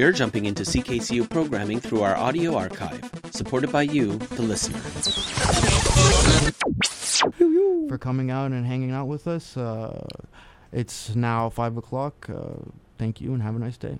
[0.00, 4.78] You're jumping into CKCU programming through our audio archive, supported by you, the listener.
[7.86, 9.58] For coming out and hanging out with us.
[9.58, 10.06] Uh,
[10.72, 12.30] it's now 5 o'clock.
[12.30, 13.98] Uh, thank you and have a nice day.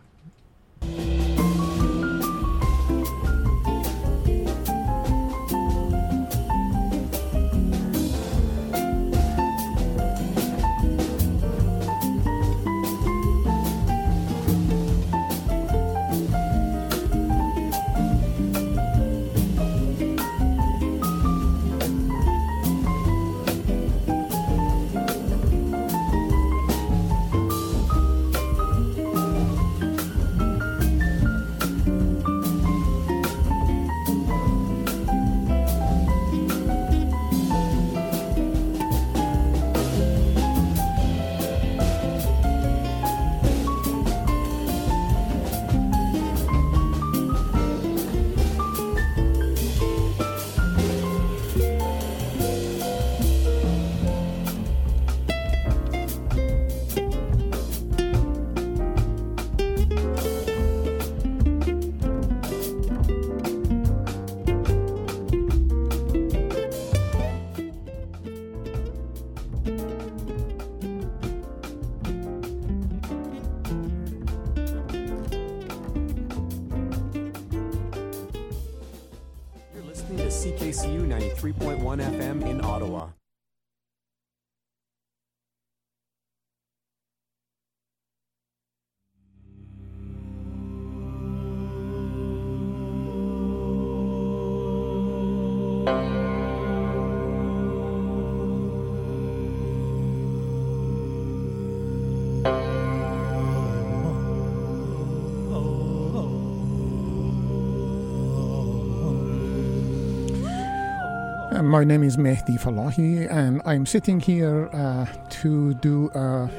[111.70, 115.06] My name is Mehdi Falahi, and I'm sitting here uh,
[115.40, 116.50] to do a,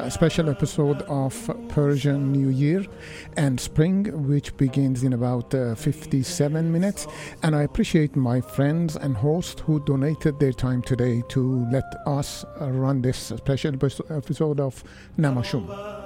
[0.00, 1.32] a special episode of
[1.70, 2.84] Persian New Year
[3.38, 7.06] and Spring, which begins in about uh, 57 minutes.
[7.42, 12.44] And I appreciate my friends and hosts who donated their time today to let us
[12.60, 13.72] run this special
[14.10, 14.84] episode of
[15.18, 15.99] Namashum.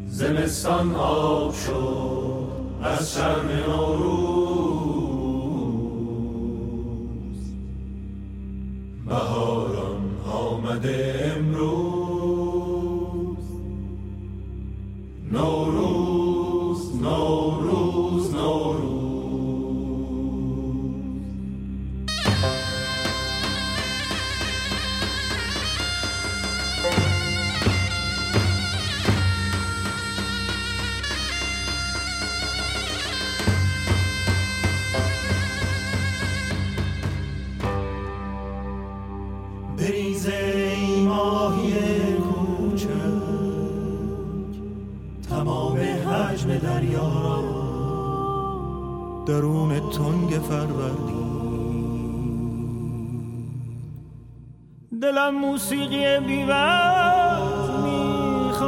[0.07, 2.47] زمستان آب شد
[2.83, 4.91] از شرم نوروز
[9.05, 9.94] بهاران
[10.26, 12.26] آمده امروز
[15.32, 15.95] نوروز
[46.94, 47.42] را
[49.26, 51.26] درون تنگ فروردین.
[55.02, 58.66] دلم موسیقی بیوز می‌خواد.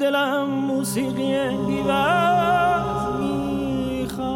[0.00, 4.30] دلم موسیقی بیوز می‌خواد.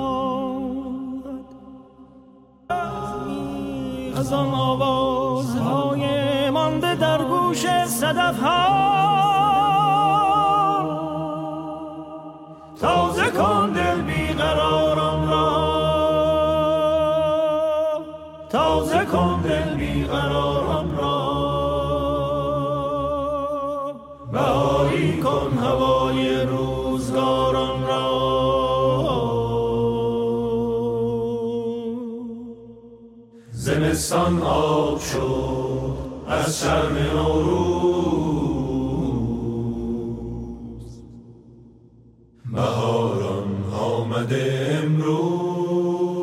[4.17, 6.05] از آن آوازهای
[6.51, 9.14] مانده در گوش صدف ها
[13.35, 15.65] تازه کن دل بیقرارم را.
[18.51, 21.35] تازه کن دل بیقرارم را.
[24.33, 28.05] بهاری کن هوای روزگاران را.
[33.51, 35.95] زمستان آب شد
[36.29, 38.05] از شرم نوروز.
[42.53, 43.14] بهاران
[44.25, 46.15] آمده امروز.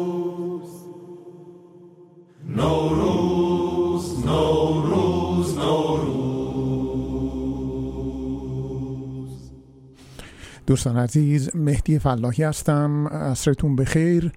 [2.48, 6.22] نوروز نوروز نوروز.
[10.68, 13.08] دوستان عزیز مهدی فلاحی هستم.
[13.08, 14.32] عصرتون بخیر.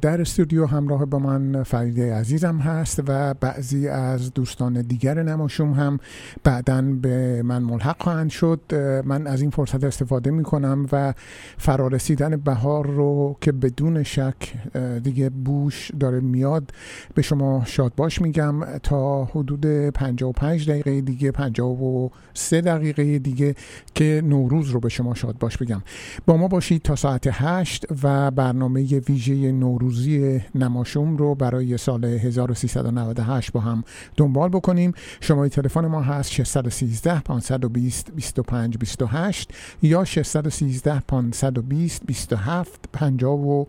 [0.00, 5.98] در استودیو همراه با من فرید عزیزم هست و بعضی از دوستان دیگر نماشوم هم
[6.44, 8.60] بعدا به من ملحق خواهند شد.
[9.04, 11.14] من از این فرصت استفاده می کنم و
[11.58, 14.54] فرارسیدن بهار رو که بدون شک
[15.02, 16.70] دیگه بوش داره میاد
[17.14, 18.64] به شما شاد باش میگم.
[18.82, 23.54] تا حدود 55 دقیقه دیگه 53 دقیقه دیگه
[23.94, 25.82] که نوروز رو به شما شاد باش بگم.
[26.26, 33.52] با ما باشید تا ساعت 8 و برنامه ویژه نوروزی نماشوم رو برای سال 1398
[33.52, 33.84] با هم
[34.16, 34.92] دنبال بکنیم.
[35.20, 39.50] شماره تلفن ما هست 613 520 25 28
[39.82, 43.66] یا 613 520 27 59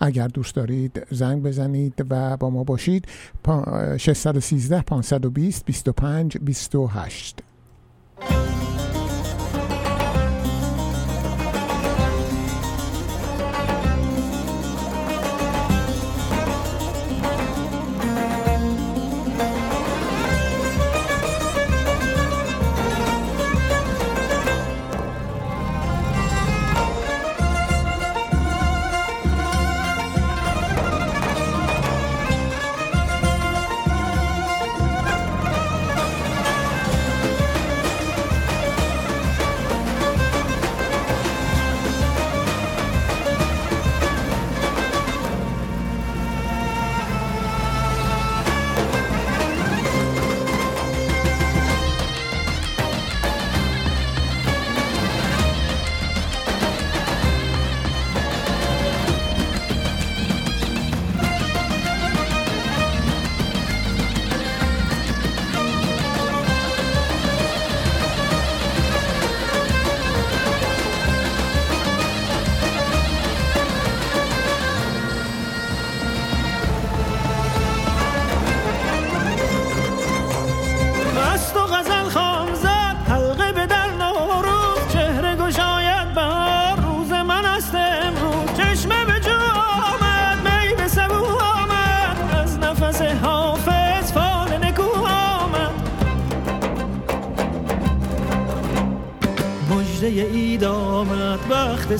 [0.00, 3.04] اگر دوست دارید زنگ بزنید و با ما باشید
[3.44, 7.45] پا- 613 520 25 28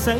[0.09, 0.19] وقت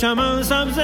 [0.00, 0.82] چمن سبزه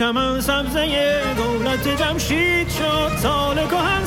[0.00, 4.04] چمن سبزه دولت جمشید شد سال کهن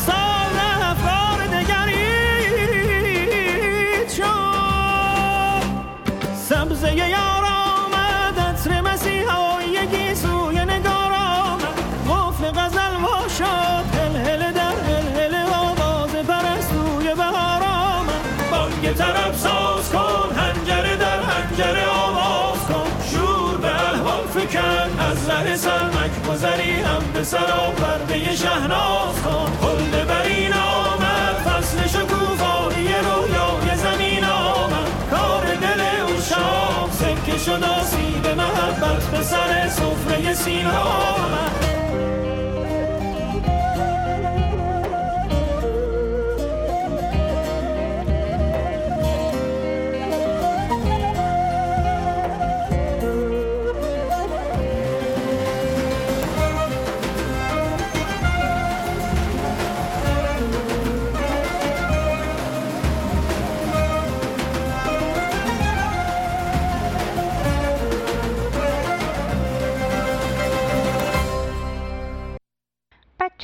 [25.24, 32.88] از ره سرمک گذری هم به سرا پرده شهناز کن خلد برین آمد فصل شکوفایی
[32.88, 34.88] رویای زمین آمد.
[35.12, 41.83] کار دل او شام سکه شد آسیب محبت به سر سفره سین آمد.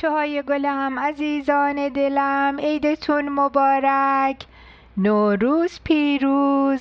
[0.00, 4.44] بچه های گلم عزیزان دلم عیدتون مبارک.
[4.96, 6.80] نوروز پیروز.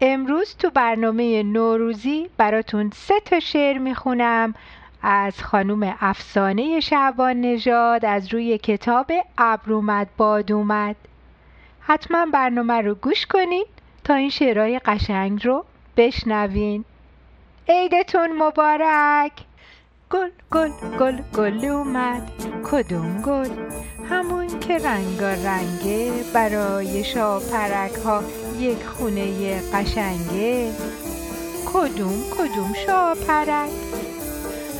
[0.00, 4.54] امروز تو برنامه نوروزی براتون سه تا شعر می‌خونم.
[5.02, 10.96] از خانوم افسانه شعبان نژاد از روی کتاب ابر اومد باد اومد
[11.80, 13.66] حتما برنامه رو گوش کنین
[14.04, 15.64] تا این شعرهای قشنگ رو
[15.96, 16.84] بشنوین.
[17.68, 19.47] عیدتون مبارک.
[20.10, 22.22] گل گل گل گل اومد.
[22.70, 23.48] کدوم گل؟
[24.10, 28.22] همون که رنگا رنگه برای شاپرک ها
[28.58, 30.72] یک خونه قشنگه.
[31.66, 33.70] کدوم کدوم شاپرک؟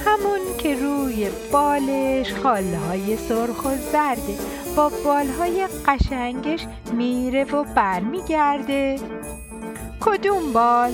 [0.06, 4.38] همون که روی بالش خالهای سرخ و زرده.
[4.76, 8.96] با بالهای قشنگش میره و برمیگرده.
[10.00, 10.92] کدوم بال؟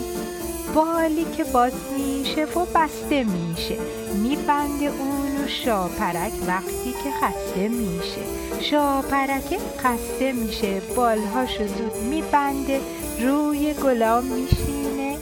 [0.74, 4.03] بالی که باز میشه و بسته میشه.
[4.14, 8.20] میبنده اونو شاپرک وقتی که خسته میشه.
[8.60, 10.80] شاپرک خسته میشه.
[10.96, 12.80] بالهاشو زود میبنده
[13.20, 15.16] روی گلام میشینه.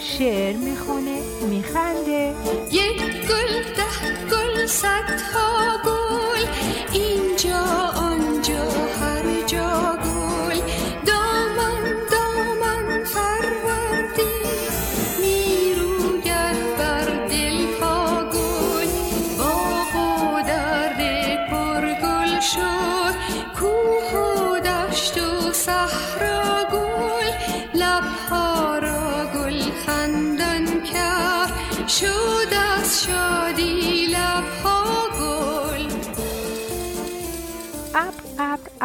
[0.00, 1.18] شعر می‌خونه.
[1.50, 2.34] میخنده.
[2.72, 6.46] یک گل ده گل صدها گل.
[6.92, 7.23] اینجا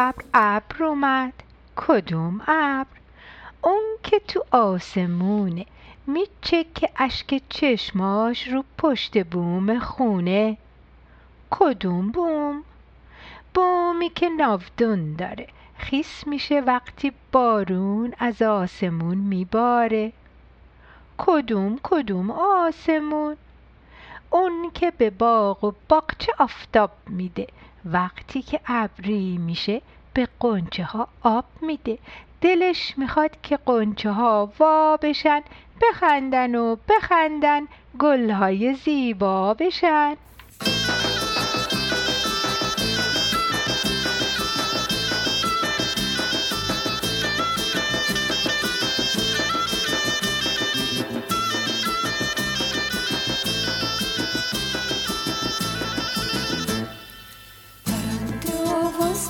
[0.02, 1.32] ابر ابر اومد.
[1.76, 2.98] کدوم ابر؟
[3.62, 5.66] اون که تو آسمونه.
[6.06, 10.56] میچکه اشک چشماش رو پشت بوم خونه.
[11.50, 12.64] کدوم بوم؟
[13.54, 15.46] بومی که ناودون داره.
[15.78, 20.12] خیس میشه وقتی بارون از آسمون میباره.
[21.18, 23.36] کدوم کدوم آسمون؟
[24.30, 27.46] اون که به باغ و باغچه آفتاب میده.
[27.84, 29.82] وقتی که ابری میشه
[30.14, 31.98] به قنچه ها آب میده.
[32.40, 35.42] دلش می‌خواد که قنچه ها وا بشن
[35.82, 37.62] بخندن و بخندن
[37.98, 40.16] گلهای زیبا بشن.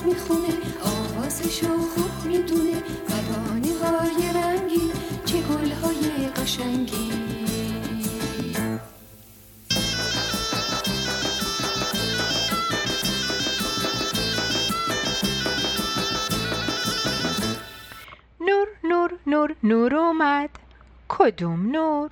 [0.01, 0.53] آواز می‌خونه
[0.83, 4.91] آوازشو خوب می‌دونه قبانی های رنگی
[5.25, 7.11] چه گل های قشنگی.
[18.39, 20.49] نور نور نور نور اومد.
[21.09, 22.09] کدوم نور؟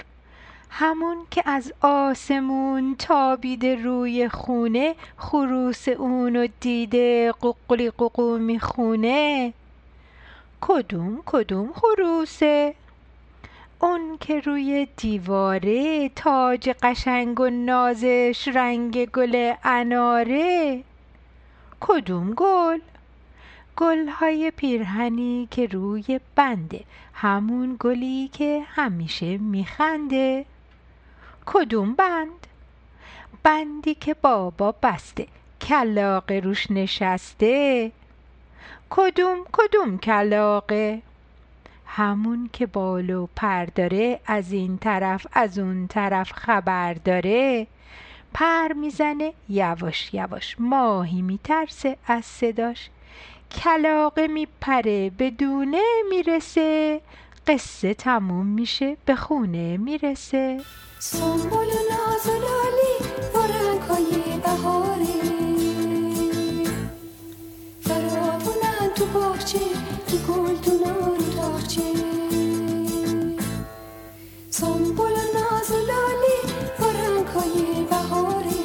[0.70, 9.54] همون که از آسمون تابیده روی خونه خروس اونو دیده قوقلی قوقو می‌خونه
[10.62, 12.76] کدوم کدوم خروسه؟
[13.82, 20.84] اون که روی دیواره تاج قشنگ و نازش رنگ گل اناره.
[21.80, 22.80] کدوم گل؟
[23.78, 26.84] گلهای پیرهنی که روی بنده
[27.14, 30.46] همون گلی که همیشه میخنده.
[31.52, 32.48] کدوم بند؟
[33.44, 35.28] بندی که بابا بسته
[35.62, 37.92] کلاقه روش نشسته.
[38.90, 41.02] کدوم کدوم کلاقه
[41.86, 47.68] همون که بال و پر داره از این طرف از اون طرف خبر داره.
[48.34, 52.90] پر می‌زنه یواش یواش ماهی میترسه از صداش.
[53.52, 57.02] کلاقه میپره به دونه می‌رسه.
[57.48, 60.62] قصه تموم میشه به خونه می‌رسه.
[61.02, 65.22] سنبول و ناز و لالی با رنگهای بهاره
[67.82, 69.60] فراوونن تو باغچه
[70.08, 71.82] تو گلدونا رو تاخچه
[74.50, 78.60] سنبول و ناز و لالی با رنگهای بهاره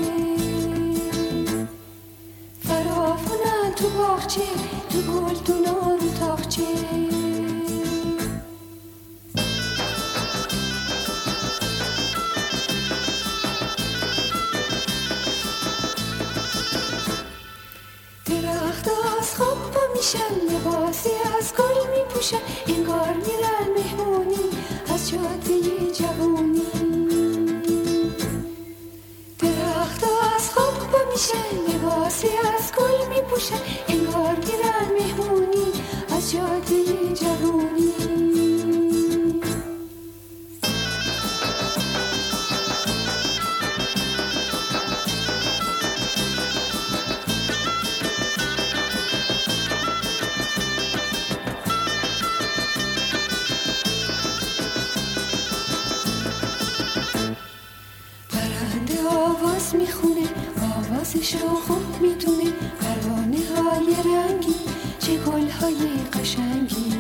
[2.61, 4.47] فراوونن تو باغچه
[4.91, 7.14] تو گلدونا رو تاخچه
[18.85, 24.51] درخت از خواب پا میشن لباسی از گل میپوشن انگار میرن مهمونی
[24.95, 25.61] از جاده
[25.93, 26.63] جوونی.
[29.39, 30.05] درخت
[30.37, 35.73] از خواب پا میشن لباسی از گل میپوشن انگار میرن مهمونی
[36.17, 38.04] از جاده جوونی.
[61.15, 62.45] آوازش رو خوب می‌دونه
[62.81, 64.55] پروانه های رنگی
[64.99, 65.77] چه گل های
[66.13, 66.93] قشنگی.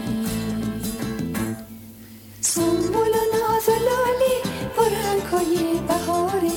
[2.40, 4.36] سنبول و ناز و لالی
[4.76, 6.50] با رنگ های بهاره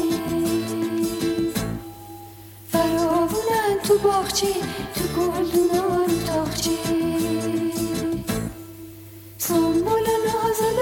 [3.83, 4.53] تو باغچه
[4.95, 6.71] تو گلدونا رو تاخچه.
[9.37, 10.77] سنبول و ناز و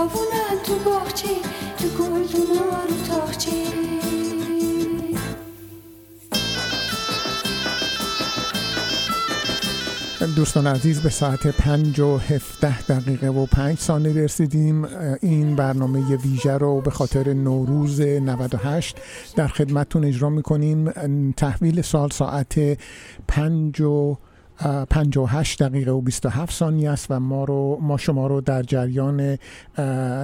[0.00, 1.28] فراوونن تو باغچه
[1.78, 3.50] تو گلدونا رو تاخچه.
[10.36, 14.84] دوستان عزیز به ساعت پنج و هفته دقیقه و پنج ثانیه رسیدیم.
[15.20, 18.96] این برنامه ویژه رو به خاطر نوروز 98
[19.36, 20.90] در خدمتتون اجرا می‌کنیم.
[21.32, 22.78] تحویل سال ساعت
[23.28, 24.16] پنج و
[24.90, 29.38] 58 دقیقه و 27 ثانیه است و ما رو ما شما رو در جریان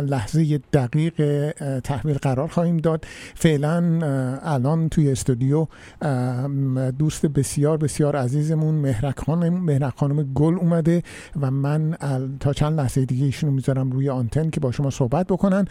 [0.05, 3.05] لحظه دقیق تحویل قرار خواهیم داد.
[3.35, 4.01] فعلا
[4.42, 5.66] الان توی استودیو
[6.99, 11.03] دوست بسیار بسیار عزیزمون مهرک خانم خانم گل اومده
[11.40, 11.96] و من
[12.40, 15.64] تا چند لحظه دیگه ایشونو می‌ذارم روی آنتن که با شما صحبت بکنن.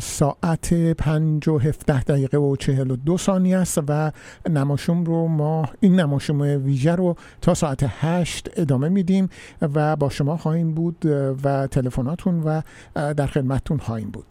[0.00, 4.12] ساعت 5 و 17 دقیقه و 42 ثانیه است و
[4.50, 9.28] نماشوم رو ما این نماشوم ویژه رو تا ساعت هشت ادامه میدیم
[9.62, 11.06] و با شما خواهیم بود
[11.44, 12.60] و تلفناتون و
[12.94, 14.26] در خدمتتون خواهیم بود.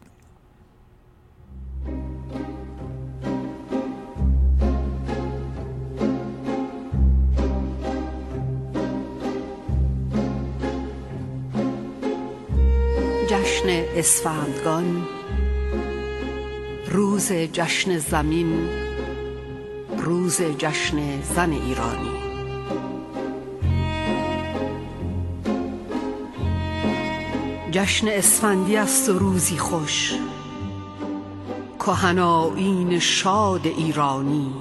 [13.27, 15.07] جشن اسفندگان
[16.91, 18.69] روز جشن زمین
[19.97, 22.22] روز جشن زن ایرانی.
[27.73, 30.13] جشن اسفندی است و روزی خوش.
[31.79, 32.19] کهن
[32.99, 34.53] شاد ایرانی.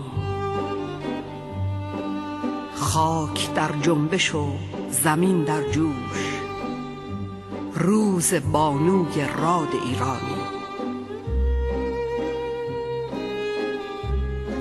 [2.74, 4.46] خاک در جنبش و
[4.90, 6.40] زمین در جوش.
[7.74, 10.42] روز بانوی راد ایرانی.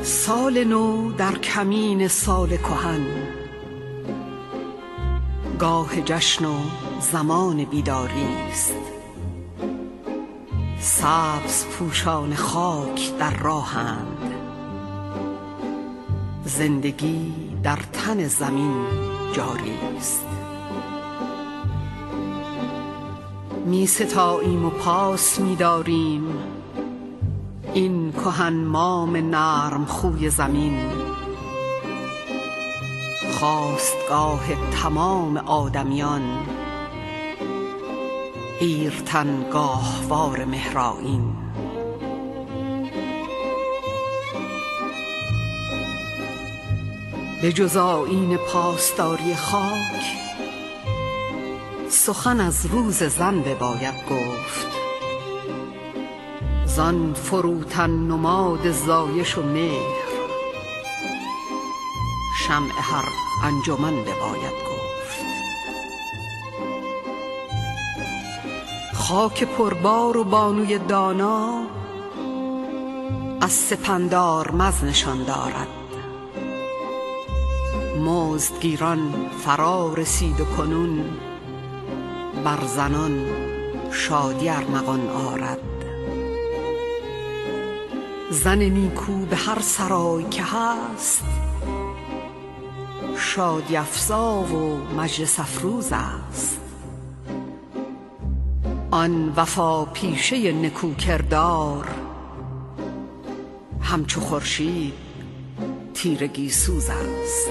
[0.03, 3.05] سال نو در کمین سال کهن.
[5.59, 6.55] گاه جشن و
[7.01, 8.73] زمان بیداری است.
[10.79, 14.33] سبز پوشان خاک در راهند.
[16.45, 17.33] زندگی
[17.63, 18.85] در تن زمین
[19.33, 20.25] جاری است.
[23.65, 26.23] می ستاییم و پاس می داریم.
[27.73, 30.79] این کهن مام نرم خوی زمین.
[33.31, 36.21] خواستگاه تمام آدمیان
[38.61, 41.33] ایرتن گاهوار مهرائین
[47.41, 50.21] به جز آیین پاسداری خاک
[51.89, 54.67] سخن از روز زن بباید گفت.
[56.65, 60.11] زان فروتن نماد زایش و مهر
[62.47, 63.05] شمع هر
[63.43, 64.70] انجمن بباید گفت.
[69.11, 71.63] خاک پربار و بانوی دانا
[73.41, 75.67] از سپندار مز نشان دارد.
[77.99, 81.05] مزدگیران فرا رسید و کنون
[82.43, 83.25] بر زنان
[83.91, 85.59] شادی ارمغان آرد.
[88.29, 91.23] زن نیکو به هر سرای که هست
[93.17, 96.70] شادی افزا و مجلس افروز است.
[98.93, 101.87] آن وفا پیشه نکو کردار
[103.81, 104.93] همچو خورشید
[105.93, 107.49] تیرگی سوز است.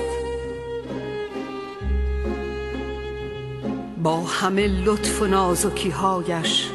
[4.03, 6.71] با همه لطف و نازکی هایش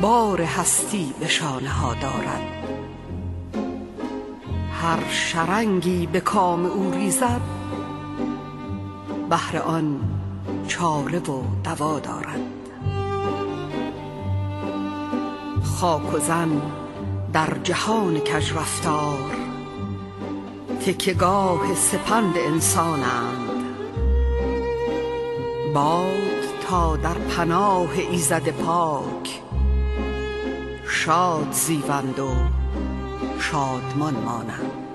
[0.00, 2.42] بار هستی به شانه ها دارد.
[4.72, 7.40] هر شرنگی به کام او ریزد
[9.30, 10.00] بهر آن
[10.68, 12.55] چاره و دوا دارد.
[15.80, 16.62] خاک و زن
[17.32, 19.30] در جهان کج رفتار.
[20.80, 23.50] تکیگاه سپند انسانند.
[25.74, 26.06] باد
[26.68, 29.42] تا در پناه ایزد پاک.
[30.88, 32.30] شاد زیوند و
[33.38, 34.85] شادمان مانند.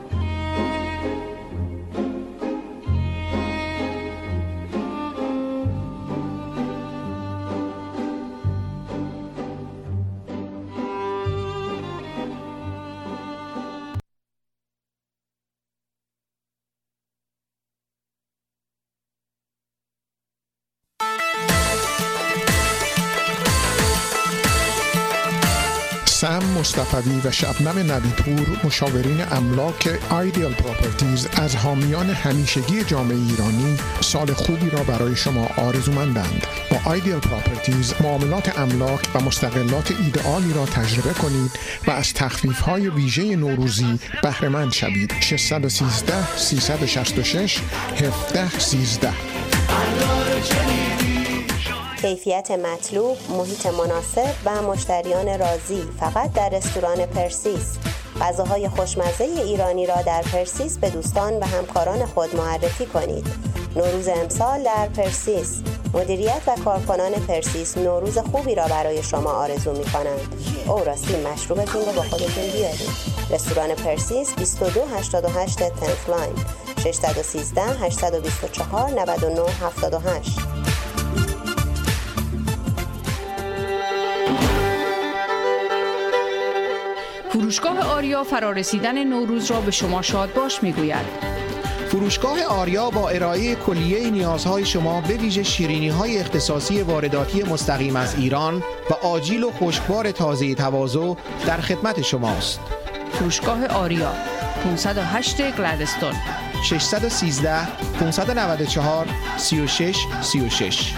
[26.61, 34.69] مصطفی و شبنم نبیپور مشاورین املاک Ideal Properties از حامیان همیشگی جامعه ایرانی سال خوبی
[34.69, 36.47] را برای شما آرزومندند.
[36.71, 41.51] با Ideal Properties معاملات املاک و مستقلات ایده‌آلی را تجربه کنید
[41.87, 45.13] و از تخفیف های ویژه نوروزی بهره‌مند شوید.
[45.21, 47.59] 613 366
[47.95, 49.11] 17 13
[52.01, 57.77] کیفیت مطلوب، محیط مناسب و مشتریان راضی فقط در رستوران پرسیس.
[58.21, 63.27] غذاهای خوشمزه ایرانی را در پرسیس به دوستان و همکاران خود معرفی کنید.
[63.75, 65.61] نوروز امسال در پرسیس
[65.93, 70.35] مدیریت و کارکنان پرسیس نوروز خوبی را برای شما آرزو می کنند.
[70.67, 72.89] او راستی مشروبتون رو با خودتون بیارید.
[73.31, 76.35] رستوران پرسیس 2288 Tenth Line
[76.83, 80.51] 613 824 99 78
[87.31, 91.05] فروشگاه آریا فرارسیدن نوروز را به شما شاد باش می‌گوید.
[91.87, 98.15] فروشگاه آریا با ارائه کلیه نیازهای شما به ویژه شیرینی های اختصاصی وارداتی مستقیم از
[98.15, 101.13] ایران و آجیل و خشکبار تازه تواضع
[101.47, 102.59] در خدمت شماست.
[103.11, 104.11] فروشگاه آریا
[104.63, 106.13] 508 گلدستون
[106.63, 107.67] 613
[107.99, 110.93] 594 36 36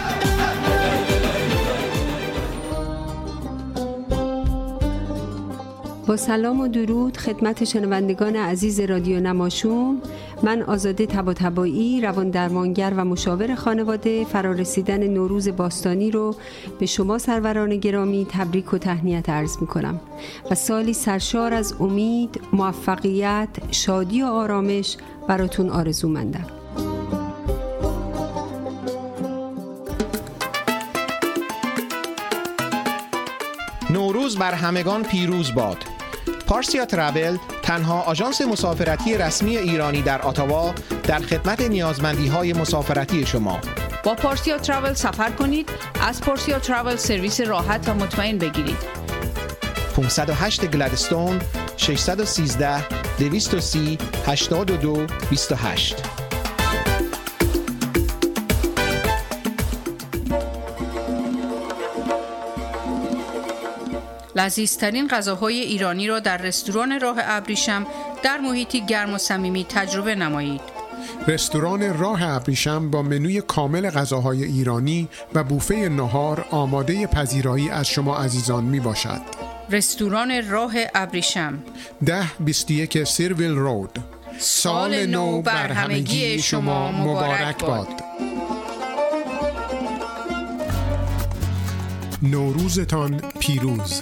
[6.17, 10.01] سلام و درود خدمت شنوندگان عزیز رادیو نماشوم.
[10.43, 16.35] من آزاده تباتبایی روان درمانگر و مشاور خانواده فرارسیدن نوروز باستانی رو
[16.79, 19.99] به شما سروران گرامی تبریک و تهنیت عرض می کنم
[20.51, 24.97] و سالی سرشار از امید، موفقیت، شادی و آرامش
[25.27, 26.45] براتون آرزو مندم
[33.89, 36.02] نوروز بر همگان پیروز باد.
[36.53, 43.59] پارسیا ترابل تنها آژانس مسافرتی رسمی ایرانی در آتاوا در خدمت نیازمندی های مسافرتی شما.
[44.03, 45.69] با پارسیا تراول سفر کنید
[46.07, 48.77] از پارسیا تراول سرویس راحت و مطمئن بگیرید.
[49.95, 51.41] 508 گلدستون
[51.77, 52.87] 613
[53.19, 56.12] 230 82 28
[64.35, 67.87] لذیذترین غذاهای ایرانی را در رستوران راه ابریشم
[68.23, 70.61] در محیطی گرم و صمیمی تجربه نمایید.
[71.27, 78.17] رستوران راه ابریشم با منوی کامل غذاهای ایرانی و بوفه نهار آماده پذیرایی از شما
[78.17, 79.21] عزیزان می باشد.
[79.69, 81.63] رستوران راه ابریشم
[82.05, 83.99] ده 21 سیرویل رود
[84.39, 87.87] سال نو بر همگی شما مبارک باد.
[92.21, 94.01] نوروزتان پیروز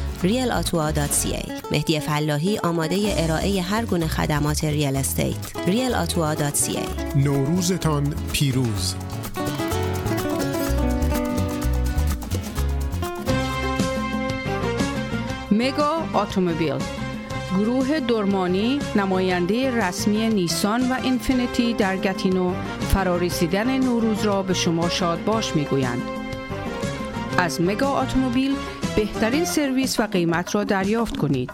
[0.23, 5.35] realatua.ca مهدی فلاحی آماده ارائه هر گونه خدمات real estate
[5.67, 8.95] realatua.ca نوروزتان پیروز.
[15.51, 16.73] مگا اتومبیل.
[17.57, 22.53] گروه درمانی نماینده رسمی نیسان و اینفینیتی در گتینو
[22.93, 26.01] فرارسیدن نوروز را به شما شاد باش می‌گویند.
[27.37, 28.55] از مگا اتومبیل
[28.95, 31.51] بهترین سرویس و قیمت را دریافت کنید.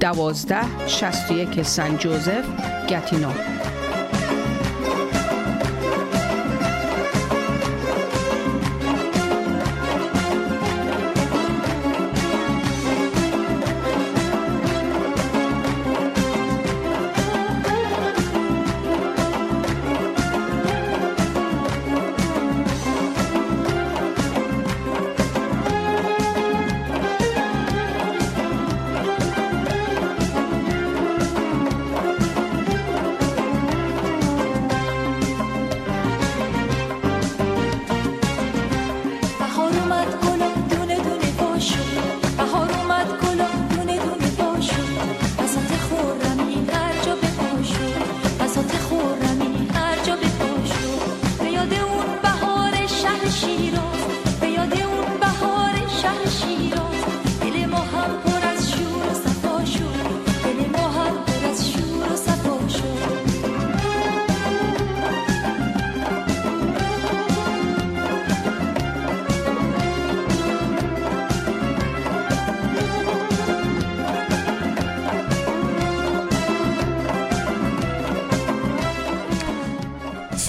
[0.00, 2.44] دوازده شست یک سن جوزف
[2.88, 3.30] گتینو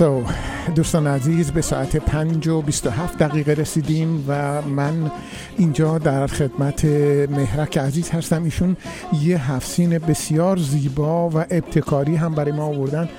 [0.02, 0.04] So,
[0.76, 5.12] دوستان عزیز به ساعت 5 و 27 دقیقه رسیدیم و من
[5.58, 6.86] اینجا در خدمت
[7.30, 8.44] مهرک عزیز هستم.
[8.44, 8.78] ایشون
[9.22, 13.10] یه هفسین بسیار زیبا و ابتکاری هم برای ما آوردن.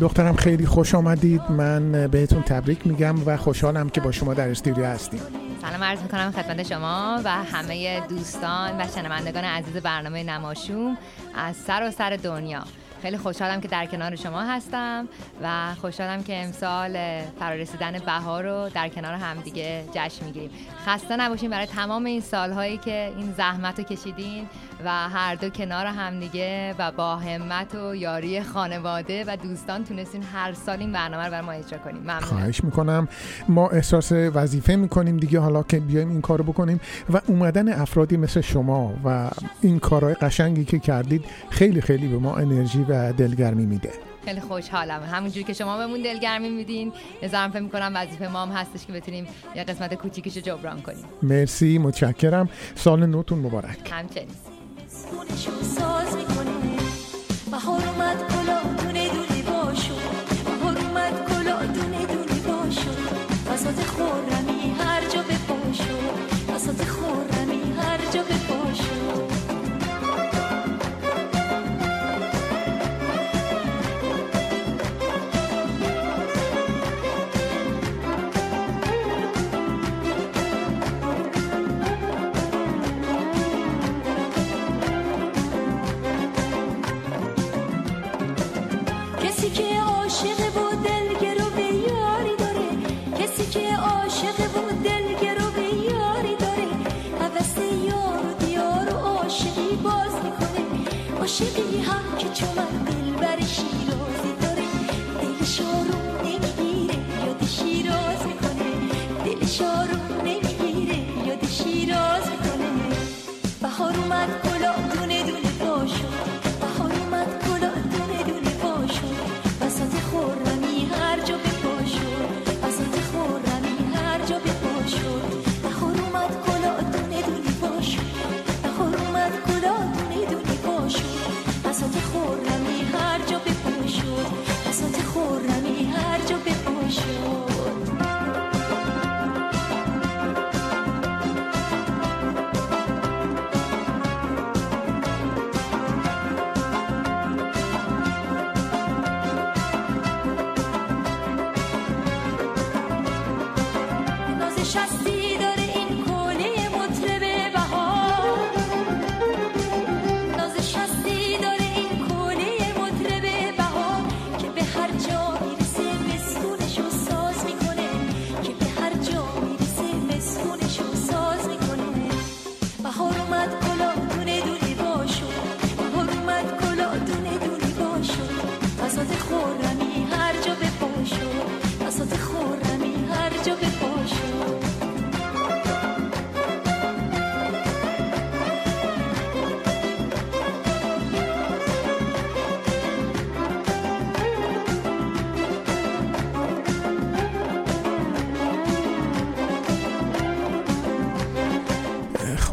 [0.00, 1.42] دخترم خیلی خوش آمدید.
[1.50, 5.20] من بهتون تبریک میگم و خوشحالم که با شما در استودیو هستیم.
[5.62, 10.98] سلام عرض می‌کنم خدمت شما و همه دوستان و شنوندگان عزیز برنامه نماشوم
[11.34, 12.64] از سر و سر دنیا.
[13.02, 15.08] خیلی خوشحالم که در کنار شما هستم
[15.42, 16.98] و خوشحالم که امسال
[17.38, 20.50] فرارسیدن بهار رو در کنار همدیگه جشن می‌گیریم.
[20.86, 24.46] خسته نباشیم برای تمام این سالهایی که این زحمت رو کشیدین
[24.84, 30.52] و هر دو کنار همدیگه و با همت و یاری خانواده و دوستان تونستین هر
[30.52, 32.20] سال این برنامه رو بر ما اجرا کنیم ممنونم.
[32.20, 33.08] خواهش می‌کنم.
[33.48, 35.40] ما احساس وظیفه می‌کنیم دیگه.
[35.40, 40.64] حالا که بیایم این کارو بکنیم و اومدن افرادی مثل شما و این کارهای قشنگی
[40.64, 43.92] که کردید خیلی خیلی به ما انرژی و دلگرمی میده.
[44.24, 45.02] خیلی خوشحالم.
[45.12, 49.26] همونجوری که شما بهمون دلگرمی میدین نظرم فکر می‌کنم وظیفه ما هم هستش که بتونیم
[49.56, 51.04] یه قسمت کوچیکش رو جبران کنیم.
[51.22, 52.48] مرسی متشکرم.
[52.74, 53.92] سال نوتون مبارک.
[53.92, 54.28] همچنین.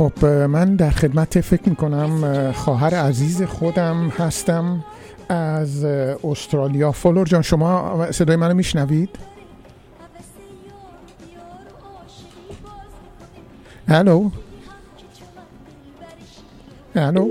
[0.07, 4.83] خب من در خدمت فکر می‌کنم خواهر عزیز خودم هستم
[5.29, 5.83] از
[6.23, 9.09] استرالیا فلور جان شما صدای منو میشنوید؟
[13.87, 14.29] الو
[16.95, 17.29] الو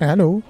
[0.00, 0.40] الو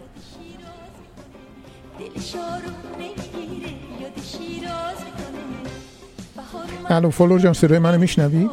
[6.90, 8.50] الو فلور جان صدای منو میشنوید؟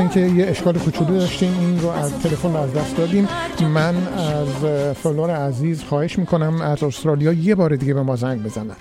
[0.00, 3.28] مثل اینکه یه اشکال کوچولو داشتیم این رو از تلفن از دست دادیم
[3.74, 8.76] من از فلور عزیز خواهش می‌کنم از استرالیا یه بار دیگه به ما زنگ بزنن.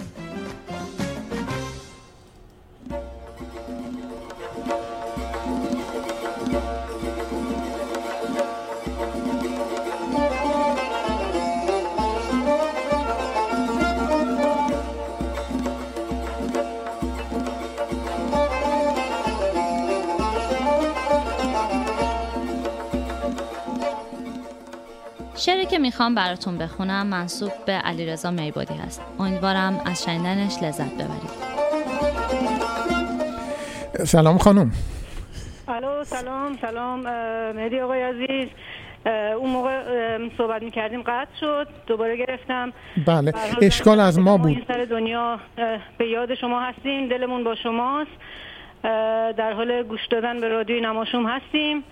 [26.08, 27.08] می‌خوام براتون بخونم.
[27.08, 29.02] منصوب به علیرضا میبادی هست.
[29.20, 31.32] امیدوارم از شنیدنش لذت ببرید.
[34.06, 34.72] سلام خانم.
[35.68, 37.00] الو سلام سلام
[37.56, 38.48] مهدی آقای عزیز.
[39.38, 39.82] اون موقع
[40.38, 42.74] صحبت می‌کردیم قطع شد دوباره گرفتم.
[43.08, 44.66] بله اشکال از ما این بود.
[44.68, 45.40] سر دنیا
[45.98, 47.10] به یاد شما هستیم.
[47.10, 48.12] دلمون با شماست.
[49.38, 51.84] در حال گوش دادن به رادیوی نماشوم هستیم.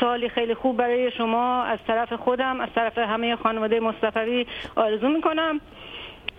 [0.00, 5.60] سالی خیلی خوب برای شما از طرف خودم از طرف همه خانواده مصطفی آرزو می‌کنم.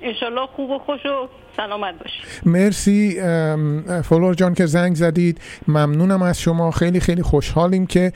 [0.02, 3.22] انشالله خوب و خوش و سلامت باشید مرسی
[4.04, 5.42] فلور جان که زنگ زدید.
[5.68, 6.72] ممنونم از شما.
[6.72, 8.14] خیلی خیلی خوشحالیم که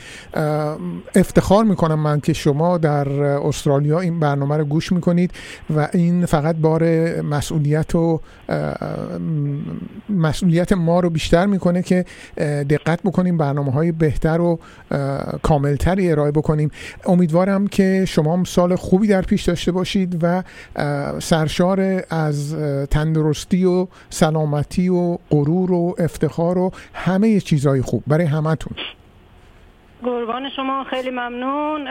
[1.15, 5.31] افتخار می‌کنم من که شما در استرالیا این برنامه رو گوش می‌کنید
[5.75, 6.83] و این فقط بار
[7.21, 8.21] مسئولیت و
[10.09, 12.05] مسئولیت ما رو بیشتر می‌کنه که
[12.69, 14.59] دقت بکنیم برنامه های بهتر و
[15.41, 16.71] کاملتری ارائه بکنیم.
[17.05, 20.43] امیدوارم که شما هم سال خوبی در پیش داشته باشید و
[21.19, 22.85] سرشار از اه،
[23.27, 28.77] تندرستی و سلامتی و غرور و افتخار و همه چیزهای خوب برای همتون.
[30.03, 31.85] قربان شما خیلی ممنون.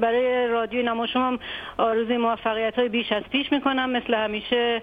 [0.00, 1.38] برای رادیو نما شما
[1.78, 3.90] آرزوی موفقیت های بیش از پیش می‌کنم.
[3.90, 4.82] مثل همیشه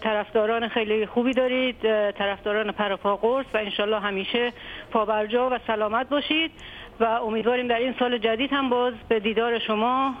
[0.00, 1.76] طرفداران خیلی خوبی دارید.
[2.12, 4.52] طرفداران پرپا قرص و انشالله همیشه
[4.90, 6.50] پابرجا و سلامت باشید.
[7.02, 10.14] و امیدواریم در این سال جدید هم باز به دیدار شما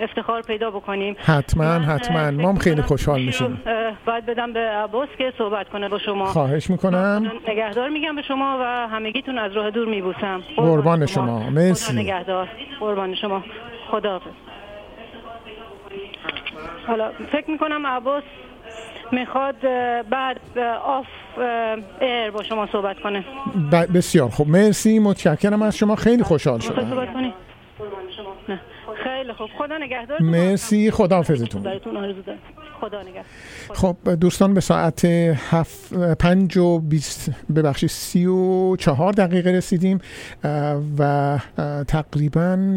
[0.00, 1.16] افتخار پیدا بکنیم.
[1.18, 2.30] حتما حتما.
[2.30, 3.62] ما هم خیلی خوشحال میشیم.
[4.06, 6.24] باید بدم به عباس که صحبت کنه با شما.
[6.24, 7.32] خواهش می‌کنم.
[7.48, 10.42] نگهدار میگم به شما و همگیتون از راه دور میبوسم.
[10.56, 11.50] قربان شما.
[11.50, 11.96] مرسی.
[11.96, 12.48] نگهدار.
[12.80, 13.42] قربان شما.
[13.90, 14.20] خدا
[16.86, 18.22] حالا فکر می‌کنم عباس
[19.12, 19.60] می‌خواد
[20.10, 21.06] بعد off
[22.00, 23.24] air با شما صحبت کنه.
[23.94, 24.48] بسیار خوب.
[24.48, 25.96] مرسی متشکرم از شما.
[25.96, 26.90] خیلی خوشحال شدم.
[26.90, 27.34] صحبت کنی.
[28.48, 28.60] نه.
[29.04, 29.50] خیلی خوب.
[29.58, 30.22] خدا نگهدار.
[30.22, 30.90] مرسی.
[30.90, 32.38] آرزو دارم.
[32.80, 33.24] خدا نگهدار.
[33.74, 35.04] خب دوستان به ساعت
[35.50, 40.00] هفت پنج و بیست ببخشید سی و چهار دقیقه رسیدیم
[40.98, 41.38] و
[41.88, 42.74] تقریبا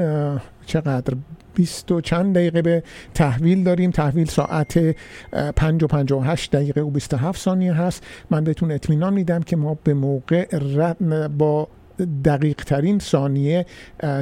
[0.65, 1.13] چقدر؟
[1.58, 2.84] بیست و چند دقیقه به
[3.14, 3.91] تحویل داریم.
[3.91, 4.78] تحویل ساعت
[5.34, 8.03] اه، پنج و پنج و هشت دقیقه و بیست و هفت ثانیه هست.
[8.30, 10.45] من بهتون اطمینان میدم که ما به موقع
[11.38, 11.68] با
[12.26, 13.66] دقیق ترین ثانیه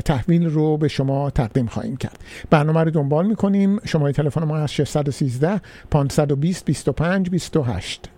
[0.05, 2.19] تحویل رو به شما تقدیم خواهیم کرد.
[2.49, 3.79] برنامه رو دنبال می‌کنیم.
[3.85, 5.61] شماره تلفن ما هست 613
[5.91, 8.09] 520 25 28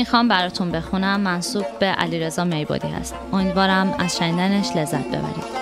[0.00, 1.20] می‌خوام براتون بخونم.
[1.20, 3.14] منصوب به علیرضا میبادی هست.
[3.32, 5.60] امیدوارم از شنیدنش لذت ببرید.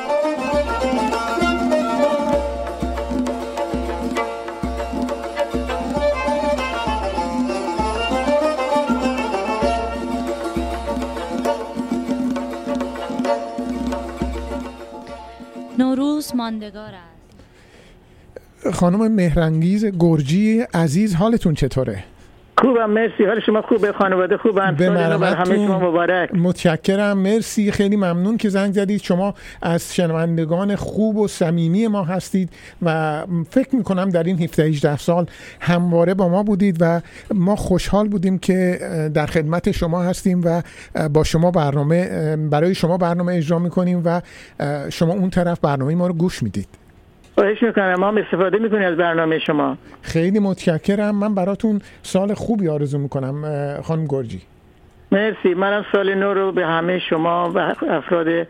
[15.78, 18.76] نوروز ماندگار است.
[18.76, 22.04] خانم مهرنگیز گرجی عزیز حالتون چطوره؟
[22.60, 23.24] خوبم مرسی.
[23.24, 26.30] حال شما خوبه خانواده خوبن به همه شما مبارک.
[26.34, 27.18] متشکرم.
[27.18, 27.72] مرسی.
[27.72, 29.02] خیلی ممنون که زنگ زدید.
[29.02, 32.50] شما از شنوندگان خوب و صمیمی ما هستید
[32.82, 35.26] و فکر می‌کنم در این 17 18 سال
[35.60, 37.00] همواره با ما بودید و
[37.34, 38.78] ما خوشحال بودیم که
[39.14, 40.62] در خدمت شما هستیم و
[41.08, 44.20] با شما برنامه برای شما برنامه اجرا می‌کنیم و
[44.90, 46.68] شما اون طرف برنامه ما رو گوش می‌دید.
[47.38, 47.94] خواهش می‌کنم.
[47.94, 49.76] ما هم استفاده می‌کنیم از برنامه شما.
[50.02, 51.14] خیلی متشکرم.
[51.14, 53.42] من براتون سال خوبی آرزو می‌کنم
[53.82, 54.42] خانم گرجی.
[55.12, 55.54] مرسی.
[55.54, 58.46] منم سال نو رو به همه شما و افراد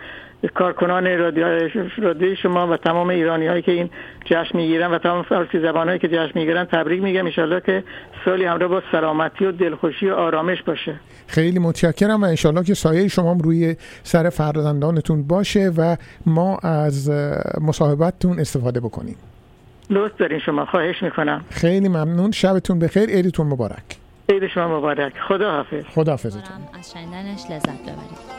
[0.54, 1.68] کارکنان رادیو
[1.98, 3.90] رادیوی شما و تمام ایرانی هایی که این
[4.24, 7.24] جشن می‌گیرن و تمام فارسی زبان هایی که جشن می‌گیرن تبریک میگم.
[7.24, 7.84] انشالله که
[8.24, 10.94] سالی همراه با سلامتی و دلخوشی و آرامش باشه.
[11.26, 17.10] خیلی متشکرم و انشالله که سایه شما روی سر فرزندانتون باشه و ما از
[17.60, 19.16] مصاحبتتون استفاده بکنیم.
[19.90, 20.64] لطف دارین شما.
[20.64, 21.44] خواهش می‌کنم.
[21.50, 22.30] خیلی ممنون.
[22.30, 23.10] شبتون بخیر.
[23.10, 23.96] عیدتون مبارک.
[24.28, 25.12] عید شما مبارک.
[25.28, 26.42] خدا حافظ خدا حافظتون
[26.78, 28.37] از شنیدنش لذت ببرید.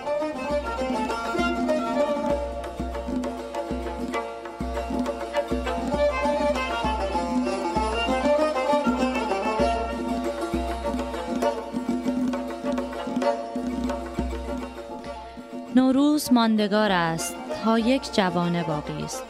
[15.76, 19.24] نوروز ماندگار است تا یک جوان باقی است.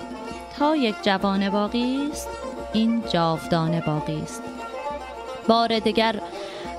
[0.60, 2.28] تا یک جوان باقی است
[2.74, 4.44] این جاودانه باقی است.
[5.48, 6.22] بار دگر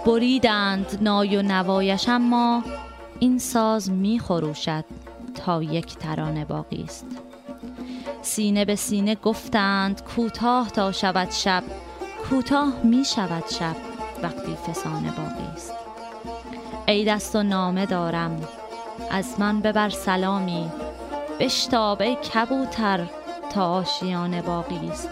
[0.07, 2.63] بریدند نای و نوایش اما
[3.19, 4.85] این ساز می خروشد
[5.35, 7.07] تا یک ترانه باقی است.
[8.23, 11.63] سینه به سینه گفتند کوتاه تا شود شب
[12.31, 13.77] کوتاه می شود شب
[14.23, 15.73] وقتی فسانه باقی است.
[16.89, 18.43] ای دست و نامه دارم
[19.11, 20.71] از من ببر سلامی.
[21.41, 23.07] بشتاب ای کبوتر
[23.55, 25.09] تا آشیانه باقی است.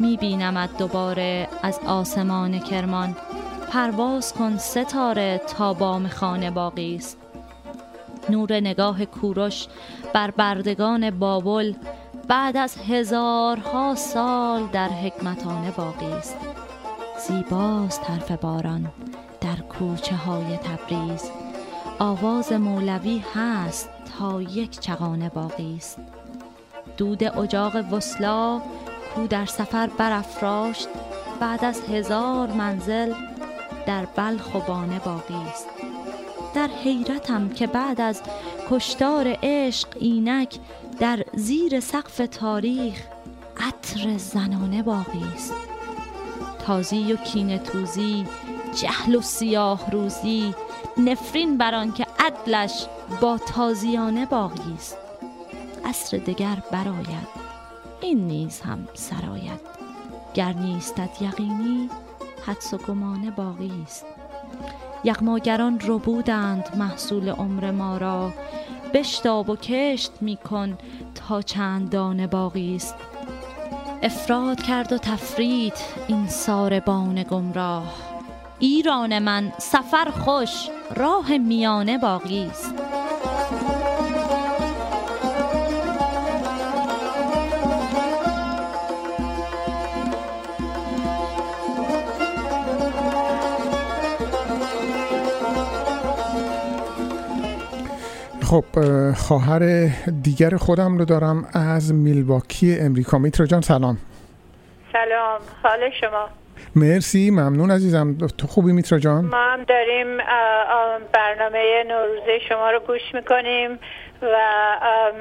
[0.00, 3.16] می بینمت دوباره از آسمان کرمان.
[3.70, 7.18] پرواز کن ستاره تا بام خانه باقی است.
[8.30, 9.66] نور نگاه کوروش
[10.12, 11.74] بر بردگان بابل
[12.28, 16.36] بعد از هزارها سال در حکمتانه باقی است.
[17.28, 18.92] زیباست حرف باران
[19.40, 21.30] در کوچه های تبریز.
[21.98, 23.88] آواز مولوی هست
[24.18, 25.98] تا یک چغانه باقی است.
[26.96, 28.60] دود اجاق وسلا
[29.14, 30.88] کو در سفر برافراشت
[31.40, 33.14] بعد از هزار منزل
[33.86, 35.66] در بلخ و بانه باقی است.
[36.54, 38.22] در حیرتم که بعد از
[38.70, 40.58] کشتار عشق اینک
[40.98, 43.02] در زیر سقف تاریخ
[43.56, 45.54] عطر زنانه باقی است.
[46.66, 48.26] تازی و کینه توزی
[48.74, 50.54] جهل و سیاه روزی
[50.98, 52.86] نفرین بر آن که عدلش
[53.20, 54.96] با تازیانه باقی است.
[55.84, 57.46] عصر دگر براید
[58.00, 59.60] این نیز هم سراید
[60.34, 61.90] گر نیستت یقینی
[62.46, 64.04] حدس و گمانه باقی است.
[65.04, 68.32] یغماگران ربودند محصول عمر ما را.
[68.94, 70.78] بشتاب و کشت میکن
[71.14, 72.94] تا چند دانه باقی است.
[74.02, 75.76] افراد کرد و تفرید
[76.08, 78.15] این ساربان گمراه
[78.58, 82.74] ایران من سفر خوش راه میانه باقی است.
[98.42, 99.88] خب اه، خواهر
[100.22, 103.18] دیگر خودم رو دارم از میلواکی امریکا.
[103.18, 103.98] میترا جان سلام.
[104.92, 105.40] سلام.
[105.62, 106.45] حال شما؟
[106.76, 108.16] مرسی ممنون عزیزم.
[108.38, 110.18] تو خوبی میترا جان؟ ما هم داریم
[111.12, 113.78] برنامه نوروزه شما رو گوش می‌کنیم
[114.22, 114.36] و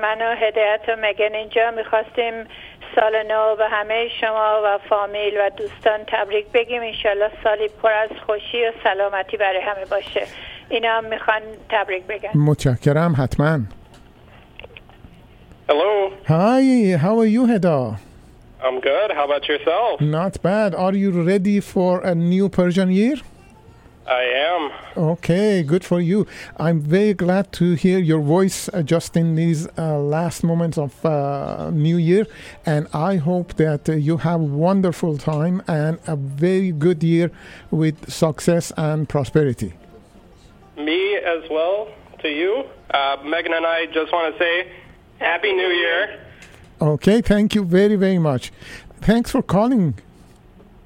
[0.02, 2.34] من و هدایت و مگن اینجا می‌خواستیم
[2.96, 6.82] سال نو به همه شما و فامیل و دوستان تبریک بگیم.
[6.82, 10.28] انشالله سالی پر از خوشی و سلامتی برای همه باشه.
[10.70, 12.30] اینا هم می‌خوان تبریک بگن.
[12.36, 13.60] متشکرم حتما.
[15.70, 17.80] Hello, Hi, how are you Heda?
[18.66, 19.12] I'm good.
[19.12, 20.02] How about yourself?
[20.02, 20.74] Not bad.
[20.74, 23.18] Are you ready for a new Persian year?
[24.08, 24.72] I am.
[24.98, 26.26] Okay, good for you.
[26.58, 31.06] I'm very glad to hear your voice uh, just in these uh, last moments of
[31.06, 32.26] uh, New Year,
[32.66, 37.30] and I hope that uh, you have wonderful time and a very good year
[37.70, 39.74] with success and prosperity.
[40.76, 41.90] Me as well
[42.22, 42.64] to you.
[42.90, 44.72] Uh, Megan and I just want to say
[45.20, 46.25] Happy New Year.
[46.82, 48.52] Okay, thank you very very much.
[49.02, 49.96] Thanks for calling.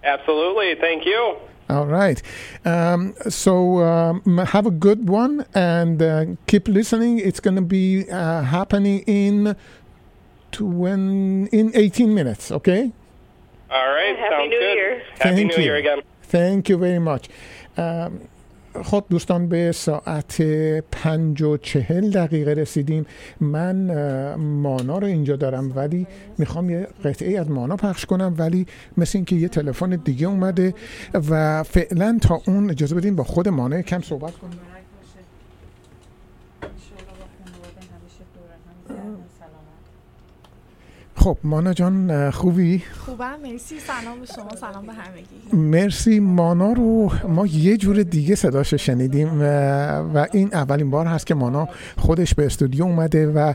[0.04, 0.76] Absolutely.
[0.76, 1.36] Thank you.
[1.70, 2.22] All right.
[2.66, 7.20] Um, so um, have a good one and uh, keep listening.
[7.20, 9.56] It's going to be uh, happening in
[10.54, 12.52] to when in 18 minutes.
[12.52, 12.92] Okay.
[13.70, 14.18] All right.
[14.18, 14.76] Happy sounds New good.
[14.76, 15.04] Year.
[15.20, 15.64] Happy Thank New you.
[15.64, 16.02] Year again.
[16.24, 17.30] Thank you very much.
[17.78, 18.20] ام،
[18.84, 20.42] خب دوستان به ساعت
[20.92, 23.06] پنج و چهل دقیقه رسیدیم.
[23.42, 26.08] من مانا رو اینجا دارم ولی
[26.38, 28.66] می‌خوام یه قطعه از مانا پخش کنم ولی
[28.98, 30.74] مثل اینکه یه تلفن دیگه اومده
[31.30, 34.60] و فعلا تا اون اجازه بدیم با خود مانا کم صحبت کنیم.
[41.20, 43.76] خب مانا جان خوبی؟ خوبم مرسی.
[43.80, 45.70] سلام به شما سلام به همگی.
[45.72, 46.20] مرسی.
[46.20, 51.68] مانا رو ما یه جور دیگه صداش شنیدیم و این اولین بار هست که مانا
[51.98, 53.54] خودش به استودیو اومده و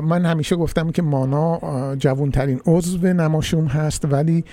[0.00, 1.60] من همیشه گفتم که مانا
[1.96, 4.44] جوانترین عضو نماشوم هست ولی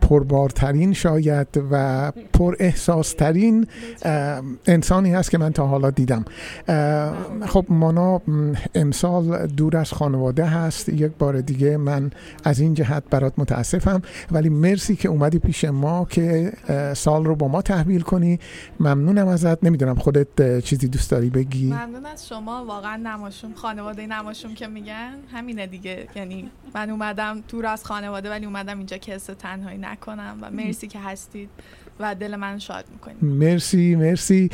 [0.00, 3.66] پربارترین شاید و پر احساسترین
[4.66, 6.24] انسانی هست که من تا حالا دیدم.
[7.46, 8.20] خب مانا
[8.74, 10.88] امسال دور از خانواده هست.
[10.88, 12.10] یک بار دیگه من
[12.44, 14.02] از این جهت برات متاسفم.
[14.30, 16.52] ولی مرسی که اومدی پیش ما که
[16.96, 18.38] سال رو با ما تحویل کنی.
[18.80, 19.64] ممنونم ازت.
[19.64, 22.64] نمی‌دونم خودت چیزی دوست داری بگی؟ ممنون از شما.
[22.64, 25.14] واقعا نماشوم خانواده نماشوم که میگن.
[25.32, 26.08] همینه دیگه.
[26.14, 30.38] یعنی من اومدم دور از خانواده ولی اومدم اینجا که حس تنهایی نکنم.
[30.42, 31.50] و مرسی که هستید.
[32.00, 34.50] و دل من شاد می‌کنید مرسی مرسی.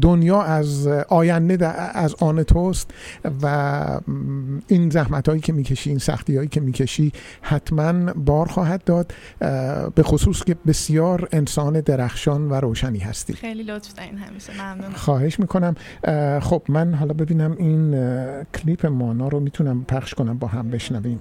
[0.00, 1.66] دنیا از آینده
[1.98, 2.90] از آن توست
[3.42, 4.00] و
[4.68, 7.12] این زحمت هایی که می‌کشی این سختی هایی که می‌کشی
[7.42, 9.12] حتما بار خواهد داد.
[9.94, 13.32] به خصوص که بسیار انسان درخشان و روشنی هستی.
[13.32, 15.74] خیلی لطف دارین همیشه ممنون خواهش می‌کنم.
[16.40, 17.90] خب من حالا ببینم این
[18.44, 21.20] کلیپ مانا رو می‌تونم پخش کنم با هم بشنویم.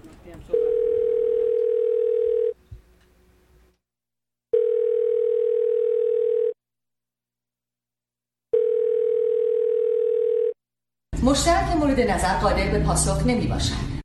[11.24, 13.98] مشترک مورد نظر قادر به پاسخ نمی باشد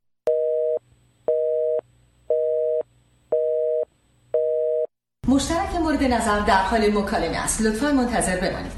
[5.27, 7.61] مشترک مورد نظر در حال مکالمه است.
[7.61, 8.71] لطفا منتظر بمانید.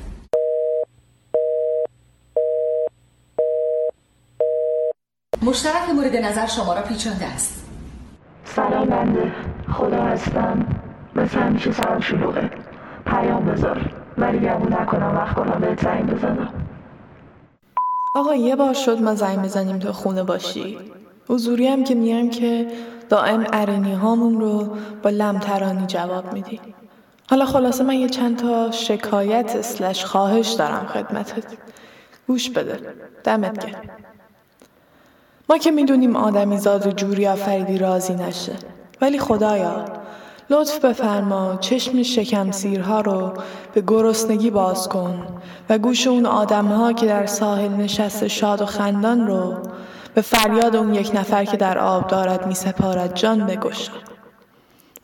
[5.41, 7.65] مشترک مورد نظر شما را پیچانده است.
[8.45, 9.31] سلام بنده.
[9.73, 10.65] خدا هستم.
[11.15, 12.49] مثل همیشه سرم شلوغه.
[13.05, 13.93] پیام بذار.
[14.17, 16.74] ولی گمون نکنم وقت کنم بهت زنگ بزنم.
[18.15, 20.77] آقا یه بار شد ما زنگ بزنیم تو خونه باشی.
[21.27, 22.67] حضوری هم که میایم که
[23.09, 26.59] دائم ارینی هامون رو با لمترانی جواب میدی
[27.29, 31.43] حالا خلاصه من یه چند تا شکایت اسلش خواهش دارم خدمتت.
[32.27, 32.79] گوش بده.
[33.23, 33.81] دمت گرم.
[35.49, 38.53] ما که می‌دونیم آدمی زاد جوری آفریدی راضی نشه.
[39.01, 39.85] ولی خدایا
[40.49, 43.33] لطف بفرما چشم شکم سیرها رو
[43.73, 45.27] به گرسنگی باز کن
[45.69, 49.53] و گوش اون آدمها که در ساحل نشسته شاد و خندان رو
[50.13, 53.91] به فریاد اون یک نفر که در آب دارد می سپارد جان بگشا.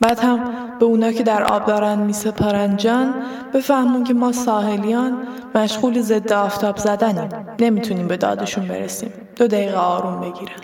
[0.01, 0.39] بعد هم
[0.79, 3.13] به اونا که در آب دارن می سپارن جان
[3.53, 7.29] بفهمون که ما ساحلیان مشغول ضد آفتاب زدنیم.
[7.59, 9.13] نمی‌تونیم به دادشون برسیم.
[9.35, 10.55] دو دقیقه آروم بگیرن.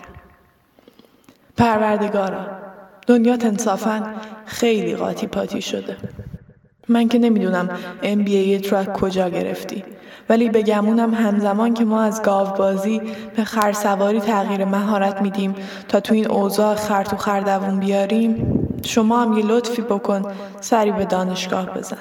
[1.56, 2.67] پروردگارا
[3.08, 4.02] دنیات انصافا
[4.46, 5.96] خیلی قاطی پاتی شده.
[6.88, 7.68] من که نمی‌دونم
[8.02, 9.84] MBA رو از کجا گرفتی.
[10.28, 13.02] ولی به گمونم همزمان که ما از گاو بازی
[13.36, 15.54] به خرسواری تغییر مهارت میدیم
[15.88, 20.22] تا تو این اوضاع خرت و خردوون بیاریم شما هم یه لطفی بکن
[20.60, 21.98] سری به دانشگاه بزن.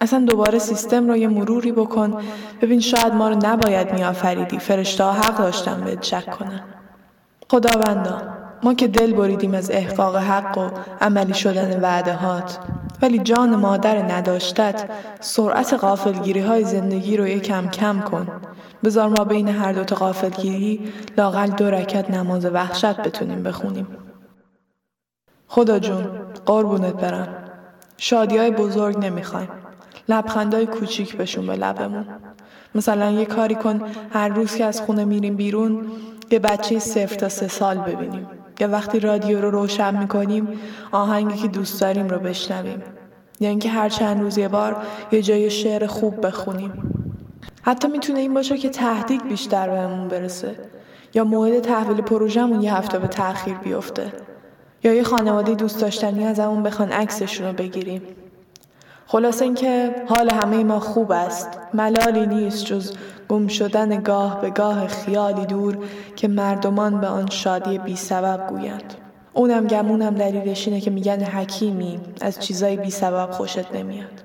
[0.00, 2.22] اصلا دوباره سیستم رو یه مروری بکن.
[2.60, 6.60] ببین شاید ما رو نباید میآفریدی فرشته حق داشتن بهت شک کنن.
[7.50, 8.43] خداوندا.
[8.64, 12.58] ما که دل بریدیم از احقاق حق و عملی شدن وعده هات
[13.02, 14.84] ولی جان مادر نداشتت
[15.20, 18.26] سرعت غافلگیری های زندگی رو یکم کم کن.
[18.84, 23.86] بذار ما بین هر دوتا غافلگیری لاقل دو رکت نماز وحشت بتونیم بخونیم.
[25.48, 26.08] خدا جون
[26.46, 27.28] قربونت برم.
[27.96, 29.48] شادی های بزرگ نمی‌خوایم.
[30.08, 32.06] لبخندای کوچیک بشون به لبمون.
[32.74, 33.80] مثلا یه کاری کن
[34.12, 35.86] هر روز که از خونه میریم بیرون
[36.30, 38.28] یه بچه صفر تا سه سال ببینیم.
[38.60, 40.48] یا وقتی رادیو رو روشن می‌کنیم
[40.92, 42.82] آهنگی که دوست داریم رو بشنویم.
[43.40, 44.76] یا اینکه هر چند روز یه بار
[45.12, 46.72] یه جای شعر خوب بخونیم.
[47.62, 50.54] حتی می‌تونه این باشه که تهدید بیشتر بهمون برسه.
[51.14, 54.12] یا موعد تحویل پروژهمون یه هفته به تاخیر بیفته.
[54.84, 58.02] یا یه خانواده دوست داشتنی ازمون بخوان عکسشون رو بگیریم.
[59.14, 61.48] خلاصه اینکه حال همه ما خوب است.
[61.74, 62.92] ملالی نیست جز
[63.28, 65.78] گم شدن گاه به گاه خیالی دور
[66.16, 68.94] که مردمان به آن شادی بی سبب گویند.
[69.32, 72.00] اونم گمونم دلیلش اینه که میگن حکیمی.
[72.20, 74.22] از چیزای بی سبب خوشت نمیاد.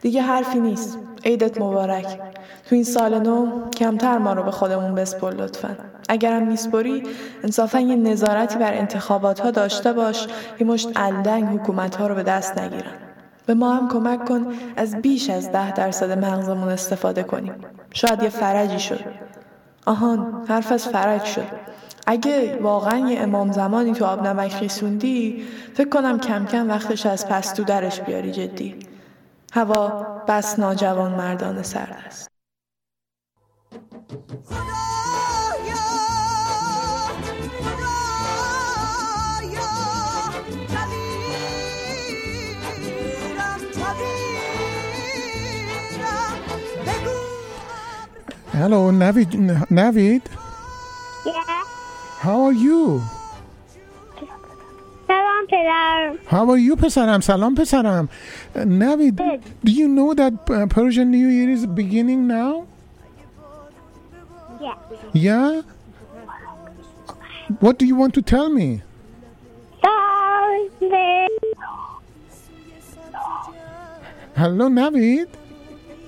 [0.00, 0.98] دیگه حرفی نیست.
[1.24, 2.20] عیدت مبارک.
[2.68, 5.76] تو این سال نو کمتر ما رو به خودمون بسپر لطفا.
[6.08, 7.02] اگرم میسپری
[7.44, 10.26] انصافا یه نظارتی بر انتخابات ها داشته باش
[10.60, 13.09] یه مشت الدنگ حکومت ها رو به دست نگیرن.
[13.46, 17.54] به ما هم کمک کن از بیش از ده درصد مغزمون استفاده کنیم.
[17.92, 19.04] شاید یه فرجی شد.
[19.86, 21.46] آهان حرف از فرج شد.
[22.06, 27.28] اگه واقعا یه امام زمانی تو آب نمک خیسوندی فکر کنم کم کم وقتش از
[27.28, 28.76] پستو درش بیاری جدی.
[29.52, 32.29] هوا بس ناجوان مردان سرد است.
[48.59, 49.29] Hello, Navid.
[49.69, 50.21] Navid,
[51.25, 51.63] Yeah.
[52.23, 53.01] how are you?
[55.07, 58.09] سلام پدر How are you, پسرم؟ سلام پسرم.
[58.55, 59.19] Uh, Navid,
[59.63, 62.65] do you know that uh, Persian New Year is beginning now?
[64.61, 64.75] Yeah.
[65.13, 65.61] Yeah?
[67.59, 68.81] What do you want to tell me?
[69.81, 70.91] سال
[74.37, 75.27] Hello, Navid.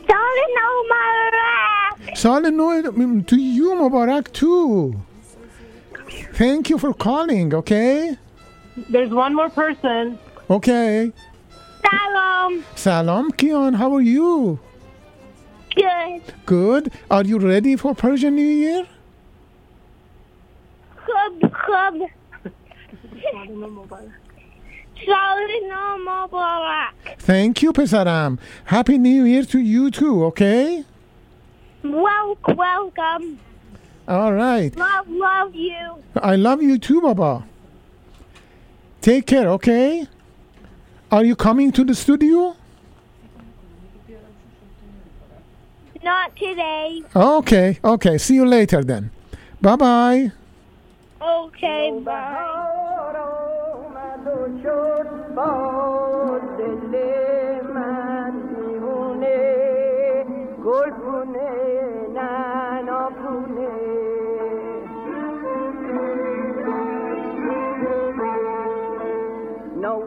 [0.07, 1.70] سال نو مبارک
[2.15, 2.81] سال نو
[3.31, 4.95] to you Mubarak too.
[6.33, 8.17] Thank you for calling, okay?
[8.89, 10.17] There's one more person.
[10.49, 11.11] Okay.
[11.83, 14.59] سلام Salam Kian, how are you?
[15.75, 16.91] Good Good.
[17.09, 18.85] Are you ready for Persian New Year?
[21.05, 22.09] خوب خوب
[23.23, 24.27] سال نو مبارک
[27.19, 28.39] Thank you, Pesaram.
[28.65, 30.83] Happy New Year to you too, okay?
[31.82, 33.38] Welcome, welcome.
[34.08, 34.74] All right.
[34.76, 36.02] Love, love you.
[36.16, 37.44] I love you too, Baba.
[39.00, 40.06] Take care, okay?
[41.10, 42.56] Are you coming to the studio?
[46.02, 47.02] Not today.
[47.14, 48.18] Okay, okay.
[48.18, 49.10] See you later then.
[49.60, 50.32] Bye bye.
[51.20, 52.52] Okay, bye.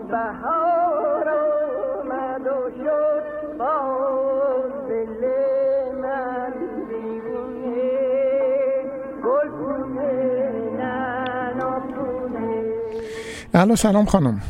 [0.06, 1.30] نوبهار
[2.00, 5.22] آمد و شد باز دل
[6.02, 6.54] من
[6.90, 7.92] دیوونه.
[9.24, 10.12] گلگونه
[10.80, 12.64] نناپونه
[13.54, 14.42] الو سلام خانم.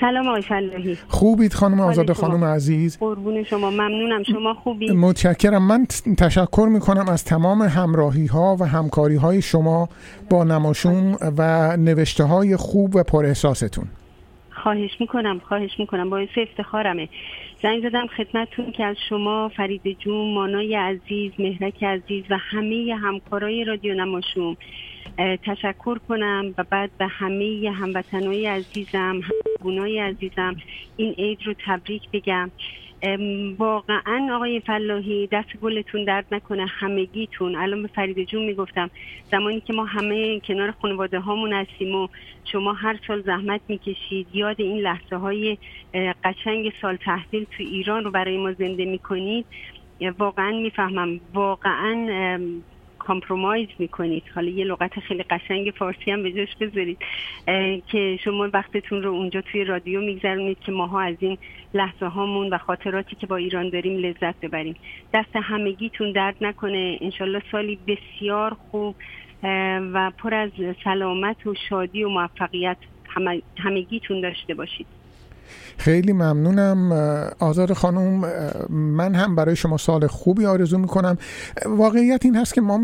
[0.00, 4.22] سلام آقای فلاحی خوبید خانم آزاده؟ خانم عزیز؟ قربون شما ممنونم.
[4.22, 5.62] شما خوبی متشکرم.
[5.62, 5.86] من
[6.18, 9.88] تشکر می‌کنم از تمام همراهی ها و همکاری های شما
[10.30, 13.84] با نماشوم و نوشته های خوب و پر احساستون.
[14.62, 16.10] خواهش می‌کنم خواهش می‌کنم.
[16.10, 17.08] باعث افتخارمه.
[17.62, 23.64] زنگ زدم خدمتتون که از شما فرید جون مانای عزیز مهرک عزیز و همه همکارای
[23.64, 24.56] رادیو نماشوم.
[25.18, 29.20] تشکر کنم و بعد به همه هموطنای عزیزم
[29.58, 30.56] همگونای عزیزم
[30.96, 32.50] این عید رو تبریک بگم.
[33.58, 37.56] واقعا آقای فلاحی دست گلتون درد نکنه همگیتون.
[37.56, 38.90] الان به فرید جون می‌گفتم
[39.30, 42.08] زمانی که ما همه کنار خانواده هامون هستیم و
[42.52, 45.58] شما هر سال زحمت می‌کشید یاد این لحظه های
[46.24, 49.46] قشنگ سال تحویل تو ایران رو برای ما زنده می‌کنید
[50.18, 52.40] واقعا می‌فهمم واقعا
[53.08, 54.22] کامپرومایز می‌کنید.
[54.34, 56.98] حالا یه لغت خیلی قشنگ فارسی هم به جاش بذارید.
[57.86, 61.38] که شما وقتتون رو اونجا توی رادیو میگذرونید که ماها از این
[61.74, 64.76] لحظه هامون و خاطراتی که با ایران داریم لذت ببریم.
[65.14, 66.98] دست همگیتون درد نکنه.
[67.00, 68.96] انشالله سالی بسیار خوب
[69.94, 70.50] و پر از
[70.84, 72.76] سلامت و شادی و موفقیت
[73.58, 74.97] همگیتون داشته باشید.
[75.78, 76.92] خیلی ممنونم.
[77.38, 78.24] آزاد خانم
[78.70, 81.18] من هم برای شما سال خوبی آرزو می‌کنم.
[81.66, 82.80] واقعیت این هست که ما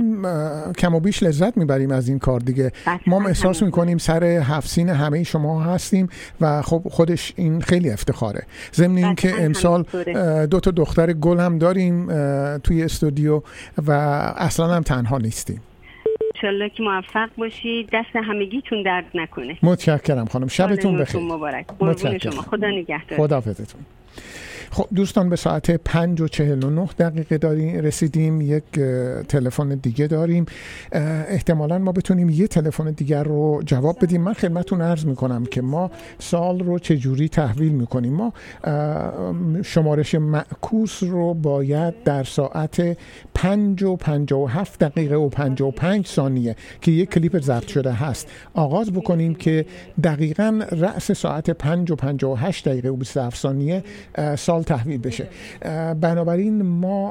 [0.79, 2.73] کم و بیش لذت می‌بریم از این کار دیگه.
[3.07, 6.09] ما هم احساس می‌کنیم سر هفت سین همه شما هستیم
[6.41, 8.43] و خب خودش این خیلی افتخاره.
[8.75, 9.85] ضمن این که امسال
[10.51, 12.07] دو تا دختر گل هم داریم
[12.59, 13.43] توی استودیو
[13.87, 13.93] و
[14.37, 15.61] اصلا هم تنها نیستیم.
[16.45, 17.89] انشالله که موفق باشید.
[17.93, 19.59] دست همگیتون درد نکنه.
[19.63, 20.47] متشکرم خانم.
[20.49, 21.21] شبتون بخیر.
[21.21, 21.67] مبارک.
[21.81, 22.33] متشکرم.
[22.33, 22.43] شما.
[22.43, 23.19] خدا نگهدار.
[23.19, 23.81] خداحافظتون.
[24.75, 28.41] خب دوستان به ساعت 5 و 49 دقیقه داریم رسیدیم.
[28.41, 28.65] یک
[29.29, 30.47] تلفن دیگه داریم.
[30.93, 34.23] احتمالا ما بتونیم یه تلفن دیگر رو جواب بدیم.
[34.23, 38.33] من خدمتون عرض می‌کنم که ما سال رو چجوری تحویل می‌کنیم؟ ما
[39.63, 42.99] شمارش معکوس رو باید در ساعت
[43.35, 49.35] 5 و 57 دقیقه و 55 ثانیه که یک کلیپ ضبط شده هست آغاز بکنیم
[49.35, 49.67] که
[50.05, 53.85] دقیقا رأس ساعت 5 و 58 دقیقه و 27 ثانیه
[54.37, 55.29] سال تحویل بشه.
[56.01, 57.11] بنابراین ما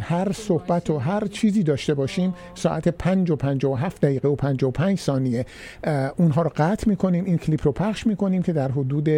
[0.00, 5.46] هر صحبت و هر چیزی داشته باشیم ساعت 5 و 57 دقیقه و 55 ثانیه
[6.16, 9.08] اونها رو قطع می‌کنیم این کلیپ رو پخش می‌کنیم که در حدود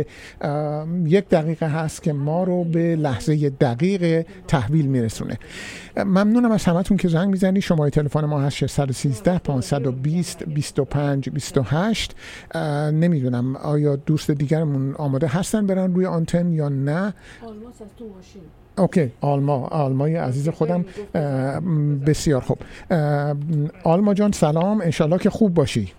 [1.05, 5.39] یک دقیقه هست که ما رو به لحظه دقیق تحویل میرسونه.
[5.97, 12.15] ممنونم از همتون که زنگ می‌زنی شماره تلفن ما هست 613 520 25 28
[12.55, 17.15] اه، نمی‌دونم آیا دوست دیگرمون آماده هستن برن روی آنتن یا نه.
[18.79, 20.85] اوکی آلما آلمای عزیز خودم.
[22.07, 22.59] بسیار خوب.
[23.85, 24.81] آلما جان سلام.
[24.81, 25.93] انشالله که خوب باشی.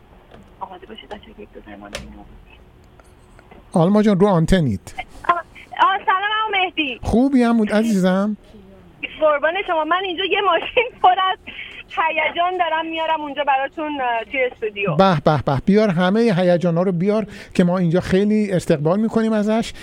[3.74, 4.94] آلما جان رو آنتنید.
[5.84, 7.00] آه سلام هم مهدی.
[7.04, 8.38] خوبی هم بود عزیزم؟
[9.20, 9.84] قربان شما.
[9.84, 11.38] من اینجا یه ماشین پر از
[12.08, 14.96] هیجان دارم میارم اونجا براتون توی استودیو.
[14.96, 19.34] به به به بیار همه هیجان ها رو بیار که ما اینجا خیلی استقبال می‌کنیم
[19.34, 19.74] ازش.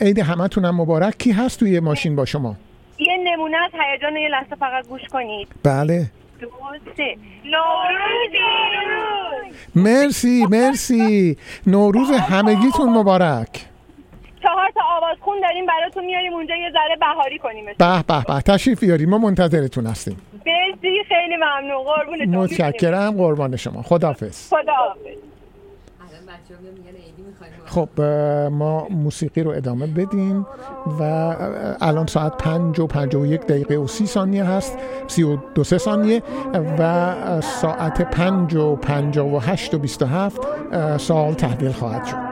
[0.00, 1.18] عید همتون هم مبارک.
[1.18, 2.56] کی هست توی ماشین با شما؟
[2.98, 5.48] یه نمونه از هیجان یه لحظه فقط گوش کنید.
[5.62, 6.06] بله.
[6.40, 6.48] دو
[6.96, 8.32] سه نوروز
[9.74, 11.36] مرسی مرسی.
[11.66, 13.48] نوروز همگیتون مبارک.
[14.42, 18.40] چهار تا آوازخون داریم براتون میاریم اونجا یه ذره بهاری کنیم به به به.
[18.40, 20.16] تشریف بیاریم ما منتظرتون هستیم.
[21.08, 21.84] خیلی ممنون.
[21.84, 23.16] قربونتون متشکرم.
[23.16, 23.82] قربان شما.
[23.82, 24.48] خداحافظ.
[24.48, 25.16] خدا حافظ
[27.66, 28.00] خب
[28.50, 30.46] ما موسیقی رو ادامه بدیم
[31.00, 31.02] و
[31.80, 34.78] الان ساعت پنج و پنج و یک دقیقه و سی ثانیه هست.
[35.06, 36.22] سی و دو سه ثانیه.
[36.78, 40.40] و ساعت پنج و پنج و هشت و بیست و هفت
[40.98, 42.25] سال تحویل خواهد شد.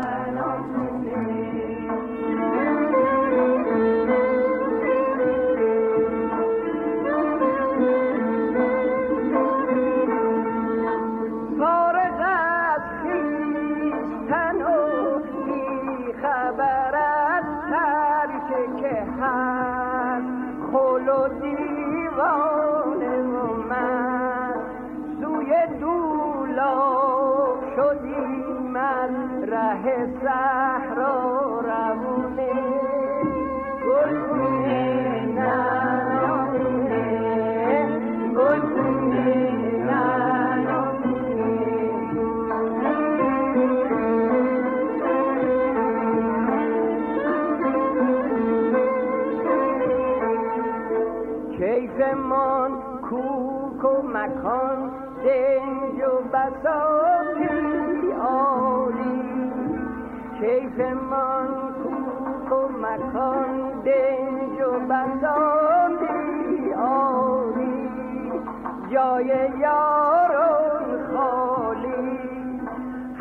[69.29, 72.18] جای یاران خالی.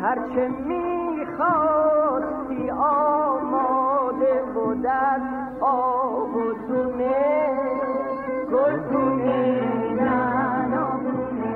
[0.00, 1.90] هرچه می‌خواستی
[2.70, 5.22] آماده بود از
[5.60, 6.52] آب و
[8.88, 9.60] دونه
[10.00, 11.54] ننامونه.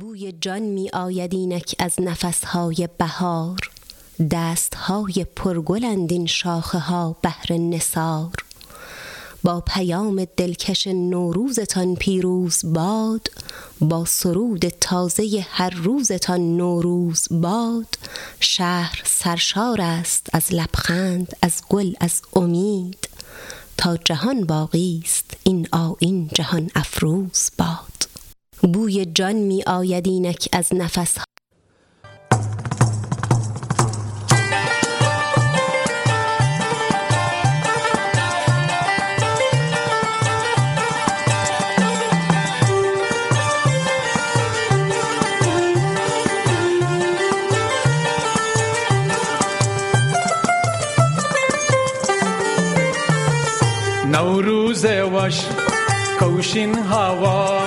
[0.00, 3.58] بوی جان می آید اینک از نفسهای بهار.
[4.32, 8.45] دستهای پرگلند این شاخه ها بهر نثار.
[9.42, 13.30] با پیام دلکش نوروزتان پیروز باد
[13.80, 17.98] با سرود تازه هر روزتان نوروز باد.
[18.40, 23.08] شهر سرشار است از لبخند از گل از امید.
[23.76, 28.08] تا جهان باقی است این آیین جهان افروز باد.
[28.72, 31.16] بوی جان می آید اینک از نفس
[54.16, 55.40] نوروز وش
[56.20, 57.58] کوشین هوا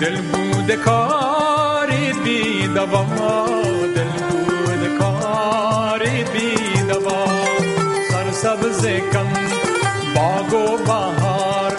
[0.00, 3.04] دل بود کاری بی دوا
[3.94, 7.24] دل بود کاری بی دوا.
[8.10, 9.32] سرسبز کن
[10.14, 11.72] باغ و بهار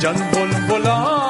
[0.00, 1.23] جان بلبلان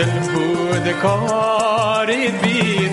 [0.00, 2.06] دل بود کار
[2.42, 2.88] بی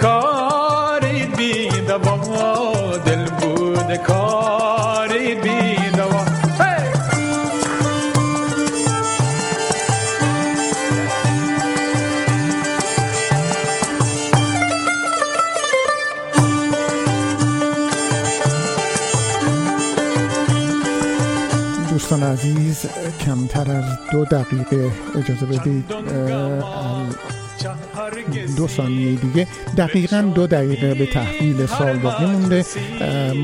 [0.00, 6.24] کاری بی دوا دل بود کاری بی دوا!
[21.90, 22.86] دوستان عزیز
[23.20, 25.84] کمتر از دو دقیقه اجازه بدید
[28.66, 29.46] ثانیه دیگه.
[29.76, 32.64] دقیقا دو دقیقه به تحویل سال باقی مونده.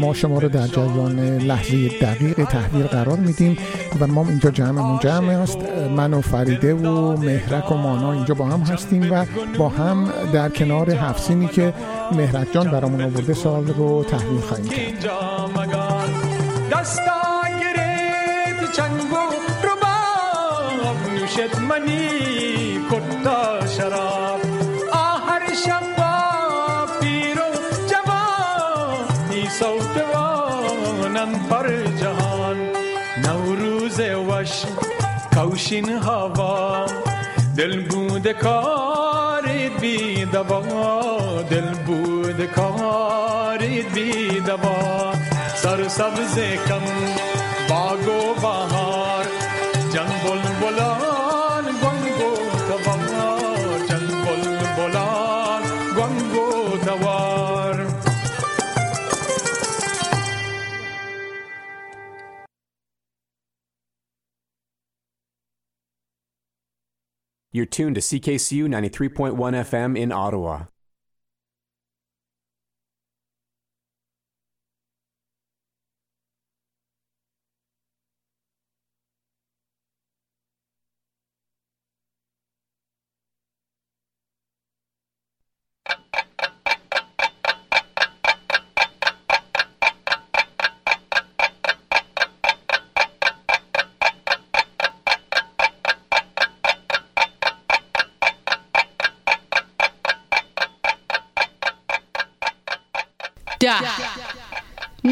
[0.01, 3.57] ما شما رو در جریان لحظه دقیق تحویل قرار میدیم
[4.01, 5.59] و ما اینجا جمعمون جمع است.
[5.97, 9.25] من و فریده و مهرک و مانا اینجا با هم هستیم و
[9.59, 11.75] با هم در کنار هفسینی که
[12.13, 15.11] مهرک جان برامون آورده سال رو تحویل خواهیم کرد.
[16.73, 17.23] دستا
[17.61, 19.17] گرفت چنگ و
[19.67, 22.22] رباب نوشت منی.
[30.15, 31.69] وانم پر
[32.01, 32.57] جهان.
[33.25, 34.63] نوروز وش
[35.35, 36.87] کوشین هوا.
[37.57, 39.43] دل بود کار
[39.81, 43.59] بی دوا دل بود کار
[43.95, 45.13] بی دوا
[45.55, 46.85] سر سبز کم
[47.69, 49.27] باغ و بهار.
[49.93, 51.12] جنگ بلبلان
[67.55, 70.65] You're tuned to CKCU 93.1 FM in Ottawa.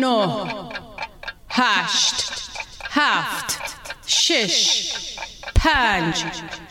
[0.00, 0.46] نه
[1.48, 2.24] هشت
[2.90, 3.58] هفت
[4.06, 4.92] شش
[5.56, 6.24] پنج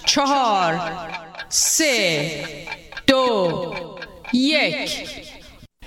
[0.05, 0.79] چهار
[1.49, 2.31] سه
[3.07, 3.73] دو
[4.33, 5.09] یک.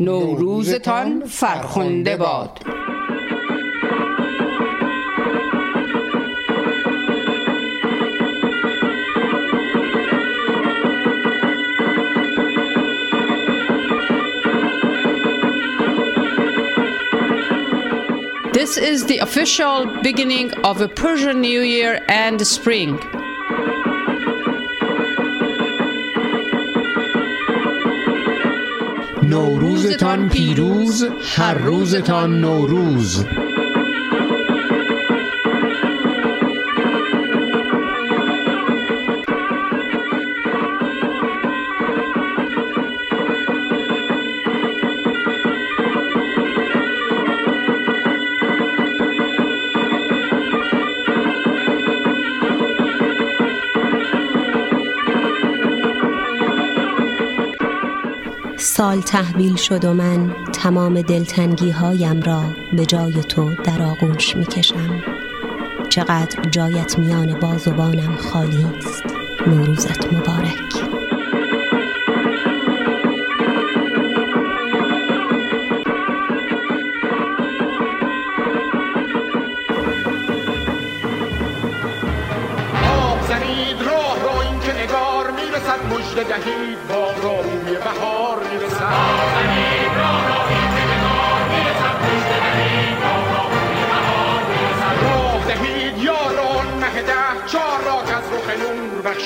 [0.00, 2.58] نوروزتان فرخنده باد.
[18.71, 22.99] This is the official beginning of a Persian New Year and spring.
[29.23, 31.03] نوروزتان پیروز
[31.35, 33.25] هر روزتان نوروز
[58.92, 64.44] سال تحویل شد و من تمام دلتنگی هایم را به جای تو در آغوش می
[64.44, 65.02] کشم
[65.88, 69.02] چقدر جایت میان بازوانم خالی است.
[69.46, 70.91] نوروزت مبارک.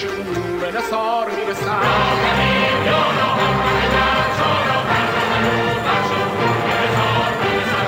[0.05, 1.83] نثار می‌رسد.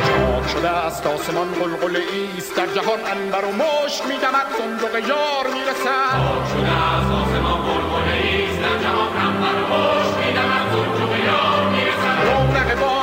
[0.07, 6.19] چاک شده است آسمان قلقل ایست در جهان انبر و مشک میدمد صندوق یار می‌رسد.
[6.53, 12.19] شده است آسمان قلقل ایست در جهان انبر و مشک میدمد صندوق یار می‌رسد.
[12.27, 12.98] رونق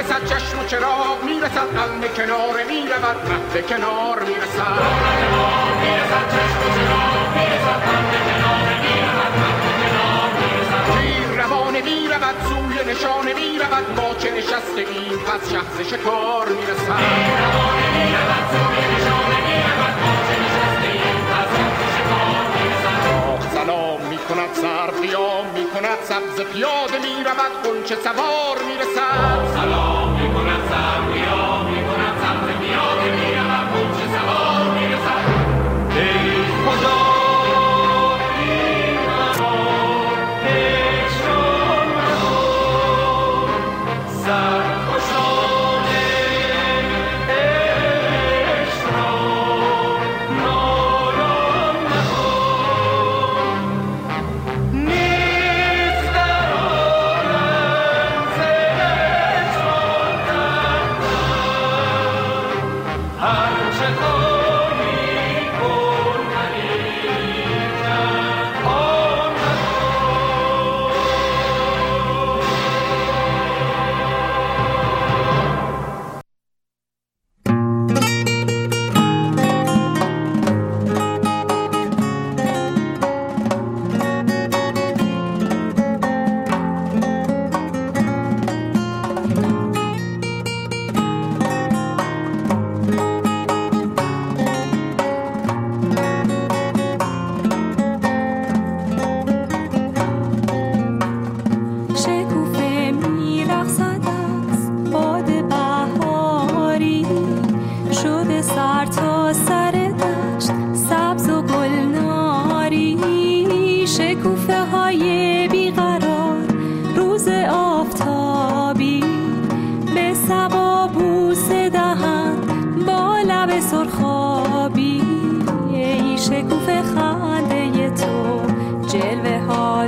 [0.00, 4.76] می‌رسد چشم و چراغ می‌رسد قلم کنار می‌رود مهد کنار می‌رسد.
[4.80, 11.80] رونق باغ می‌رسد چشم و چراغ می‌رسد قلم کنار می‌رود مهد کنار می‌رسد تیر روانه
[11.82, 17.02] می‌رود سوی نشانه می‌رود ما چه نشسته ایم پس شخص شکار می‌رسد.
[17.42, 20.88] روانه می‌رود سوی نشانه می‌رود ما چه نشسته
[24.40, 26.40] می‌کند سر قیام می‌کند سبز.
[26.40, 29.40] پیاده می‌رود غنچه سوار می‌رسد.
[29.54, 32.48] سلام می‌کند سر قیام می‌کند سبز.
[32.60, 33.40] پیاده می‌رود.
[33.40, 33.49] غنچه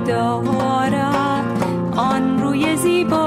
[0.01, 1.45] دارد
[1.97, 3.22] آن روی زیبا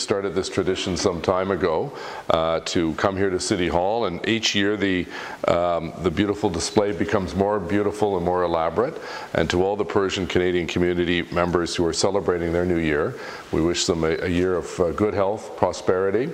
[0.00, 1.92] started this tradition some time ago
[2.30, 5.06] uh, to come here to City Hall, and each year the
[5.46, 9.00] um, the beautiful display becomes more beautiful and more elaborate.
[9.34, 13.14] And to all the Persian Canadian community members who are celebrating their new year,
[13.52, 16.30] we wish them a, a year of uh, good health, prosperity,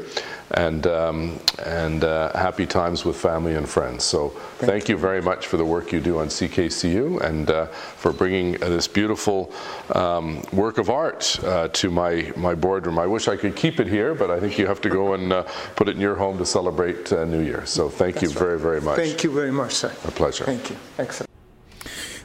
[0.51, 4.03] and um, and uh, happy times with family and friends.
[4.03, 8.11] So thank, you very much for the work you do on CKCU and uh, for
[8.11, 9.51] bringing uh, this beautiful
[9.95, 12.99] um, work of art uh, to my my boardroom.
[12.99, 15.31] I wish I could keep it here, but I think you have to go and
[15.31, 15.43] uh,
[15.75, 17.65] put it in your home to celebrate uh, New Year.
[17.65, 18.47] So thank you That's right.
[18.47, 18.97] very very much.
[18.97, 19.91] Thank you very much, sir.
[20.05, 20.45] A pleasure.
[20.45, 20.77] Thank you.
[20.97, 21.31] Excellent.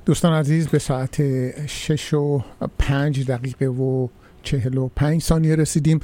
[0.07, 1.23] دوستان عزیز به ساعت
[1.67, 2.41] 6 و
[2.79, 4.09] 5 دقیقه و
[4.47, 6.01] 45 ثانیه رسیدیم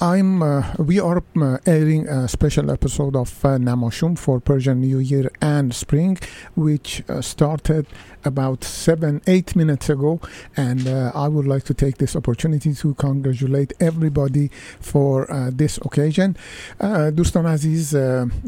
[0.00, 4.98] I'm uh, we are uh, airing a special episode of uh, Namashum for Persian New
[4.98, 6.18] Year and Spring
[6.54, 7.86] which uh, started
[8.24, 10.20] about 7 8 minutes ago
[10.56, 15.78] and uh, I would like to take this opportunity to congratulate everybody for uh, this
[15.78, 16.36] occasion
[16.80, 17.98] uh, دوستان عزیز uh,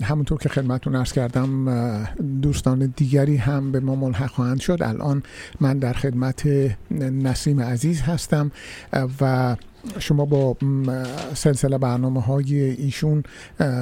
[0.02, 5.22] همونطور که خدمتتون عرض کردم uh, دوستان دیگری هم به ما ملحق خواهند شد الان
[5.60, 6.42] من در خدمت
[6.90, 8.51] نسیم عزیز هستم
[9.21, 9.55] و
[9.99, 10.57] شما با
[11.33, 13.23] سلسله برنامه های ایشون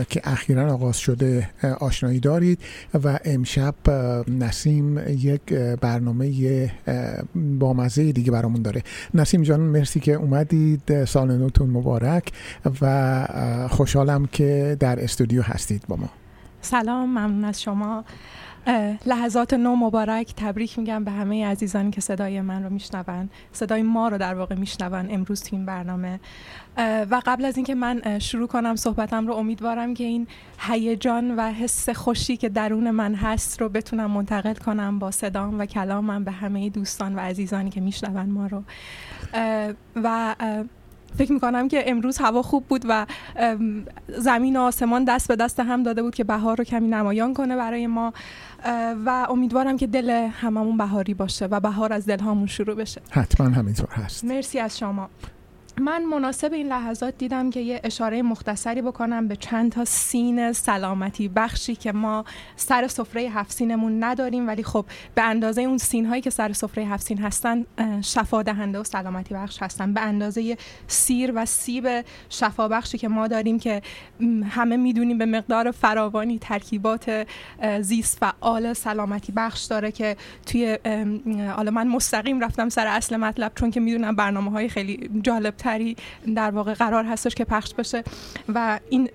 [0.10, 1.50] که اخیرا آغاز شده
[1.80, 2.60] آشنایی دارید
[3.04, 3.76] و امشب
[4.28, 6.72] نسیم یک برنامه
[7.36, 8.84] بامزه دیگه برامون داره.
[9.14, 11.06] نسیم جان مرسی که اومدید.
[11.06, 12.32] سال نوتون مبارک
[12.82, 13.28] و
[13.72, 16.10] خوشحالم که در استودیو هستید با ما.
[16.62, 18.04] سلام ممنون از شما.
[19.06, 23.30] لحظات نو مبارک تبریک میگم به همه عزیزانی که صدای من رو میشنون.
[23.52, 26.20] صدای ما رو در واقع میشنون امروز تو این برنامه.
[26.78, 30.28] و قبل از اینکه من شروع کنم صحبتم رو امیدوارم که این
[30.60, 35.66] هیجان و حس خوشی که درون من هست رو بتونم منتقل کنم با صدام و
[35.66, 38.64] کلامم به همه دوستان و عزیزانی که میشنون ما رو.
[39.96, 40.36] و
[41.18, 43.06] فکر می‌کنم که امروز هوا خوب بود و
[44.08, 47.56] زمین و آسمان دست به دست هم داده بود که بهار رو کمی نمایان کنه
[47.56, 48.14] برای ما
[49.06, 53.02] و امیدوارم که دل هممون بهاری باشه و بهار از دلهامون شروع بشه.
[53.10, 54.26] حتما همینطور هست.
[54.26, 55.10] مرسی از شما.
[55.80, 61.28] من مناسب این لحظات دیدم که یه اشاره مختصری بکنم به چند تا سین سلامتی
[61.28, 66.22] بخشی که ما سر سفره هفت سینمون نداریم ولی خب به اندازه اون سین هایی
[66.22, 67.66] که سر سفره هفت سین هستن
[68.02, 69.94] شفا دهنده و سلامتی بخش هستن.
[69.94, 70.58] به اندازه
[70.88, 73.82] سیر و سیب شفا بخشی که ما داریم که
[74.50, 77.28] همه می‌دونیم به مقدار فراوانی ترکیبات
[77.82, 80.78] زیست فعال سلامتی بخش داره که توی
[81.56, 85.96] حالا من مستقیم رفتم سر اصل مطلب چون که می‌دونم برنامه های خیلی جالب تری
[86.36, 88.04] در واقع قرار هستش که پخش بشه.
[88.50, 89.10] و این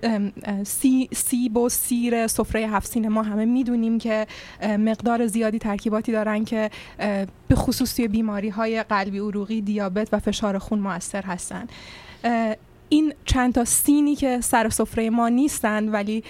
[0.63, 4.27] سی سیب و سیر سفره هفت سین ما همه می‌دونیم که
[4.61, 6.69] مقدار زیادی ترکیباتی دارن که
[7.47, 11.67] به خصوص توی بیماری های قلبی عروقی دیابت و فشار خون موثر هستن.
[12.93, 16.23] این چند تا سینی که سر سفره ما نیستند ولی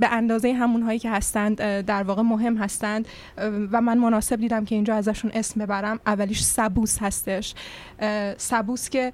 [0.00, 3.08] به اندازه همون هایی که هستند در واقع مهم هستند.
[3.72, 6.00] و من مناسب دیدم که اینجا ازشون اسم ببرم.
[6.06, 7.54] اولیش سبوس هستش.
[8.36, 9.12] سبوس که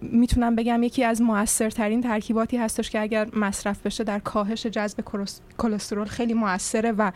[0.00, 5.40] می‌تونم بگم یکی از موثرترین ترکیباتی هستش که اگر مصرف بشه در کاهش جذب کلس-
[5.58, 7.10] کلسترول خیلی موثره و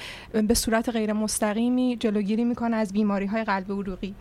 [0.49, 4.15] به صورت غیر مستقیمی جلوگیری می‌کنه از بیماری های قلب عروقی.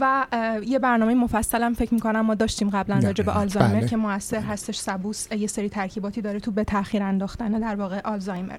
[0.00, 0.26] و
[0.66, 3.40] یه برنامه مفصلم فکر می‌کنم ما داشتیم قبلا راجع به بله.
[3.40, 3.88] آلزایمر بله.
[3.88, 8.58] که موثر هستش سبوس یه سری ترکیباتی داره تو به تاخیر انداختن در واقع آلزایمر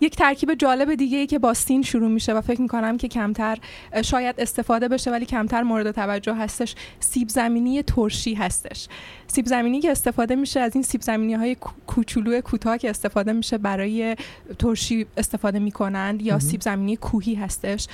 [0.00, 3.58] یک ترکیب جالب دیگه ای که با سین شروع میشه و فکر می‌کنم که کمتر
[4.02, 8.88] شاید استفاده بشه ولی کمتر مورد توجه هستش سیب زمینی ترشی هستش
[9.26, 13.32] سیب زمینی که استفاده میشه از این سیب زمینی های کو- کوچولو کوتاه که استفاده
[13.32, 14.16] میشه برای
[14.58, 16.38] ترشی استفاده می‌کنند یا.
[16.38, 17.86] سیب زمینی کوهی هستش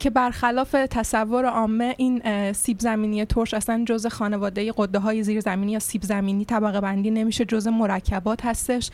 [0.00, 5.72] که برخلاف تصور عامه این سیب زمینی ترش اصلا جز خانواده قده های زیر زمینی
[5.72, 8.90] یا سیب زمینی طبقه بندی نمیشه جز مرکبات هستش.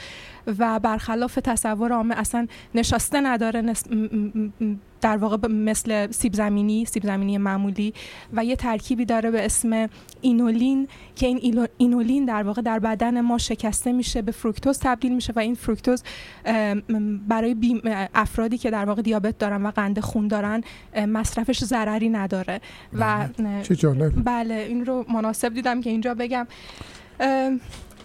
[0.59, 3.63] و برخلاف تصور عامه اصلا نشاسته نداره
[5.01, 7.95] در واقع مثل سیب زمینی سیب زمینی معمولی
[8.33, 9.89] و یه ترکیبی داره به اسم
[10.21, 15.33] اینولین که این اینولین در واقع در بدن ما شکسته میشه به فروکتوز تبدیل میشه
[15.37, 16.03] و این فروکتوز
[17.29, 17.81] برای
[18.15, 20.63] افرادی که در واقع دیابت دارن و قند خون دارن
[21.09, 22.61] مصرفش ضرری نداره.
[22.93, 24.13] و اه، چه جالب.
[24.25, 26.47] بله این رو مناسب دیدم که اینجا بگم.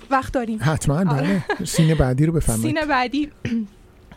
[0.09, 0.59] وقت داریم.
[0.61, 1.43] حتما آره.
[1.57, 1.65] بله.
[1.65, 2.77] سین بعدی رو بفرمایید.
[2.77, 3.29] سین بعدی.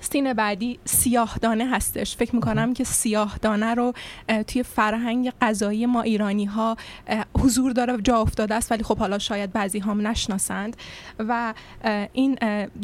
[0.04, 2.16] سین بعدی سیاه دانه هستش.
[2.16, 3.92] فکر می‌کنم که سیاه دانه رو
[4.46, 6.76] توی فرهنگ غذایی ما ایرانی ها
[7.38, 10.76] حضور داره جا افتاده است ولی خب حالا شاید بعضی هم نشناسند.
[11.18, 11.54] و
[12.12, 12.38] این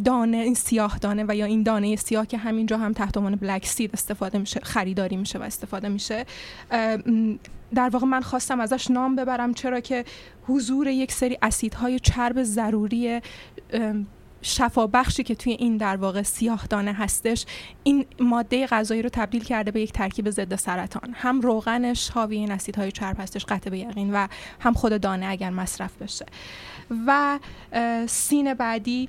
[0.04, 3.66] دانه این سیاه دانه و یا این دانه سیاه که همینجا هم تحت عنوان بلک
[3.66, 6.26] سید استفاده میشه خریداری میشه و استفاده میشه.
[7.74, 10.04] در واقع من خواستم ازش نام ببرم چرا که
[10.46, 13.20] حضور یک سری اسیدهای چرب ضروری
[14.42, 17.46] شفابخشی که توی این در واقع سیاه دانه هستش
[17.82, 21.14] این ماده غذایی رو تبدیل کرده به یک ترکیب ضد سرطان.
[21.14, 24.26] هم روغنش حاوی این اسیدهای چرب هستش قطع به یقین و
[24.60, 26.26] هم خود دانه اگر مصرف بشه.
[27.06, 27.38] و
[28.06, 29.08] سین بعدی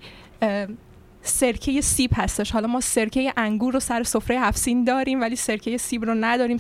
[1.24, 2.52] سرکه سیب هستش.
[2.52, 6.58] حالا ما سرکه انگور رو سر سفره هفسین داریم ولی سرکه سیب رو نداریم.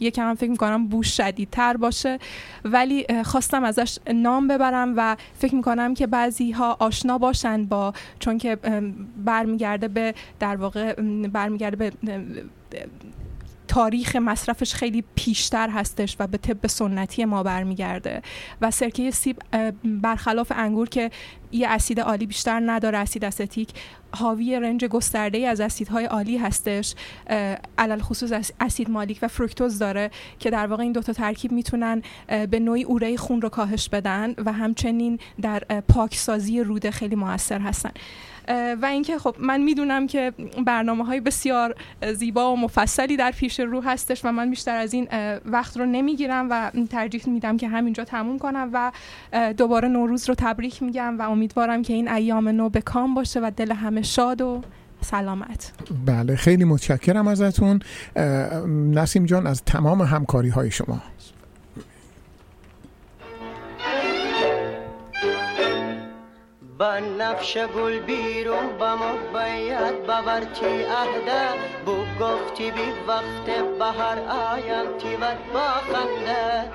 [0.00, 2.18] یکم هم فکر می‌کنم بوش شدیدتر باشه.
[2.64, 8.38] ولی خواستم ازش نام ببرم و فکر می‌کنم که بعضی ها آشنا باشند با چون
[8.38, 8.58] که
[9.24, 10.92] برمیگرده به در واقع
[11.32, 11.92] برمیگرده به
[13.70, 18.22] تاریخ مصرفش خیلی پیشتر هستش و به طب سنتی ما برمیگرده
[18.60, 19.36] و سرکه سیب
[19.84, 21.10] برخلاف انگور که
[21.52, 23.68] یه اسید عالی بیشتر نداره اسید استیک
[24.12, 26.94] حاوی رنج گسترده ای از اسیدهای عالی هستش
[27.78, 32.02] علل خصوص اسید مالیک و فرکتوز داره که در واقع این دوتا ترکیب می‌تونن
[32.50, 37.90] به نوعی اوره خون رو کاهش بدن و همچنین در پاکسازی روده خیلی موثر هستن.
[38.82, 40.32] و اینکه خب من می‌دونم که
[40.66, 41.74] برنامه های بسیار
[42.14, 45.08] زیبا و مفصلی در پیش رو هستش و من بیشتر از این
[45.44, 48.92] وقت رو نمی‌گیرم و ترجیح میدم که همینجا تموم کنم و
[49.52, 53.50] دوباره نوروز رو تبریک میگم و امیدوارم که این ایام نو به کام باشه و
[53.56, 54.62] دل همه شاد و
[55.00, 55.72] سلامت.
[56.06, 57.80] بله خیلی متشکرم ازتون.
[58.94, 61.02] نسیم جان از تمام همکاری های شما.
[66.80, 71.48] با نفش گل بیرون با ما باید باورتی عهده
[71.84, 73.46] بو گفتی بی وقت
[73.78, 74.18] بهر
[74.52, 76.70] آیم تیور با خنده.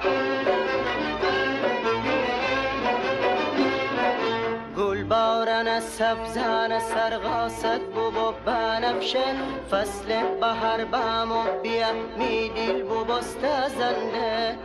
[4.78, 9.36] گل بارن سبزان سرغاست بو بنفشه
[9.72, 10.08] فصل
[10.42, 14.58] بهر بامو بیا می دیل بو بست زنده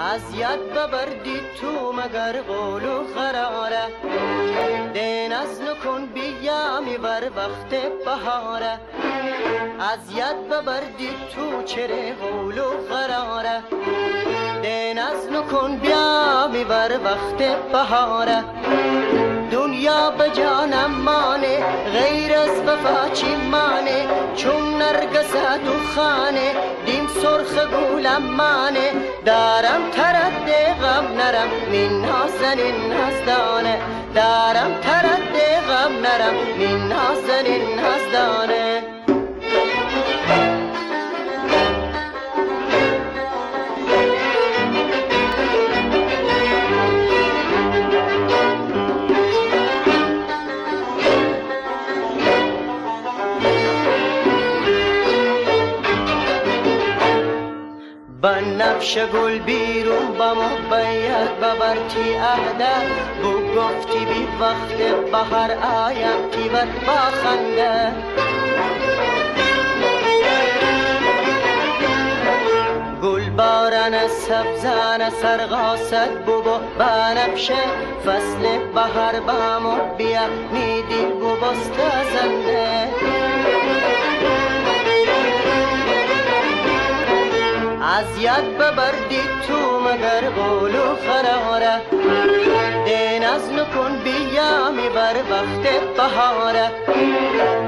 [0.00, 3.86] از ید ببردی تو مگر قول و قراره؟
[4.92, 7.70] دین از نکن بیامی بر وقت
[8.04, 8.80] بهاره.
[9.78, 12.14] از ید ببردی تو چره
[12.58, 13.62] و قراره.
[14.62, 18.44] دین از نکن بیامی بر وقت بهاره.
[19.50, 21.58] دنیا به جانم مانه
[21.92, 24.06] غیر از وفا چی مانه؟
[24.36, 25.32] چون نرگس
[25.64, 26.52] تو خانه
[26.86, 28.92] دیم سرخ گولم مانه.
[29.24, 30.50] دارم ترد
[30.82, 33.78] غم نرم من نازنین هستانه
[34.14, 35.36] دارم ترد
[35.68, 38.89] غم نرم من نازنین هستانه
[58.22, 62.74] با نفش گل بیرون با محبیت ببرتی عهده
[63.22, 64.76] بو گفتی بی وقت
[65.12, 65.50] بهر
[65.86, 67.92] آیم تیور با خنده.
[73.02, 77.54] گل بارن سبزان سرغاست بو بو بنفشه
[78.06, 81.72] فصل بهر بامو بیا میدی بو بست
[82.12, 82.88] زنده.
[87.82, 91.80] از ید ببردی تو مگر قول و قراره.
[92.84, 96.72] دین از نکن بیامی بر وقت بهاره.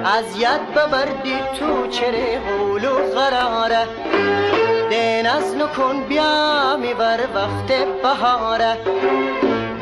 [0.04, 3.86] از ید ببردی تو چره قول و قراره.
[4.90, 7.72] دین از نکن بیامی بر وقت
[8.02, 8.78] بهاره.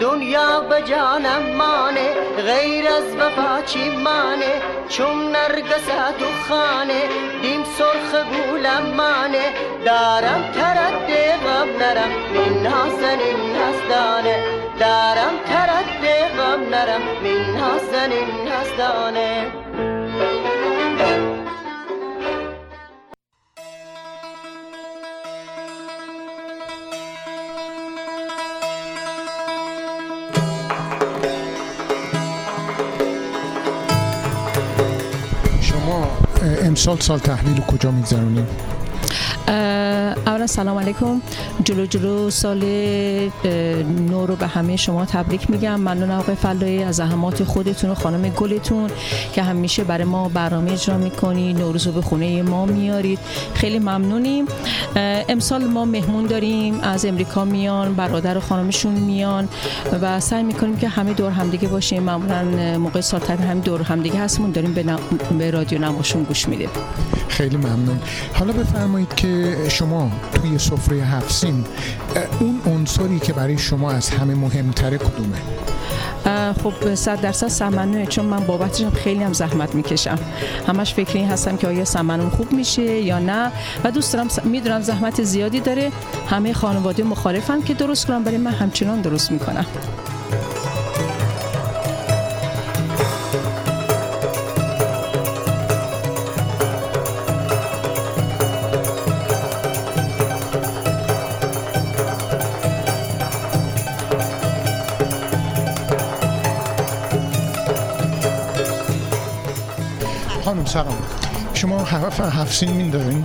[0.00, 2.08] دنیا به جانم مانه
[2.46, 5.86] غیر از وفا چی مانه؟ چون نرگس
[6.18, 7.02] تو خانه
[7.42, 9.52] دیم سرخ گولم مانه.
[9.86, 11.10] دارم ترد
[11.44, 14.44] غم نرم من نازنین هستانه
[14.80, 16.02] دارم ترد
[16.36, 19.52] غم نرم من نازنین هستانه
[36.80, 38.46] امسال سال تحویل کجا میگذرونیم؟
[40.40, 41.20] اولا سلام علیکم.
[41.64, 42.58] جلو جلو سال
[44.10, 45.74] نو رو به همه شما تبریک میگم.
[45.74, 48.90] ممنون آقای فلایی از زحمات خودتون و خانم گلتون
[49.32, 51.52] که همیشه برای ما برنامه اجرا می‌کنی.
[51.52, 53.18] نوروز رو به خونه ما میارید.
[53.54, 54.44] خیلی ممنونیم.
[55.28, 56.80] امسال ما مهمون داریم.
[56.80, 59.48] از امریکا میان برادر و خانمشون میان
[60.02, 62.02] و سعی می‌کنیم که همه دور همدیگه باشیم.
[62.02, 64.84] معمولا موقع سال همین دور همدیگه هستمون داریم به,
[65.38, 66.68] به رادیو نماشون گوش میدیم.
[67.28, 68.00] خیلی ممنون.
[68.34, 70.10] حالا بفرمایید که شما
[70.40, 71.64] توی سفره هفت سین.
[72.40, 75.36] اون عنصری که برای شما از همه مهمتره کدومه؟
[76.62, 80.18] خب صد درصد سمنوه چون من بابتش خیلی هم زحمت می‌کشم.
[80.68, 83.52] همش فکر این هستم که آیا سمنوم خوب میشه یا نه.
[83.84, 85.92] و دوست دارم می‌دونم زحمت زیادی داره.
[86.30, 89.66] همه خانواده مخالفم که درست کنم برای من همچنان درست می‌کنم.
[110.72, 110.96] سلام.
[111.54, 113.24] شما هفت هفت سین دارین؟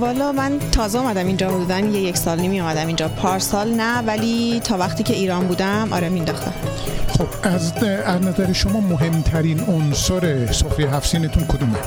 [0.00, 3.08] والا من تازه آمدم اینجا حدودا یه یک سال نیمی آمدم اینجا.
[3.08, 6.52] پارسال نه ولی تا وقتی که ایران بودم آره مینداختم
[7.08, 7.72] خب از,
[8.04, 11.78] از نظر شما مهمترین عنصر سفره هفت سینتون کدومه؟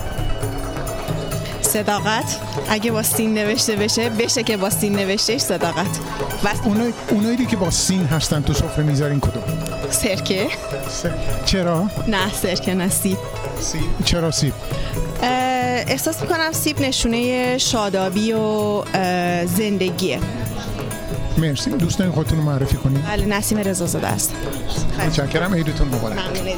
[1.61, 2.37] صداقت.
[2.69, 5.99] اگه با سین نوشته بشه بشه که با سین نوشتهش صداقت.
[6.43, 9.43] و اونایی اونایی که با سین هستن تو سفره می‌ذارین کدوم؟
[9.89, 10.47] سرکه.
[11.45, 12.89] چرا؟ نه سرکه نه
[13.61, 13.81] سیب.
[14.05, 14.53] چرا سیب؟
[15.21, 18.83] احساس می‌کنم سیب نشونه شادابی و
[19.45, 20.19] زندگیه.
[21.37, 21.69] مرسی.
[21.69, 24.33] دوستان خودتون رو معرفی کنید بله نسیم رضا زاده است
[24.99, 25.53] متشکرم.
[25.53, 26.17] عیدتون مبارک.
[26.17, 26.55] ممنون.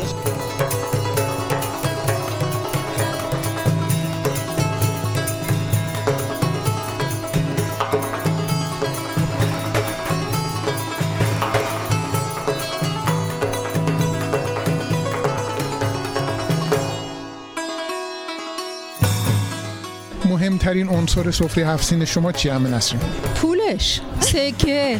[20.74, 23.02] مهمترین عنصر سفره هفت سین شما چی همه نسرین؟
[23.36, 25.00] پولش سکه.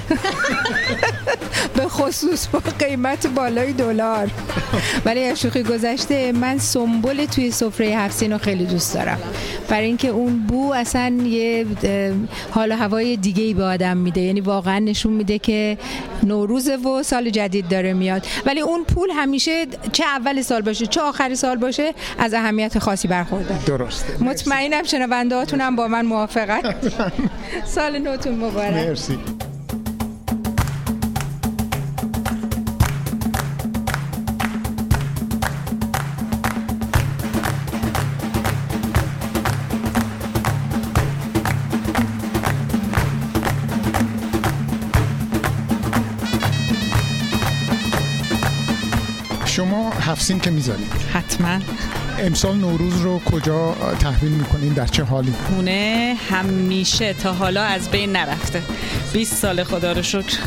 [1.76, 4.30] به خصوص با قیمت بالای دلار.
[5.06, 9.20] ولی از شوخی گذشته من سنبل توی سفره هفت رو خیلی دوست دارم.
[9.70, 11.66] برای اینکه اون بو اصلا یه
[12.52, 14.22] حال و هوای دیگه ای به آدم میده.
[14.22, 15.78] یعنی واقعا نشون میده که
[16.24, 18.26] نوروز و سال جدید داره میاد.
[18.46, 23.08] ولی اون پول همیشه چه اول سال باشه چه آخر سال باشه از اهمیت خاصی
[23.08, 23.66] برخورده.
[23.66, 24.24] درسته.
[24.24, 26.76] مطمئنم شنونده هاتونم با من موافقت.
[27.76, 28.98] سال نوتون مبارک.
[29.12, 29.42] مرسی
[49.46, 50.92] شما هفت که می‌ذارید.
[51.14, 51.60] حتما.
[52.20, 58.12] امسال نوروز رو کجا تحویل می‌کنین؟ در چه حالی؟ خونه همیشه تا حالا از بین
[58.12, 58.62] نرفته.
[59.14, 60.38] 20 سال خدا رو شکر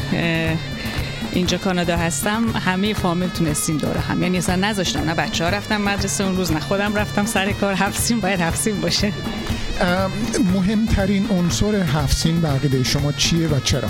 [1.32, 2.44] اینجا کانادا هستم.
[2.50, 4.22] همه فامیل تونستیم دوره هم.
[4.22, 7.74] یعنی اصلا نذاشتم نه بچه ها رفتم مدرسه اون روز نه خودم رفتم سر کار.
[7.74, 9.12] هفسین باید هفسین باشه.
[10.54, 13.88] مهمترین عنصر هفسین بقیده شما چیه و چرا؟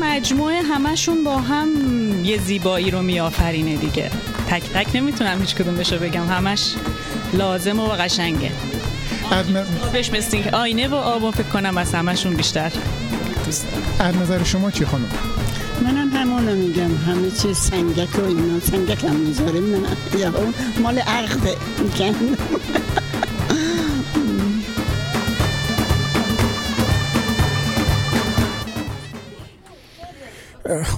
[0.00, 1.68] مجموعه همشون با هم
[2.24, 4.10] یه زیبایی رو میآفرینه دیگه.
[4.50, 6.26] تک تک نمی‌تونم هیچ کدوم بشو بگم.
[6.28, 6.74] همش
[7.32, 8.52] لازم و قشنگه.
[9.92, 12.72] بهش مثل که آینه و آب فکر کنم از همشون بیشتر.
[13.44, 13.66] دوست
[13.98, 15.08] از نظر شما چی خانم؟
[15.84, 16.96] منم همونو میگم.
[17.06, 18.60] همه چیز سنگک و اینا.
[18.60, 19.62] سنگک هم می‌ذاریم.
[19.62, 19.86] من
[20.18, 20.32] یا
[20.82, 22.14] مال عقده میگن.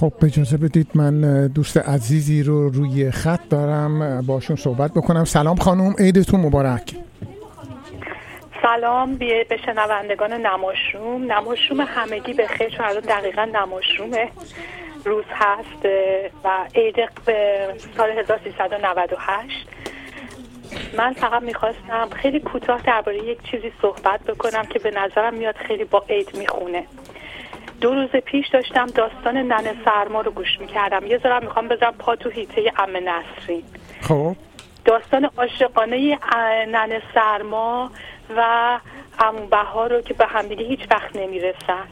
[0.03, 5.25] خب اجازه بدید من دوست عزیزی رو روی خط دارم باشون صحبت بکنم.
[5.25, 6.93] سلام خانم عیدتون مبارک.
[8.61, 11.31] سلام به شنوندگان نماشروم.
[11.31, 14.29] نماشروم همگی به خیر چون الان دقیقا نماشرومه.
[15.05, 15.85] روز هست
[16.43, 16.95] و عید
[17.97, 19.67] سال 1398
[20.97, 25.83] من فقط می‌خواستم خیلی کوتاه درباره یک چیزی صحبت بکنم که به نظرم میاد خیلی
[25.83, 26.83] با عید می‌خونه.
[27.83, 31.07] دو روز پیش داشتم داستان ننه سرما رو گوش می‌کردم.
[31.07, 33.63] یه ذرا می‌خوام بذارم پا تو هیته ام نسرین.
[34.01, 34.35] خب.
[34.85, 36.19] داستان عاشقانه
[36.65, 37.91] ننه سرما
[38.37, 38.79] و
[39.19, 41.87] امون بها رو که به همدیگه هیچ وقت نمی‌رسن.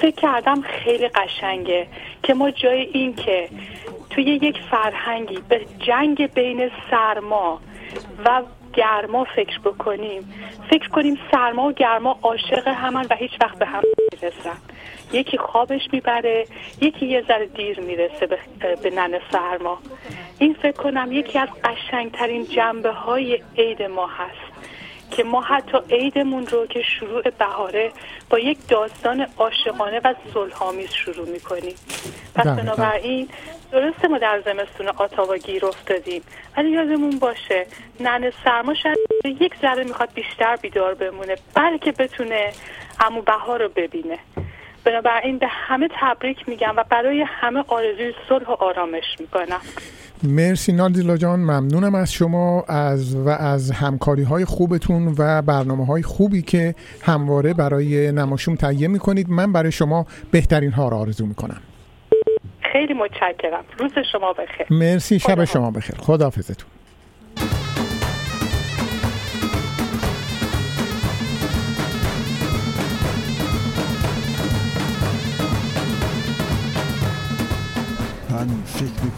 [0.00, 1.86] فکر کردم خیلی قشنگه
[2.22, 3.48] که ما جای این که
[4.10, 7.60] توی یک فرهنگی به جنگ بین سرما
[8.24, 8.42] و
[8.72, 10.34] گرما فکر بکنیم
[10.70, 14.56] فکر کنیم سرما و گرما عاشق همن و هیچ وقت به هم می‌رسن
[15.12, 16.46] یکی خوابش می‌بره
[16.80, 18.38] یکی یه ذره دیر می‌رسه به,
[18.82, 19.78] به نن سرما
[20.38, 24.50] این فکر کنم یکی از قشنگترین جنبه های عید ما هست
[25.10, 27.92] که ما حتی عیدمون رو که شروع بهاره
[28.30, 31.74] با یک داستان عاشقانه و صلحآمیز شروع می‌کنیم
[32.34, 32.62] پس دقیقاً.
[32.62, 33.28] بنابراین
[33.72, 36.22] درسته ما در زمستون آتاوا گیر افتادیم
[36.56, 37.66] ولی یادمون باشه
[38.00, 42.52] نن سرما شاید یک ذره می‌خواد بیشتر بیدار بمونه بلکه بتونه
[43.00, 44.18] امو بهار رو ببینه
[44.84, 49.60] بنابراین به همه تبریک میگم و برای همه آرزوی صلح و آرامش می‌کنم.
[50.22, 56.02] مرسی نادیلا جان ممنونم از شما از و از همکاری های خوبتون و برنامه های
[56.02, 59.30] خوبی که همواره برای نماشوم تهیه می‌کنید.
[59.30, 61.60] من برای شما بهترین ها را آرزو می‌کنم.
[62.72, 63.64] خیلی متشکرم.
[63.78, 64.66] روز شما بخیر.
[64.70, 65.96] مرسی شب شما بخیر.
[65.96, 66.68] خداحافظتون.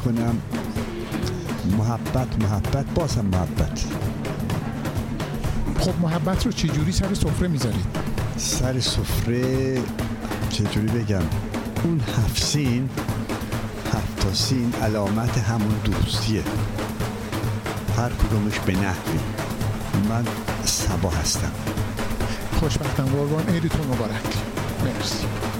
[0.06, 0.38] می‌کنم.
[1.78, 3.84] محبت محبت باز هم محبت.
[5.78, 7.86] خب محبت رو چجوری سر سفره می‌ذارید
[8.36, 9.78] سر سفره
[10.50, 11.22] چجوری بگم؟
[11.84, 12.88] اون هفت سین
[13.92, 16.42] هفت سین علامت همون دوستیه.
[17.96, 19.18] هر کدومش به نحوی.
[20.08, 20.24] من
[20.64, 21.52] سبا هستم.
[22.60, 23.48] خوشبختم قربان.
[23.48, 24.36] عیدتون مبارک.
[24.84, 25.51] مرسی.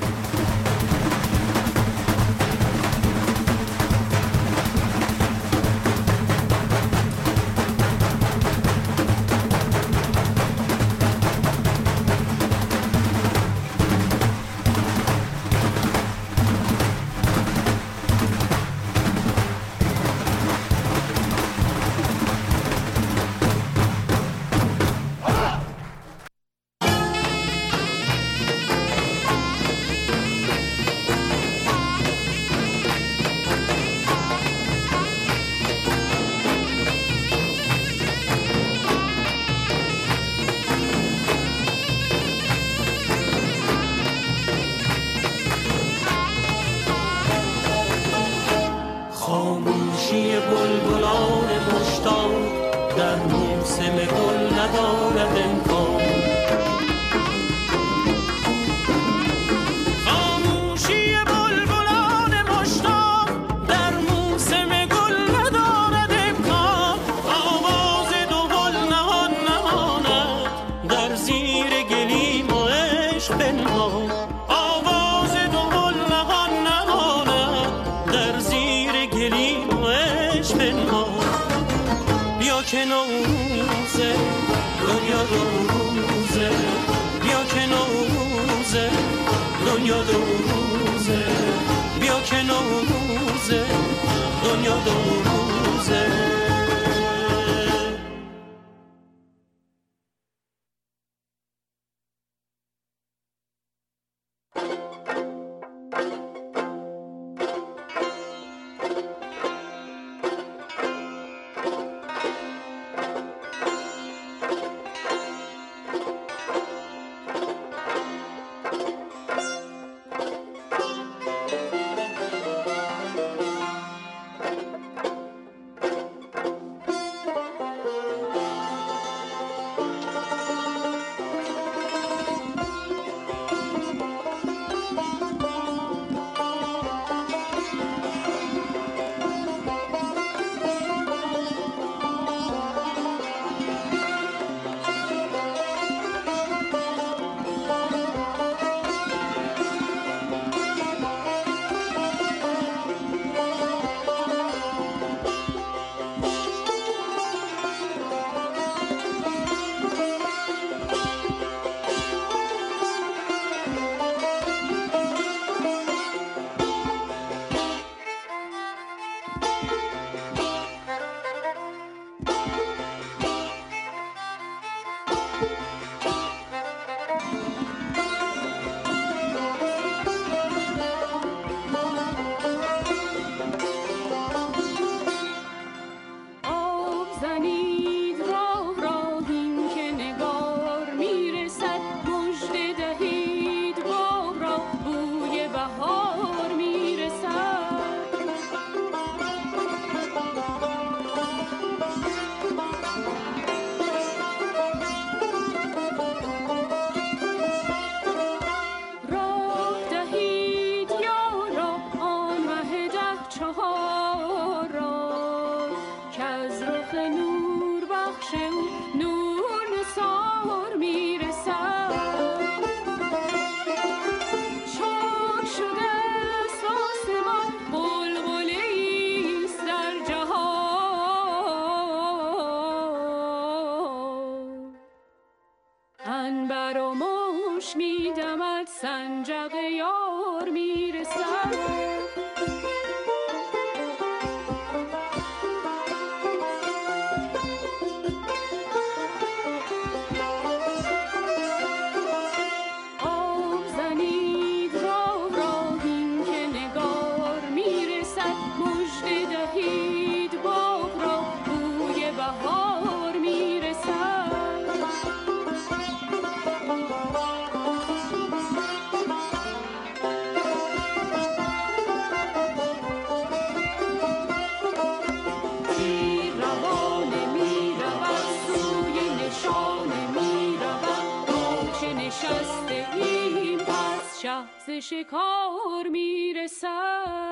[284.82, 287.31] شکار می‌رسد.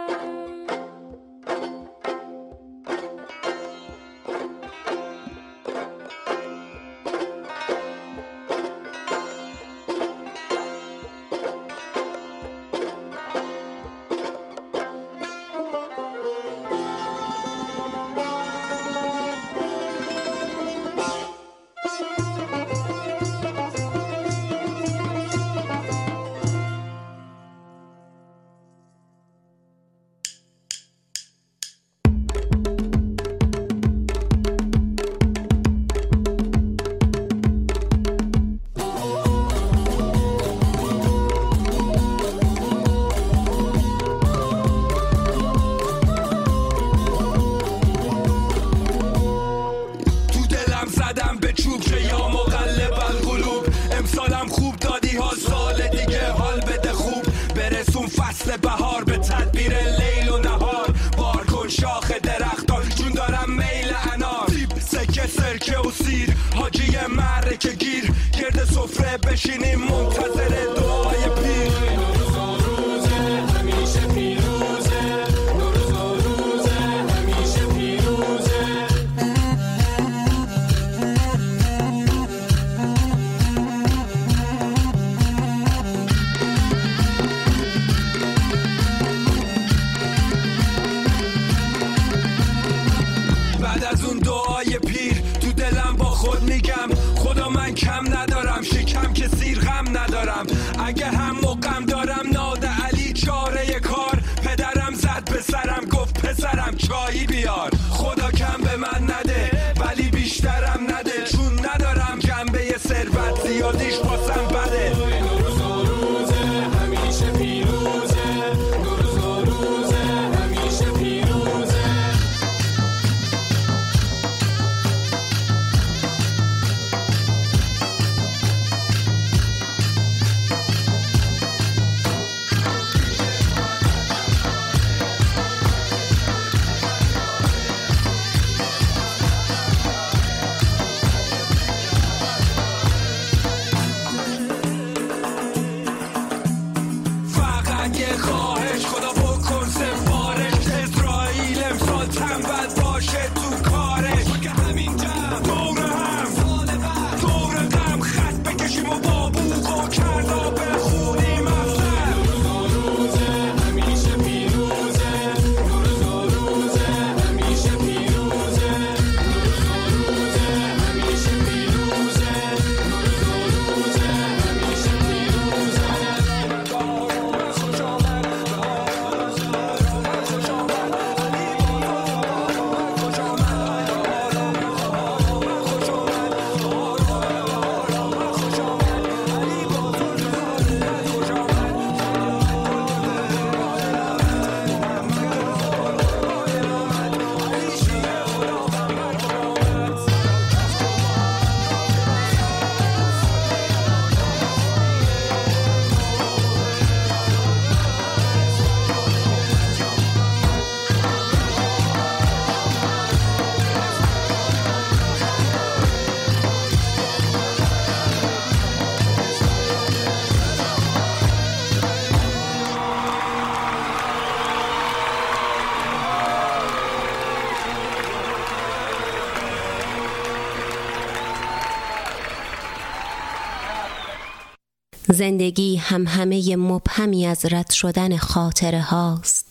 [235.21, 239.47] زندگی همهمه مبهمی از رد شدن خاطره هاست.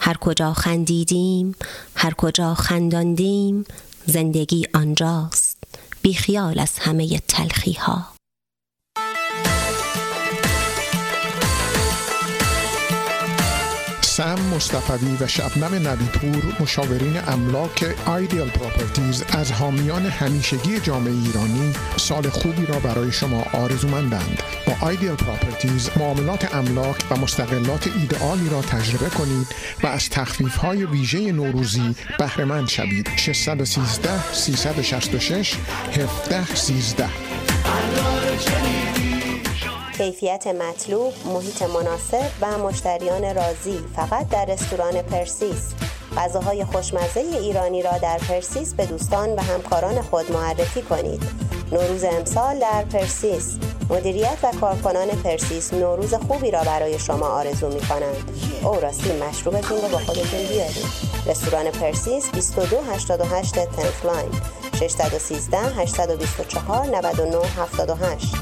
[0.00, 1.54] هر کجا خندیدیم
[1.96, 3.64] هر کجا خنداندیم
[4.06, 5.56] زندگی آنجاست.
[6.02, 8.06] بیخیال از همه تلخی ها
[14.00, 22.28] سم مصطفی و شبنم نبیپور مشاورین املاک Ideal Properties از حامیان همیشگی جامعه ایرانی سال
[22.28, 24.42] خوبی را برای شما آرزومندند.
[24.66, 29.46] با Ideal Properties معاملات املاک و مستقلات ایدئالی را تجربه کنید
[29.82, 35.54] و از تخفیف های ویژه نوروزی بهرهمند شوید 613 366
[35.92, 37.08] 17 13
[39.98, 45.74] کیفیت مطلوب، محیط مناسب و مشتریان راضی فقط در رستوران پرسیس.
[46.16, 51.22] غذاهای خوشمزه ایرانی را در پرسیس به دوستان و همکاران خود معرفی کنید.
[51.72, 53.58] نوروز امسال در پرسیس
[53.90, 58.30] مدیریت و کارکنان پرسیس نوروز خوبی را برای شما آرزو می کنند.
[58.64, 60.86] او راستی مشروبتون رو با خودتون بیارید.
[61.26, 64.30] رستوران پرسیس 2288 تنت لاین
[64.80, 68.34] 613 824 99 78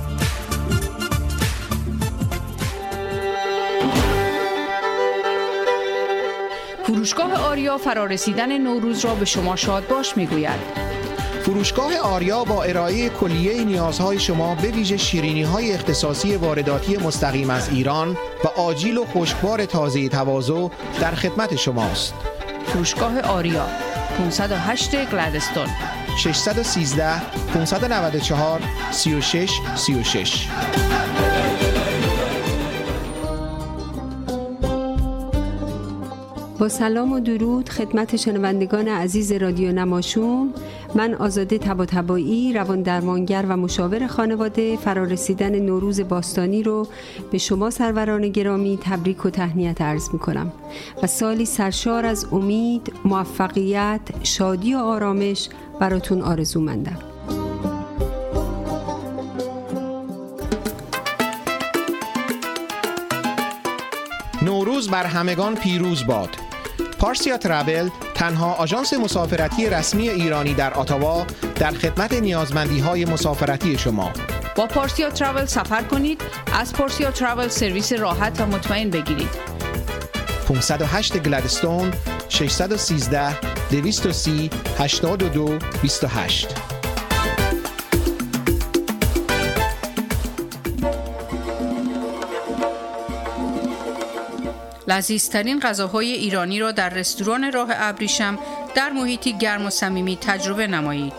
[6.84, 10.91] فروشگاه آریا فرارسیدن نوروز را به شما شاد باش می‌گوید
[11.62, 17.68] فروشگاه آریا با ارائه کلیه نیازهای شما به ویژه شیرینی های اختصاصی وارداتی مستقیم از
[17.68, 20.68] ایران و آجیل و خشکبار تازه تواضع
[21.00, 22.14] در خدمت شماست.
[22.66, 23.66] فروشگاه آریا
[24.18, 25.66] 508 گلدستون
[26.18, 27.20] 613
[27.54, 28.60] 594
[28.90, 30.48] 36 36
[36.58, 40.54] با سلام و درود خدمت شنوندگان عزیز رادیو نماشوم
[40.94, 46.88] من آزاده تباتبایی روان درمانگر و مشاور خانواده فرارسیدن نوروز باستانی رو
[47.30, 50.52] به شما سروران گرامی تبریک و تهنیت عرض می کنم
[51.02, 55.48] و سالی سرشار از امید، موفقیت، شادی و آرامش
[55.80, 56.98] براتون آرزو مندم.
[64.42, 66.51] نوروز بر همگان پیروز باد
[67.02, 74.12] پارسیا ترابل تنها آژانس مسافرتی رسمی ایرانی در آتاوا در خدمت نیازمندی های مسافرتی شما.
[74.56, 76.22] با پارسیا تراول سفر کنید
[76.52, 79.28] از پارسیا تراول سرویس راحت و مطمئن بگیرید.
[80.48, 81.92] 508 گلدستون
[82.28, 86.71] 613 230 82 28
[94.92, 98.38] لذیذترین غذاهای ایرانی را در رستوران راه ابریشم
[98.74, 101.12] در محیطی گرم و صمیمی تجربه نمایید.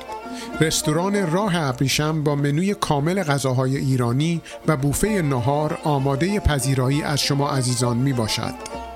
[0.62, 7.52] رستوران راه ابریشم با منوی کامل غذاهای ایرانی و بوفه نهار آماده پذیرایی از شما
[7.52, 8.54] عزیزان می باشد.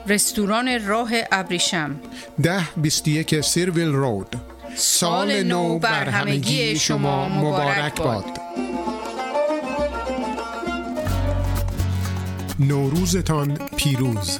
[0.08, 1.96] رستوران راه ابریشم
[2.44, 4.36] ده 21 سیرویل رود
[4.76, 8.26] سال نو بر همگی شما مبارک باد.
[12.60, 14.40] نوروزتان پیروز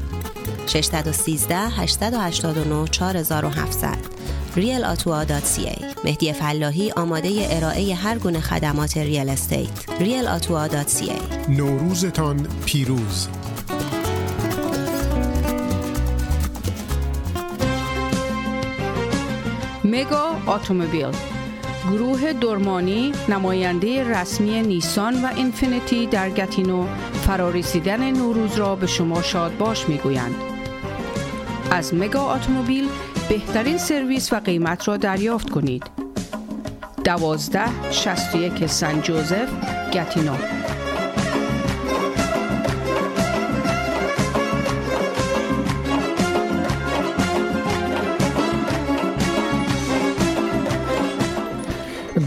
[0.67, 4.21] 613 889 4700
[4.55, 9.69] realottawa.ca مهدی فلاحی آماده ارائه هر گونه خدمات real estate.
[9.99, 13.27] realottawa.ca نوروزتان پیروز.
[19.83, 21.11] مگا اتومبیل.
[21.91, 26.87] گروه درمانی نماینده رسمی نیسان و اینفینیتی در گتینو
[27.31, 30.35] فرارسیدن نوروز را به شما شاد باش می‌گویند
[31.71, 32.89] از مگا اتومبیل
[33.29, 35.83] بهترین سرویس و قیمت را دریافت کنید.
[37.03, 39.49] دوازده شست یک سن جوزف
[39.93, 40.35] گتینو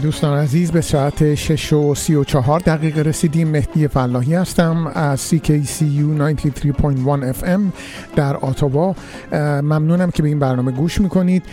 [0.05, 3.47] دوستان عزیز به ساعت 6 و 34 دقیقه رسیدیم.
[3.47, 7.59] مهدی فلاحی هستم از CKCU 93.1 FM
[8.15, 8.95] در آتاوا
[9.61, 11.43] ممنونم که به این برنامه گوش می‌کنید.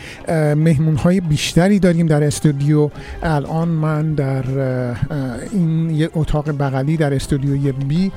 [0.57, 2.91] مهمون های بیشتری داریم در استودیو.
[3.23, 4.45] الان من در
[5.53, 8.12] این اتاق بغلی در استودیوی بی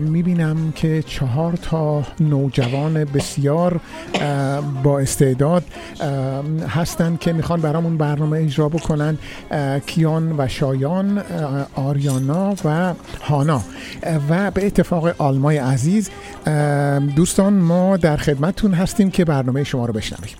[0.00, 3.80] می‌بینم که چهار تا نوجوان بسیار
[4.82, 5.64] با استعداد
[6.68, 9.18] هستند که می‌خوان برامون برنامه اجرا بکنن.
[9.86, 11.22] کیان و شایان
[11.74, 13.62] آریانا و هانا.
[14.28, 16.10] و به اتفاق آلمای عزیز
[17.16, 20.36] دوستان ما در خدمتتون هستیم که برنامه شما رو بشنویم.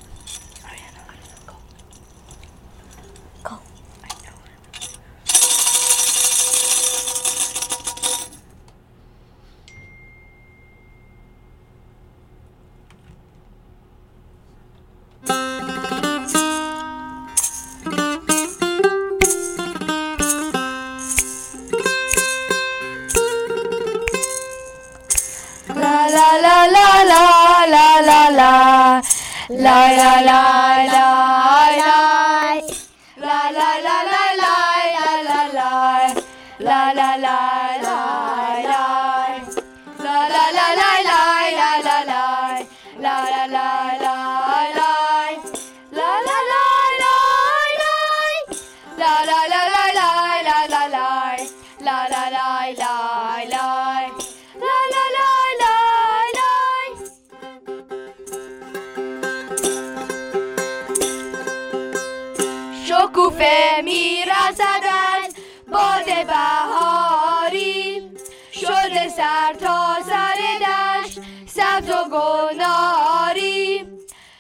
[63.85, 65.35] می‌رسد از
[65.69, 68.11] باد بهاری
[68.53, 73.87] شده سر تا سر دشت سبز و گناری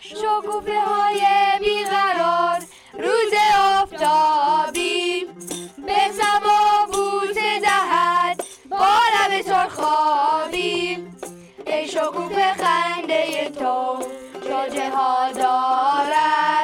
[0.01, 1.21] شکوفه های
[1.61, 2.59] بیقرار
[2.93, 5.27] روز آفتابی.
[5.87, 11.07] به سبا بوت دهد با لب سرخابی.
[11.67, 14.03] ای شکوفه خنده تو
[14.45, 16.62] شجه ها دارد.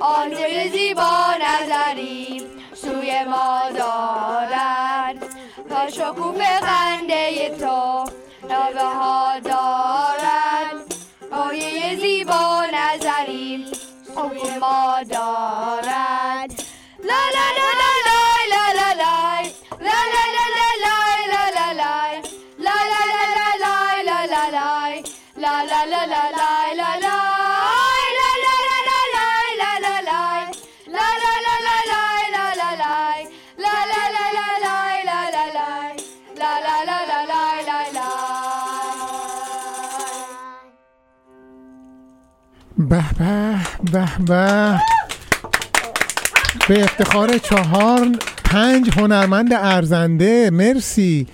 [0.00, 2.42] آنوی زیبا نظریم
[2.74, 5.16] سوی ما دارد.
[5.68, 8.04] تا شکوف قنده تو
[8.48, 10.94] نابه ها دارد.
[11.32, 13.66] آیه زیبا نظریم
[14.14, 16.52] سوی ما دارد.
[17.04, 17.91] لا لا لا لا
[42.92, 43.56] به به
[43.92, 44.80] به به.
[46.68, 48.08] به افتخار چهار
[48.44, 51.26] پنج هنرمند ارزنده مرسی.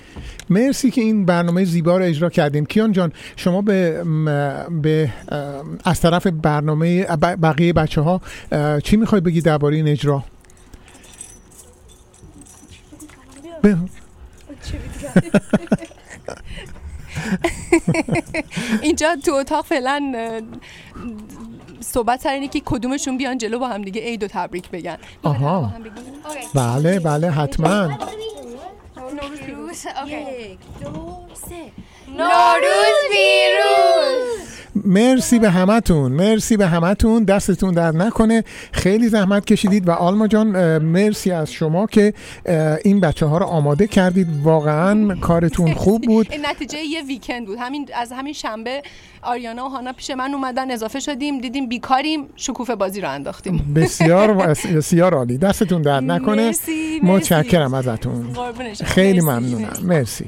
[0.51, 2.67] مرسی که این برنامه زیبا رو اجرا کردیم.
[2.67, 4.05] کیان جان شما به,
[4.83, 5.11] به
[5.85, 8.21] از طرف برنامه بقیه بچه ها
[8.85, 10.25] چی می‌خوای بگی درباره این اجرا؟
[18.83, 20.13] اینجا تو اتاق فعلا
[21.81, 24.97] صحبت سر اینه که کدومشون بیان جلو با هم دیگه عید و تبریک بگن.
[25.23, 25.73] آها.
[26.55, 27.87] بله بله حتما.
[28.97, 29.87] نوروز.
[30.07, 31.71] یک دو سه.
[32.09, 34.49] نوروز پیروز
[34.89, 36.13] مرسی به همتون.
[36.13, 37.25] مرسی به همتون.
[37.25, 38.45] دستتون در نکنه.
[38.73, 42.13] خیلی زحمت کشیدید و آلما جان مرسی از شما که
[42.85, 44.27] این بچه ها رو آماده کردید.
[44.43, 46.27] واقعا کارتون خوب بود.
[46.33, 47.59] این نتیجه یه ویکند بود.
[47.61, 48.83] همین از همین شنبه
[49.23, 53.73] آریانا و هانا پیش من اومدن اضافه شدیم دیدیم بیکاریم شکوفه بازی رو انداختیم.
[53.77, 54.35] بسیار
[54.77, 55.39] بسیار عالی.
[55.39, 56.47] دستتون در نکنه.
[56.47, 57.01] مرسی،.
[57.03, 58.37] متشکرم ازتون.
[58.85, 59.77] خیلی ممنونم.
[59.83, 60.25] مرسی.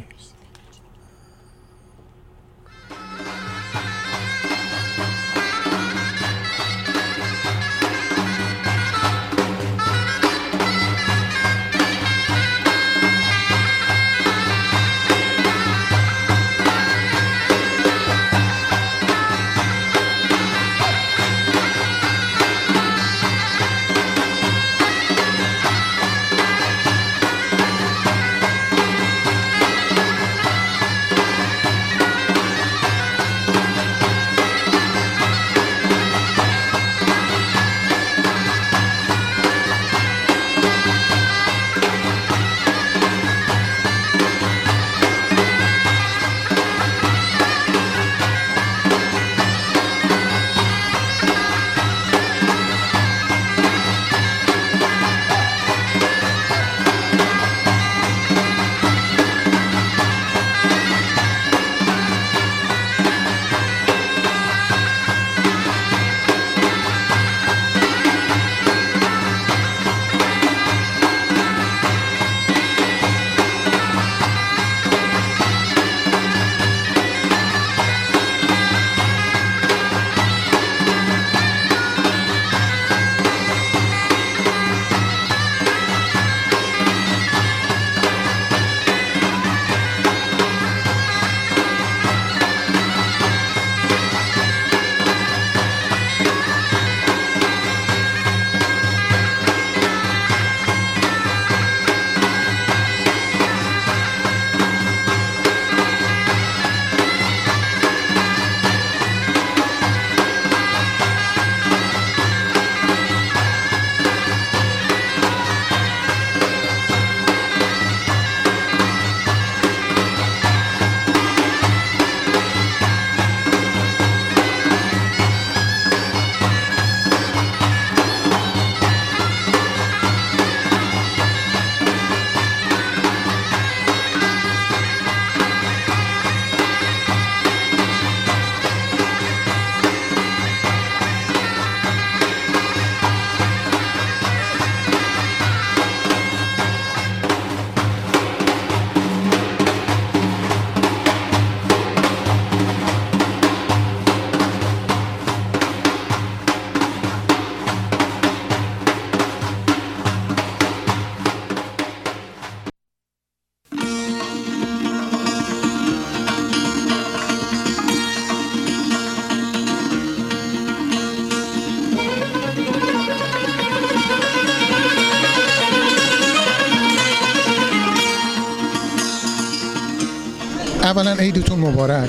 [181.01, 182.09] اولا عیدتون مبارک.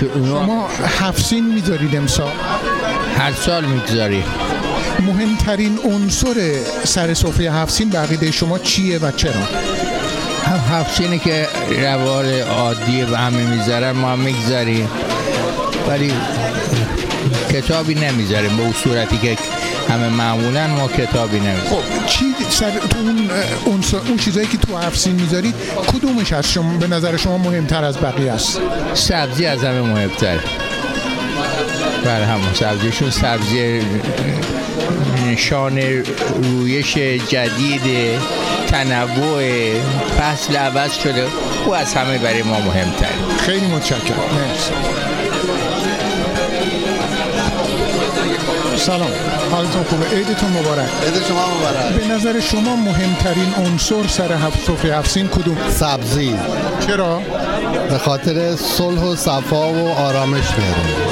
[0.00, 0.68] شما
[1.00, 2.30] هفسین می‌ذارید امسال
[3.18, 4.24] هر سال می‌گذاری.
[5.00, 6.34] مهمترین عنصر
[6.84, 9.32] سر سفره هفسین به عقیده شما چیه و چرا؟
[10.70, 11.46] هفسینی که
[11.82, 14.88] روال عادی و همه می‌ذارن ما هم می‌گذاریم.
[15.88, 16.12] ولی
[17.52, 19.36] کتابی نمی‌ذاریم به اون صورتی که
[19.88, 21.70] همه معمولا ما کتابی نمی‌ذاریم.
[21.70, 22.27] خب چی
[22.58, 25.54] سر تو اون اه، عنصر اون چیزایی که تو هفسین می‌ذارید
[25.92, 28.60] کدومش از شما به نظر شما مهمتر از بقیه است؟
[28.94, 30.38] سبزی از همه مهمتر
[32.04, 33.80] بله همون سبزیشون سبزی
[35.26, 35.78] نشان
[36.42, 36.94] رویش
[37.28, 38.20] جدید
[38.68, 39.42] تنوع
[40.18, 41.26] فصل عوض شده.
[41.66, 44.16] او از همه برای ما مهمتر خیلی متشکرم.
[44.16, 44.72] مرسی.
[48.78, 49.10] سلام.
[49.50, 50.88] حالتون خوبه؟ عیدتون مبارک.
[51.06, 51.92] عید شما مبارک.
[51.92, 56.36] به نظر شما مهمترین عنصر سر هفت سفره هفسین کدوم؟ سبزی.
[56.86, 57.22] چرا؟
[57.90, 61.08] به خاطر صلح و صفا و آرامش میاره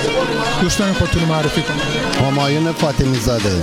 [0.60, 2.26] دوستان خودتون معرفی کنید.
[2.26, 3.62] همایون فاطمی زاده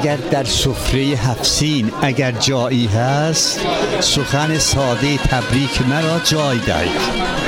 [0.00, 3.60] اگر در سفره هفسین اگر جایی هست
[4.00, 7.00] سخن ساده تبریک مرا جای دهید.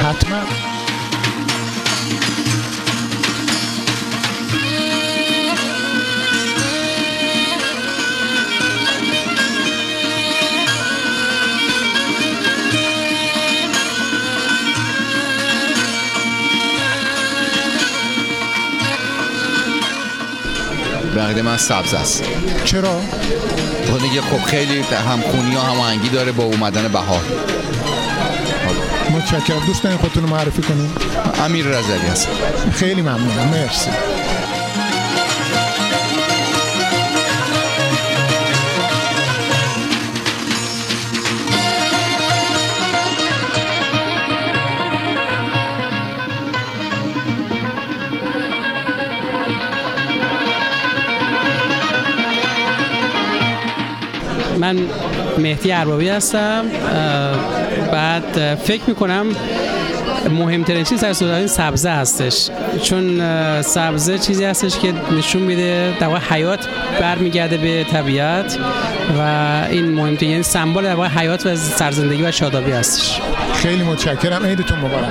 [0.02, 0.75] حتما.
[21.26, 22.24] بقیده من سبز است.
[22.64, 23.00] چرا؟
[23.90, 27.22] خود دیگه خب خیلی همخونی ها هماهنگی داره با اومدن بهار.
[29.10, 29.66] متشکرم.
[29.66, 30.90] دوستان خودتون رو معرفی کنید
[31.44, 32.28] امیر رزلی هست.
[32.72, 33.48] خیلی ممنونم.
[33.48, 33.90] مرسی.
[54.66, 54.78] من
[55.38, 56.64] مهدی اربابی هستم.
[57.92, 59.26] بعد فکر می‌کنم
[60.30, 62.48] مهمترین چیز در صورت سبزه هستش.
[62.82, 63.22] چون
[63.62, 66.68] سبزه چیزی هستش که نشون میده در واقع حیات
[67.00, 68.58] برمیگرده به طبیعت
[69.18, 69.20] و
[69.70, 73.20] این مهمترین یعنی سمبل در واقع حیات و سرزندگی و شادابی هستش.
[73.54, 74.46] خیلی متشکرم.
[74.46, 75.06] عیدتون مبارک.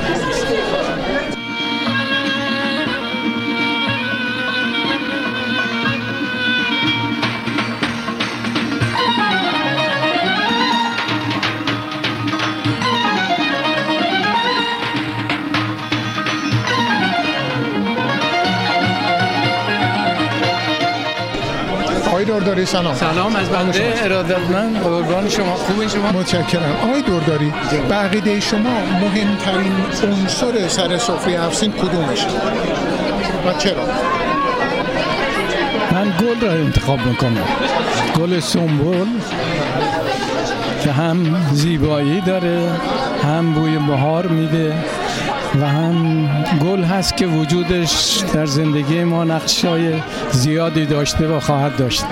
[22.45, 22.95] دورداری سلام.
[22.95, 25.53] سلام از بنده ارادتمند قربان شما.
[25.53, 26.75] خوبه شما؟ متشکرم.
[26.83, 27.53] آقای دورداری
[27.89, 29.73] به عقیده شما مهمترین
[30.03, 32.27] عنصر سر سفره هفسین کدومشه؟
[33.47, 33.85] و چرا؟
[35.91, 37.45] من گل را انتخاب می‌کنم.
[38.19, 39.07] گل سنبول
[40.83, 42.71] که هم زیبایی داره
[43.23, 44.73] هم بوی بهار میده
[45.61, 46.27] و هم
[46.61, 49.93] گل هست که وجودش در زندگی ما نقشای
[50.31, 52.05] زیادی داشته و خواهد داشت.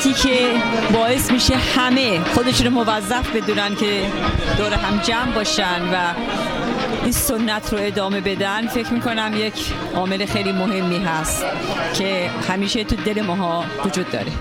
[0.00, 0.46] صمیمیتی که
[0.92, 4.02] باعث میشه همه خودشون موظف بدونن که
[4.58, 6.14] دور هم جمع باشن و
[7.02, 11.44] این سنت رو ادامه بدن فکر می‌کنم یک عامل خیلی مهمی هست
[11.94, 14.32] که همیشه تو دل ماها وجود داره.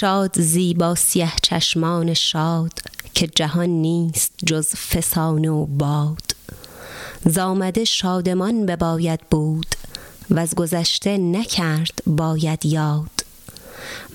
[0.00, 2.72] شاد زیبا سیه چشمان شاد
[3.14, 6.22] که جهان نیست جز فسانه و باد.
[7.24, 9.66] زامده شادمان بباید بود
[10.30, 13.10] و از گذشته نکرد باید یاد.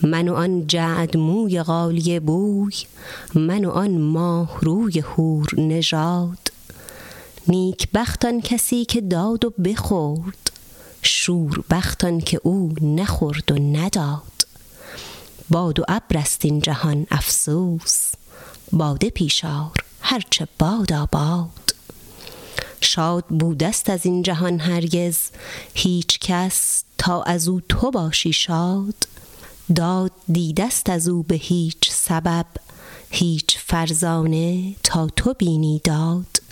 [0.02, 2.76] من و آن جعد موی غالی بوی
[3.36, 6.52] من و آن ماه روی هور نژاد.
[7.48, 10.52] نیک بختان کسی که داد و بخورد
[11.02, 14.33] شور بختان که او نخورد و نداد.
[15.54, 18.12] باد و ابر است این جهان افسوس.
[18.72, 19.72] باده پیشار
[20.02, 21.76] هرچه بادا باد
[22.82, 25.18] شاد بودست از این جهان هرگز
[25.74, 28.96] هیچ کس تا از او تو باشی شاد.
[29.76, 32.46] داد دیدست از او به هیچ سبب
[33.10, 36.43] هیچ فرزانه تا تو بینی داد.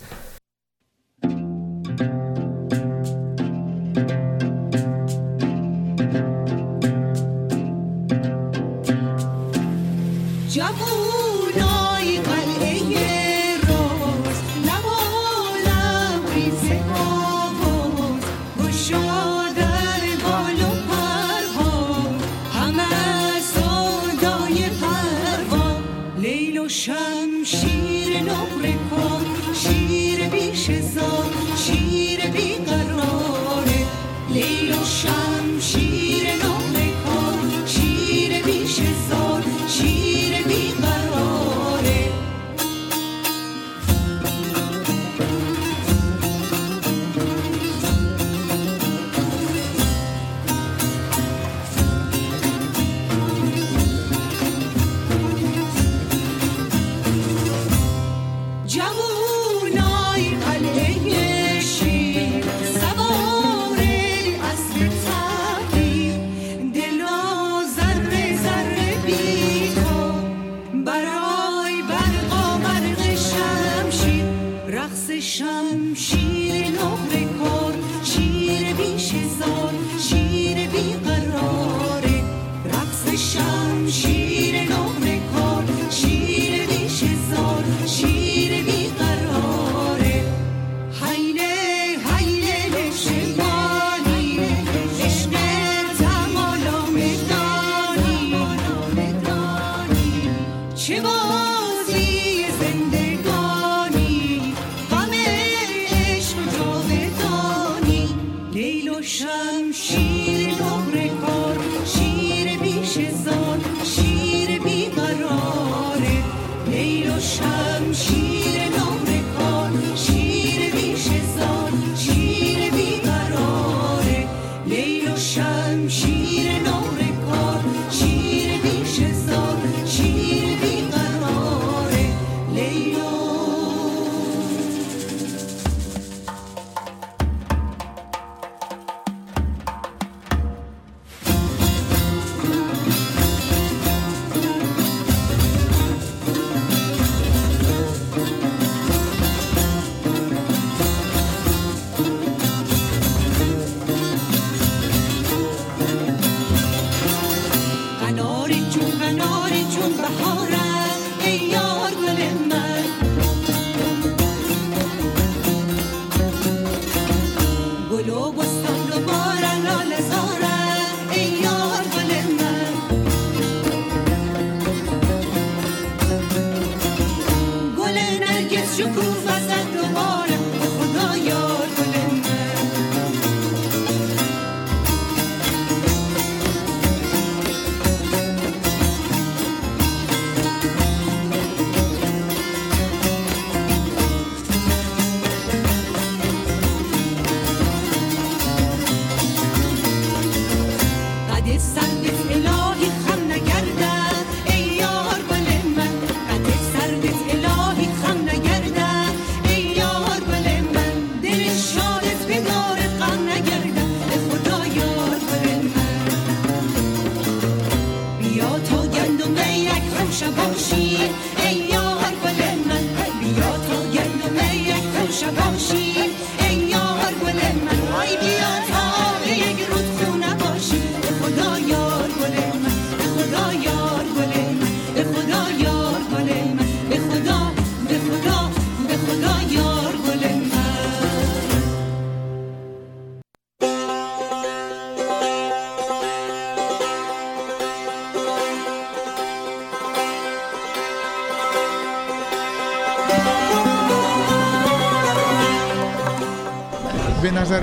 [10.53, 11.01] de amor.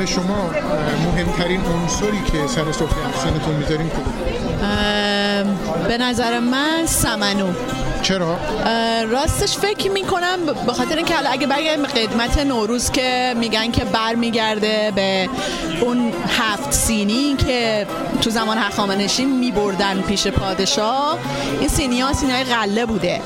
[0.09, 0.51] شما
[1.05, 4.15] مهمترین عنصری که سر سفره افسانتون می‌ذاریم کدوم
[5.89, 7.47] به نظر من سمنو
[8.03, 8.37] چرا؟
[9.11, 10.37] راستش فکر می‌کنم
[10.67, 15.29] به خاطر اینکه حالا اگه برگردیم به قدمت نوروز که میگن که برمیگرده به
[15.81, 17.87] اون هفت سینی که
[18.21, 21.19] تو زمان هخامنشی میبردن پیش پادشاه
[21.61, 23.21] این سینی ها سینی های غله بوده.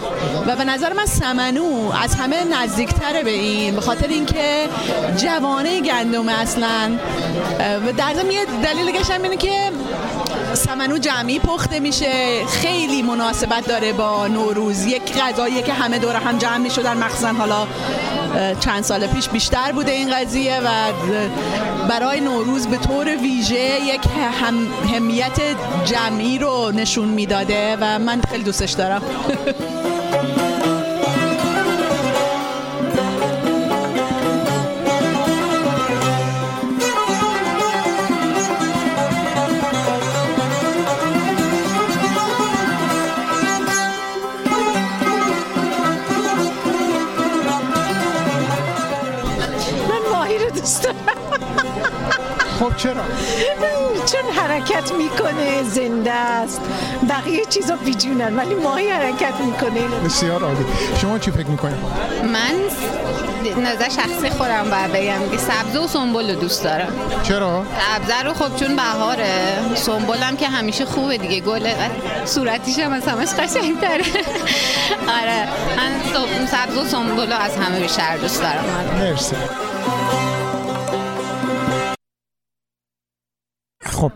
[0.47, 4.69] و به نظر من سمنو از همه نزدیکتره به این به خاطر اینکه
[5.17, 6.91] جوانه گندم اصلا.
[7.87, 9.71] و در ضمن یه دلیل هم اینه که
[10.55, 14.87] سمنو جمعی پخته میشه خیلی مناسبت داره با نوروز.
[14.87, 16.97] یک غذاییه که همه دور هم جمع می‌شدن.
[16.97, 17.67] مخصوصا حالا
[18.61, 20.69] چند سال پیش بیشتر بوده این قضیه و
[21.89, 24.01] برای نوروز به طور ویژه یک
[24.43, 24.55] هم
[24.95, 25.41] همیت
[25.85, 29.03] جمعی رو نشون می‌داده و من خیلی دوستش دارم.
[54.07, 56.61] چون حرکت می‌کنه زنده است.
[57.09, 59.81] بقیه چیزا بیجونن ولی ماهی حرکت می‌کنه.
[60.05, 60.65] بسیار عالی.
[61.01, 61.77] شما چی فکر می‌کنید؟
[62.33, 62.55] من
[63.63, 66.93] نظر شخصی خودم باید بگم که سبزه و سنبول رو دوست دارم.
[67.23, 69.33] چرا؟ سبزه رو خب چون بهاره.
[69.75, 71.41] سنبولم که همیشه خوبه دیگه.
[71.41, 71.71] گل
[72.25, 74.05] صورتیش هم از همش قشنگتره.
[75.21, 78.65] آره من سب- سبزه و سنبول رو از همه بیشتر دوست دارم.
[78.99, 79.37] مرسی.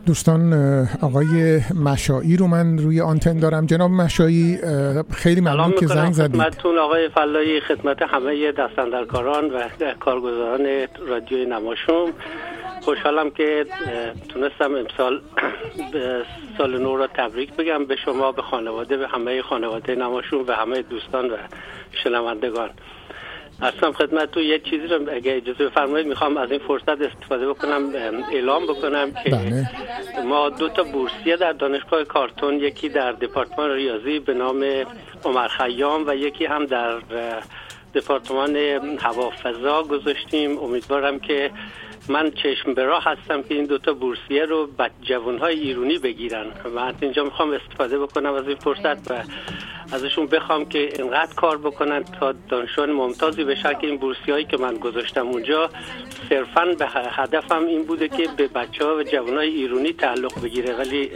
[0.07, 0.53] دوستان
[1.03, 3.67] آقای مشایی رو من روی آنتن دارم.
[3.67, 4.59] جناب مشایی
[5.13, 6.41] خیلی ممنون که زنگ زدید.
[6.41, 9.69] خدمتتون آقای فلایی خدمت همه دستندرکاران و
[10.01, 10.67] کارگزاران
[11.09, 12.13] رادیوی نماشوم.
[12.83, 13.67] خوشحالم که
[14.29, 15.21] تونستم امسال
[15.93, 16.23] به
[16.59, 20.83] سال نو را تبریک بگم به شما به خانواده به همه خانواده نماشوم و همه
[20.83, 21.37] دوستان و
[22.05, 22.71] شنوندگان.
[23.63, 27.93] اصلا خدمت تو یه چیزی رو اگه اجازه بفرمایید می‌خوام از این فرصت استفاده بکنم
[27.95, 29.69] ام، اعلام بکنم که بله.
[30.25, 34.65] ما دو تا بورسیه در دانشگاه کارتون یکی در دپارتمان ریاضی به نام
[35.25, 36.99] عمر خیام و یکی هم در
[37.95, 38.57] دپارتمان
[39.01, 40.59] هوافضا گذاشتیم.
[40.59, 41.51] امیدوارم که
[42.09, 46.47] من چشم به راه هستم که این دوتا بورسیه رو به جوانهای ایرانی بگیرن.
[46.79, 49.15] از اینجا می‌خوام استفاده بکنم از این فرصت و
[49.93, 54.57] ازشون بخوام که اینقدر کار بکنن تا دانشجویان ممتازی بشن که این بورسیه هایی که
[54.57, 55.71] من گذاشتم اونجا
[56.29, 60.75] صرفا به هدفم این بوده که به بچه ها و جوانهای ایرانی تعلق بگیره.
[60.75, 61.11] ولی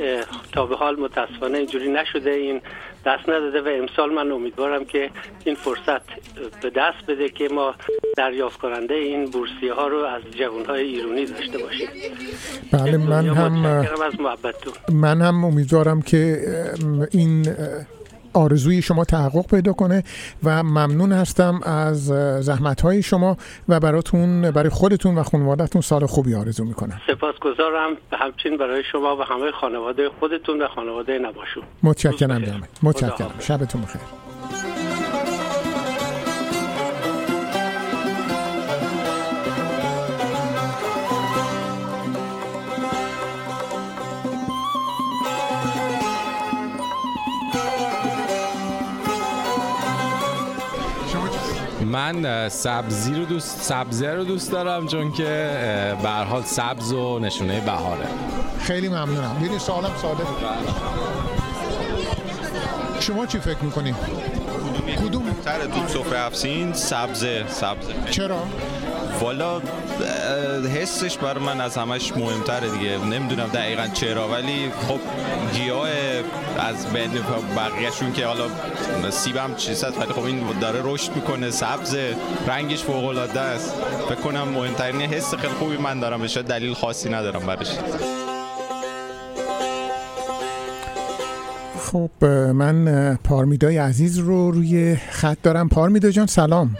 [0.52, 2.30] تا به حال متاسفانه اینجوری نشده.
[2.30, 2.60] این
[3.06, 5.10] دست نداده و امسال من امیدوارم که
[5.44, 6.02] این فرصت
[6.62, 7.74] به دست بده که ما
[8.16, 11.88] دریافت کننده این بورسیه ها رو از جوانهای ایرانی داشته باشیم.
[12.72, 14.20] بله من هم از
[14.92, 16.40] من هم امیدوارم که
[17.10, 17.46] این
[18.34, 20.02] آرزوی شما تحقق پیدا کنه
[20.44, 22.06] و ممنون هستم از
[22.44, 23.36] زحمت های شما
[23.68, 27.00] و براتون برای خودتون و خانوادهتون سال خوبی آرزو می‌کنم.
[27.06, 31.62] سپاسگزارم به همچنین برای شما و همه خانواده خودتون و خانواده نباشون.
[31.82, 33.34] متشکرم متشکرم.
[33.40, 34.00] شبتون بخیر.
[51.84, 55.50] من سبزی رو دوست سبزه رو دوست دارم چون که
[56.02, 58.06] به هر حال سبز و نشونه بهاره.
[58.60, 59.36] خیلی ممنونم.
[59.42, 60.36] ببین سوالم ساده بود.
[63.00, 63.96] شما چی فکر می‌کنید
[65.04, 67.44] کدوم؟ تره تو سفره افسین؟ سبزه.
[67.48, 67.94] سبزه.
[68.10, 68.42] چرا؟
[69.20, 69.60] والا
[70.74, 72.98] حسش برای من از همش مهمتره دیگه.
[72.98, 74.98] نمی‌دونم دقیقا چرا ولی خب
[75.54, 75.88] گیاه
[76.58, 77.10] از بین
[77.56, 78.44] بقیهشون که حالا
[79.10, 81.50] سیبم چیز هست ولی خب این داره رشد می‌کنه.
[81.50, 82.16] سبزه
[82.46, 83.74] رنگش فوق العاده است.
[84.08, 86.22] فکر کنم مهمترین حس خیلی خوبی من دارم.
[86.22, 87.70] بشه دلیل خاصی ندارم برش.
[91.78, 92.24] خب
[92.54, 95.68] من پارمیدای عزیز رو روی خط دارم.
[95.68, 96.76] پارمیدا جان سلام.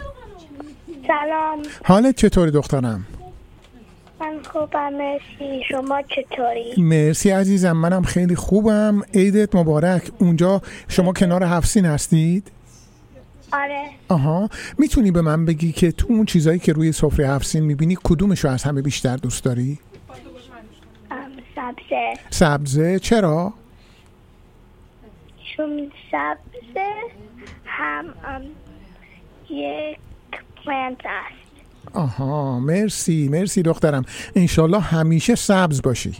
[1.11, 1.61] سلام.
[1.85, 3.05] حالت چطوری دخترم؟
[4.19, 5.63] من خوبم مرسی.
[5.69, 9.01] شما چطوری؟ مرسی عزیزم منم خیلی خوبم.
[9.13, 10.11] عیدت مبارک.
[10.19, 12.51] اونجا شما کنار هفسین هستید؟
[13.53, 13.89] آره.
[14.09, 14.49] آها.
[14.77, 18.49] می‌تونی به من بگی که تو اون چیزایی که روی سفره هفسین می‌بینی کدومش رو
[18.51, 19.79] از همه بیشتر دوست داری؟
[21.55, 22.13] سبزه.
[22.29, 23.53] سبزه؟ چرا؟
[25.57, 26.91] چون سبزه
[27.65, 28.41] هم ام،
[29.49, 29.97] یک
[30.65, 31.51] پلنت است.
[31.93, 34.05] آها مرسی مرسی دخترم.
[34.35, 36.13] انشالله همیشه سبز باشی.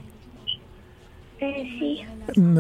[1.42, 2.06] مرسی.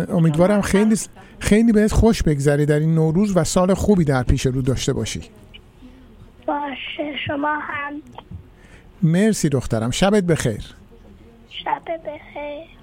[0.09, 0.95] امیدوارم خیلی
[1.39, 5.21] خیلی بهت خوش بگذره در این نوروز و سال خوبی در پیش رو داشته باشی.
[6.47, 8.01] باشه شما هم.
[9.03, 9.91] مرسی دخترم.
[9.91, 10.63] شبت بخیر.
[11.49, 12.81] شب بخیر.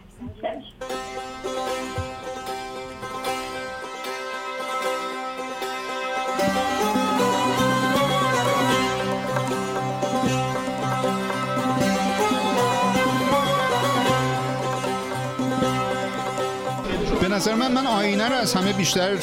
[17.39, 19.15] نظر من من آینه رو از همه بیشتر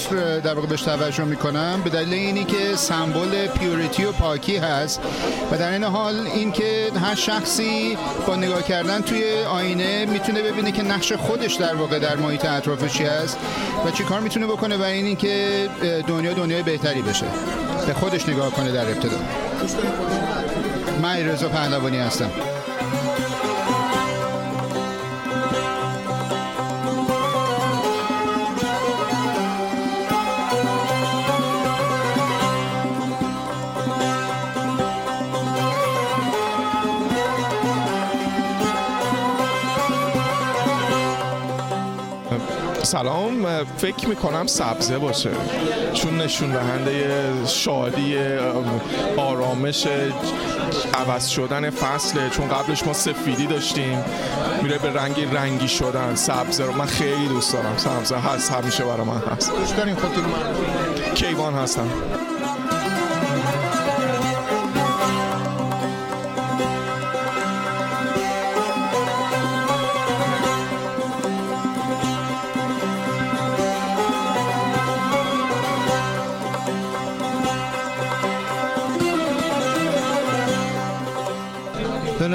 [0.43, 1.81] در واقع بهش توجه می‌کنم.
[1.83, 5.01] به دلیل اینی که سمبل پیوریتی و پاکی هست
[5.51, 7.97] و در این حال اینکه هر شخصی
[8.27, 12.93] با نگاه کردن توی آینه می‌تونه ببینه که نقش خودش در واقع در محیط اطرافش
[12.93, 13.37] چی هست
[13.85, 15.69] و چی کار می‌تونه بکنه و این اینکه
[16.07, 17.25] دنیا دنیای بهتری بشه.
[17.87, 19.17] به خودش نگاه کنه در ابتدا.
[21.01, 22.31] من رضا پهلوانی هستم.
[42.95, 43.63] سلام.
[43.77, 45.29] فکر می‌کنم سبزه باشه.
[45.93, 48.17] چون نشون دهنده شادی
[49.17, 49.87] آرامش
[50.93, 52.29] عوض شدن فصله.
[52.29, 54.03] چون قبلش ما سفیدی داشتیم.
[54.63, 56.15] میره به رنگی رنگی شدن.
[56.15, 57.77] سبزه رو من خیلی دوست دارم.
[57.77, 59.51] سبزه هست همیشه برای من هست.
[59.55, 60.23] دوست داریم خودتون
[61.15, 61.87] کیوان هستم.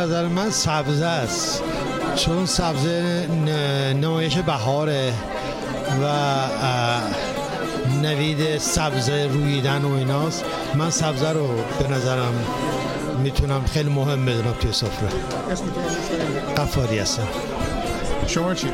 [0.00, 1.62] نظر من سبزه است.
[2.16, 3.26] چون سبزه
[4.00, 5.12] نمایش بهاره
[6.02, 6.06] و
[8.02, 10.44] نوید سبزه رویدن و ایناست.
[10.74, 11.48] من سبزه رو
[11.78, 12.32] به نظرم
[13.22, 15.08] می‌تونم خیلی مهم بدونم توی سفره.
[16.56, 17.26] قفاری هستم.
[18.26, 18.68] شما چی؟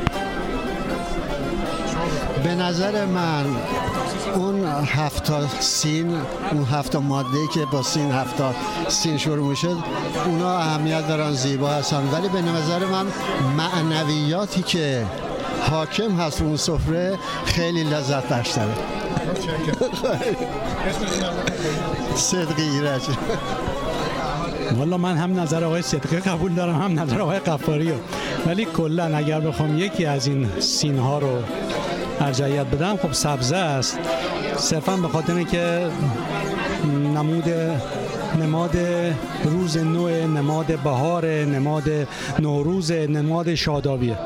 [2.43, 3.45] به نظر من
[4.35, 6.15] اون هفتا سین
[6.51, 8.53] اون هفتا ماده که با سین هفتا
[8.87, 9.69] سین شروع میشه
[10.25, 12.09] اونا اهمیت دارن زیبا هستن.
[12.11, 13.05] ولی به نظر من
[13.57, 15.05] معنویاتی که
[15.69, 18.73] حاکم هست اون سفره خیلی لذت بخشتره.
[22.15, 23.01] صدقی ایرج.
[24.77, 27.93] والا من هم نظر آقای صدقه قبول دارم هم نظر آقای قفاری
[28.45, 31.43] ولی کلا اگر بخوام یکی از این سین ها رو
[32.21, 33.99] ارجعیت بدم خب سبزه است.
[34.57, 35.87] صرفا به خاطر که
[37.13, 37.49] نمود
[38.41, 38.77] نماد
[39.43, 41.83] روز نو نماد بهار نماد
[42.39, 44.17] نوروز نماد شادابیه.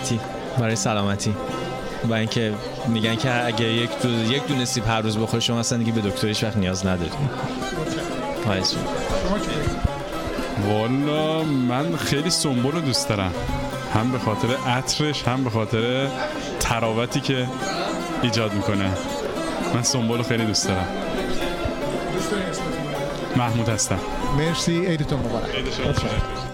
[0.00, 0.20] سلامتی.
[0.58, 1.34] برای سلامتی.
[2.04, 2.52] و اینکه
[2.88, 6.00] میگن که اگه یک دو یک دونه سیب هر روز بخوری شما اصلا دیگه به
[6.00, 7.10] دکتر هیچ وقت نیاز نداری.
[8.44, 8.74] خواهش
[10.68, 13.32] والا من خیلی سنبول رو دوست دارم.
[13.94, 16.06] هم به خاطر عطرش هم به خاطر
[16.60, 17.46] تراوتی که
[18.22, 18.90] ایجاد می‌کنه.
[19.74, 20.86] من سنبول رو خیلی دوست دارم.
[23.36, 23.98] محمود هستم.
[24.38, 24.86] مرسی.
[24.86, 26.49] عیدتون مبارک.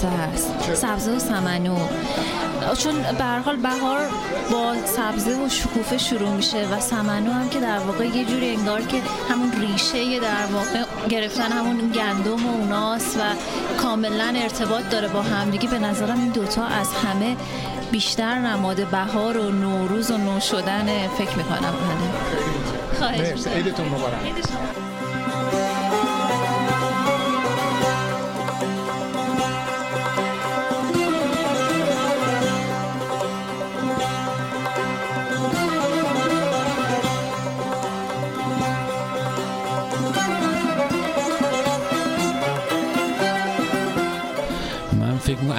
[0.00, 0.74] سبزه است.
[0.74, 1.76] سبزه و سمنو.
[2.78, 4.00] چون به هر حال بهار
[4.52, 8.82] با سبزه و شکوفه شروع میشه و سمنو هم که در واقع یه جوری انگار
[8.82, 13.20] که همون ریشه در واقع گرفتن همون گندم و اوناست و
[13.82, 15.68] کاملا ارتباط داره با همدیگه.
[15.68, 17.36] به نظرم این دوتا از همه
[17.90, 21.74] بیشتر نماد بهار و نوروز و نو شدن فکر می‌کنم.
[22.98, 23.50] خواهش مرسی.
[23.50, 24.14] عیدتون مبارک.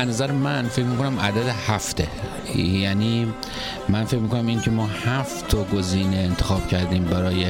[0.01, 2.07] از نظر من فکر می‌کنم عدد هفته.
[2.55, 3.33] یعنی
[3.89, 7.45] من فکر می‌کنم این که ما هفت تا گزینه انتخاب کردیم برای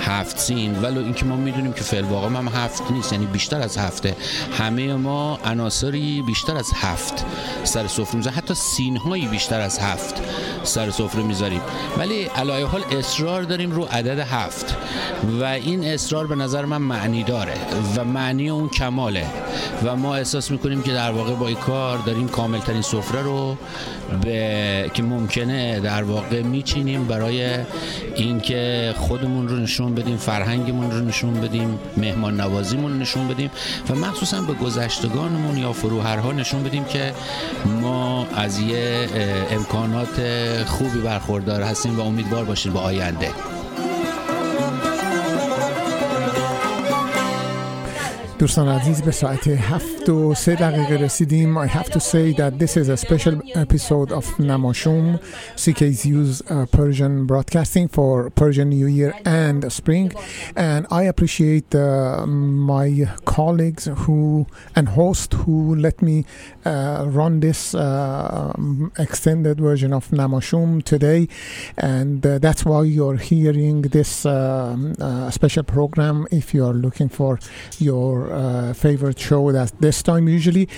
[0.00, 3.78] هفت سین ولو اینکه ما می‌دونیم که فعل واقع هم هفت نیست یعنی بیشتر از
[3.78, 4.16] هفته.
[4.58, 7.24] همه ما عناصری بیشتر از هفت
[7.64, 8.38] سر سفره می‌ذاریم.
[8.38, 10.14] حتی سین هایی بیشتر از هفت
[10.62, 11.60] سر سفره می‌ذاریم.
[11.98, 14.76] ولی علایه حال اصرار داریم رو عدد هفت.
[15.40, 17.54] و این اصرار به نظر من معنی داره
[17.96, 19.26] و معنی اون کماله.
[19.84, 23.56] و ما احساس می‌کنیم که در واقع با این کار داریم کاملترین سفره رو
[24.22, 27.58] به که ممکنه در واقع میچینیم برای
[28.14, 33.50] اینکه خودمون رو نشون بدیم فرهنگمون رو نشون بدیم مهمان نوازیمون رو نشون بدیم
[33.90, 37.12] و مخصوصا به گذشتگانمون یا فروهرها نشون بدیم که
[37.82, 39.08] ما از یه
[39.50, 40.22] امکانات
[40.66, 43.55] خوبی برخوردار هستیم و امیدوار باشیم به آینده.
[48.41, 52.75] دوستان عزیز به ساعت هفت و سه دقیقه رسیدیم I have to say that this
[52.77, 55.19] is a special episode of Namashum
[55.63, 60.11] CKZU's uh, Persian broadcasting for Persian New Year and Spring
[60.55, 62.25] and I appreciate uh,
[62.73, 62.89] my
[63.25, 66.25] colleagues who and host who let me
[66.65, 71.27] uh, run this uh, um, extended version of Namashum today
[71.77, 77.39] and uh, that's why you're hearing this um, uh, special program if you're looking for
[77.77, 80.68] your uh, favorite show that this time usually.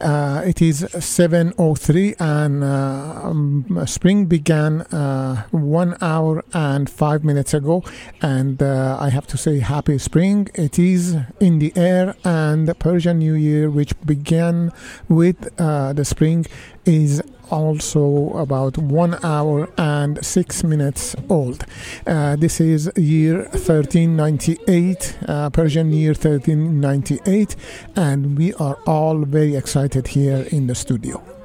[0.00, 7.54] Uh, it is 7.03 and uh, um, spring began uh, one hour and five minutes
[7.54, 7.82] ago.
[8.22, 10.48] And uh, i have to say happy spring.
[10.54, 14.72] It is in the air and persian new year which began
[15.08, 16.46] with the spring
[16.88, 21.64] is also about one hour and six minutes old.
[22.06, 27.56] Uh, this is year 1398, uh, Persian year 1398,
[27.94, 31.37] and we are all very excited here in the studio.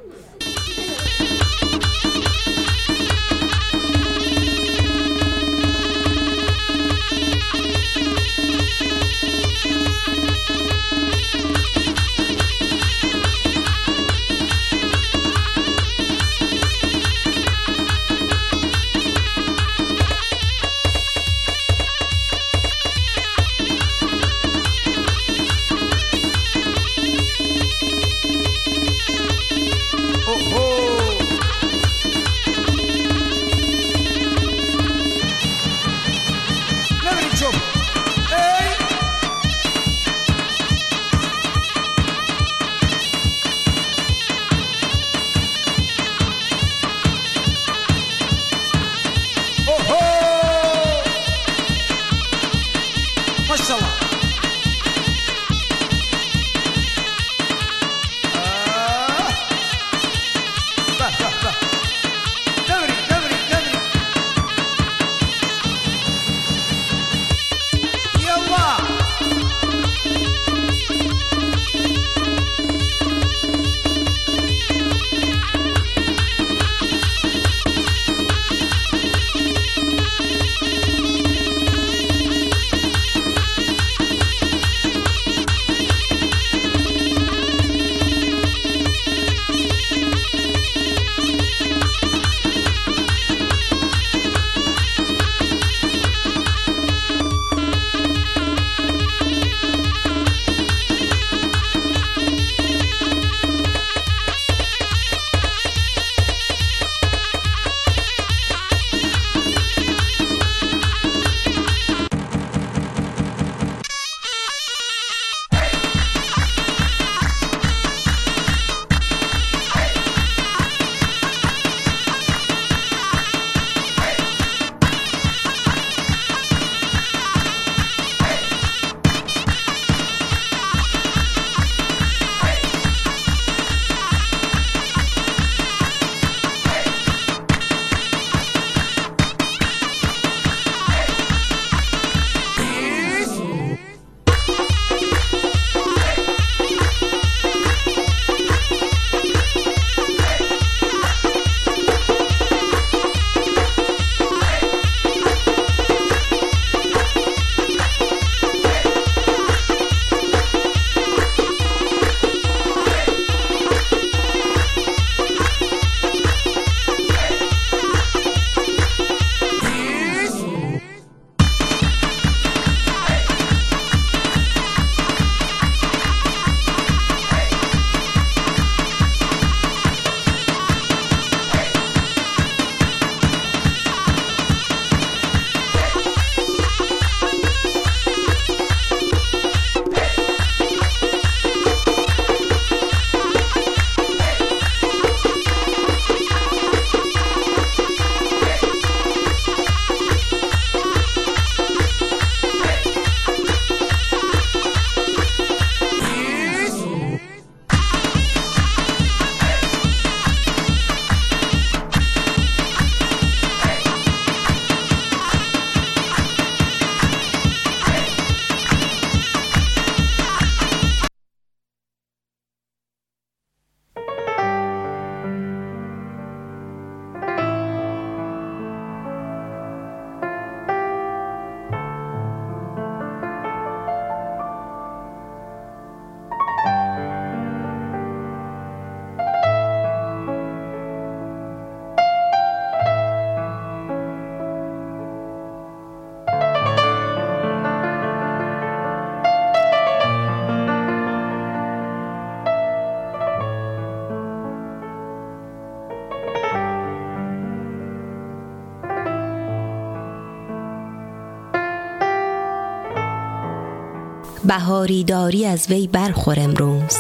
[264.58, 266.98] بهاری داری از وی برخور امروز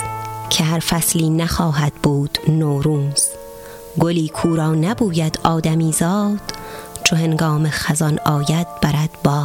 [0.49, 3.27] که هر فصلی نخواهد بود نوروز.
[3.99, 6.41] گلی کورا نبوید آدمی زاد
[7.03, 9.42] چو هنگام خزان آید برد باد.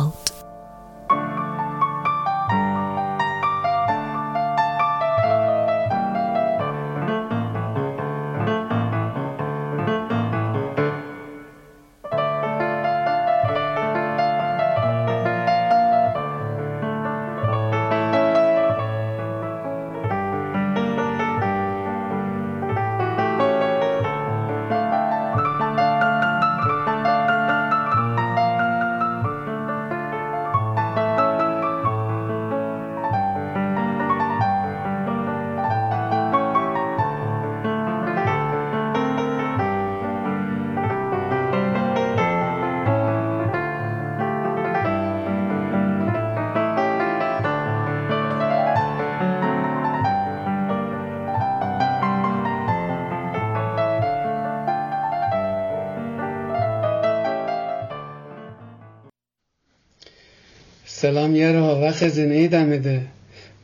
[61.29, 63.01] سلام یارا وقت زنه دمده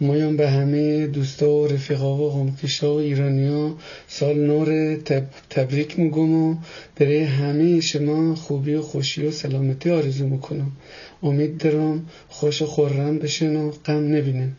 [0.00, 3.74] مایان به همه دوستا و رفیقا و قومکشا و ایرانیا
[4.08, 5.24] سال نور تب...
[5.50, 6.56] تبریک میگم و
[6.96, 10.72] برای همه شما خوبی و خوشی و سلامتی آرزو می‌کنم.
[11.22, 14.52] امید دارم خوش و خورم بشن و غم نبینن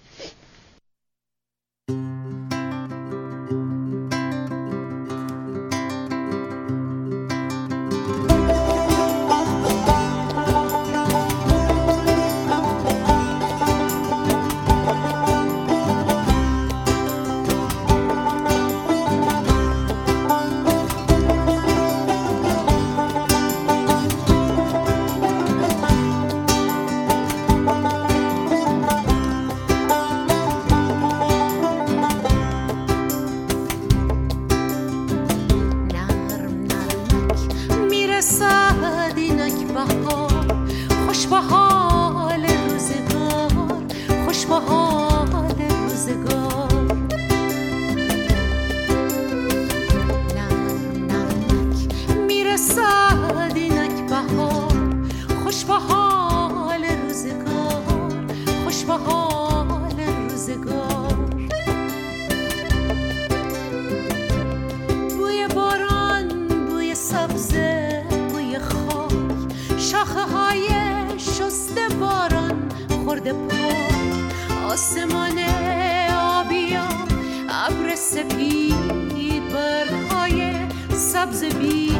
[77.57, 80.53] ابر سپید برگهای
[80.89, 81.91] سبز بی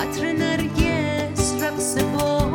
[0.00, 2.53] عطر نرگس رقص باد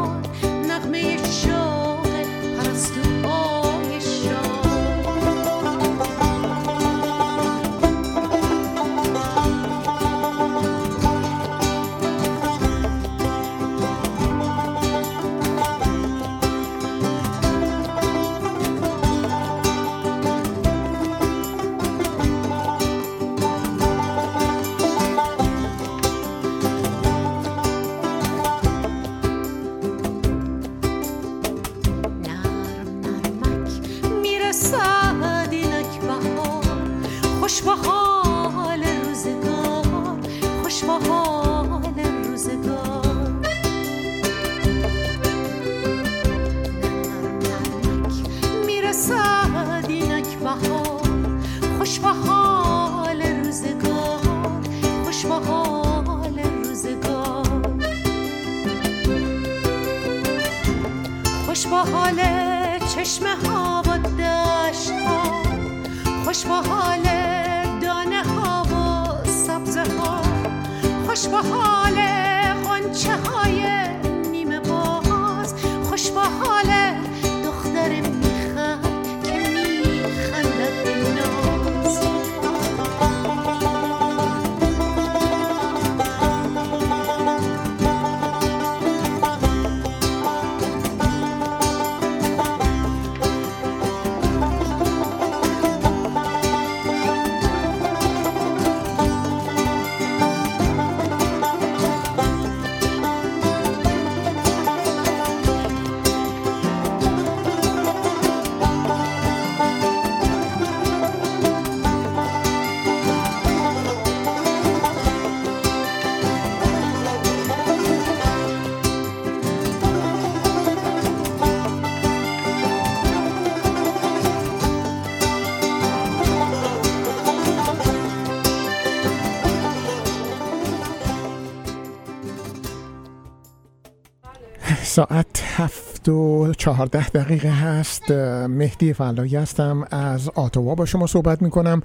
[136.09, 138.11] هفت و چهارده دقیقه هست.
[138.47, 139.87] مهدی فلایی هستم.
[139.91, 141.81] از آتوا با شما صحبت می‌کنم.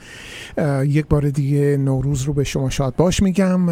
[0.85, 3.69] یک بار دیگه نوروز رو به شما شاد باش میگم.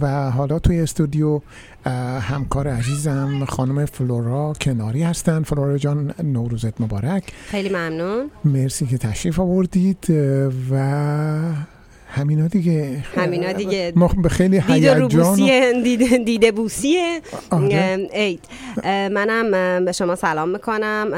[0.00, 1.40] و حالا توی استودیو
[2.20, 5.42] همکار عزیزم خانم فلورا کناری هستن.
[5.42, 7.32] فلورا جان نوروزت مبارک.
[7.46, 8.30] خیلی ممنون.
[8.44, 10.06] مرسی که تشریف آوردید.
[10.70, 11.38] و
[12.10, 13.04] همینا دیگه.
[13.16, 13.92] همینا دیگه.
[13.96, 15.08] ما به خیلی هیجان
[15.82, 17.20] دیده, دیده بوسیه.
[17.50, 21.14] اه، منم به شما سلام می‌کنم.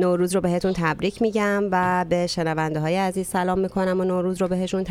[0.00, 4.48] نوروز رو بهتون تبریک میگم و به شنونده های عزیز سلام می‌کنم و نوروز رو
[4.48, 4.84] بهشون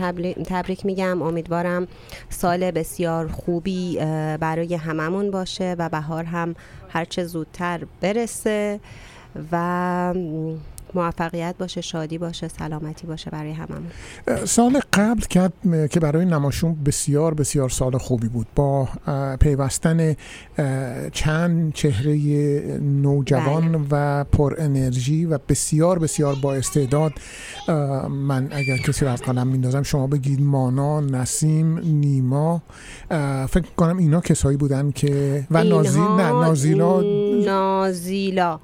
[0.46, 1.22] تبریک میگم.
[1.22, 1.88] امیدوارم
[2.30, 3.98] سال بسیار خوبی
[4.40, 6.56] برای هممون باشه و بهار هم
[6.90, 8.80] هرچه زودتر برسه
[9.52, 10.14] و
[10.98, 13.92] موفقیت باشه شادی باشه سلامتی باشه برای هممون.
[14.46, 15.54] سال قبل کرد
[15.90, 18.48] که برای نماشون بسیار بسیار سال خوبی بود.
[18.56, 18.90] با
[19.40, 20.16] پیوستن
[21.12, 22.18] چند چهره
[22.82, 27.12] نوجوان و پر انرژی و بسیار بسیار با استعداد
[28.10, 32.62] من اگر کسی رو از قلم میندازم شما بگید مانا نسیم نیما
[33.50, 37.02] فکر کنم اینا کسایی بودن که و نازی نه نازیلا
[37.46, 38.60] نازیلا.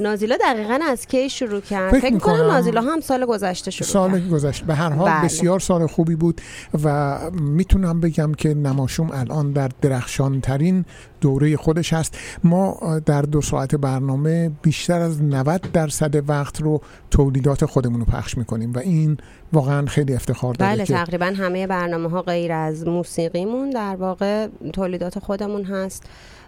[0.00, 3.88] نازیلا دقیقا از کی شروع کرد؟ فکر فکر می‌کنم می‌کنم نازیلا هم سال گذشته شروع
[3.88, 4.30] سال کرد.
[4.30, 4.64] گذشت.
[4.64, 5.24] به هر حال بله.
[5.24, 6.40] بسیار سال خوبی بود
[6.84, 10.84] و می‌تونم بگم که نماشوم الان در درخشان ترین
[11.20, 12.18] دوره خودش هست.
[12.44, 16.80] ما در دو ساعت برنامه بیشتر از 90 درصد وقت رو
[17.10, 19.16] تولیدات خودمون رو پخش می‌کنیم و این
[19.52, 24.48] واقعا خیلی افتخار داره بله که تقریبا همه برنامه ها غیر از موسیقیمون در واقع
[24.72, 26.02] تولیدات خودمون هست.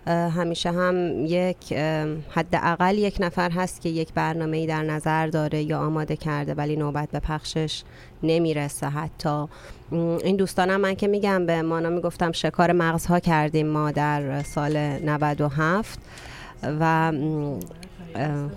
[0.09, 1.73] همیشه هم یک
[2.31, 6.77] حداقل یک نفر هست که یک برنامه ای در نظر داره یا آماده کرده ولی
[6.77, 7.83] نوبت به پخشش
[8.23, 9.47] نمی‌رسه حتی.
[9.93, 15.99] این دوستانم من که میگم به مانا می‌گفتم شکار مغزها کردیم ما در سال 97
[16.81, 17.13] و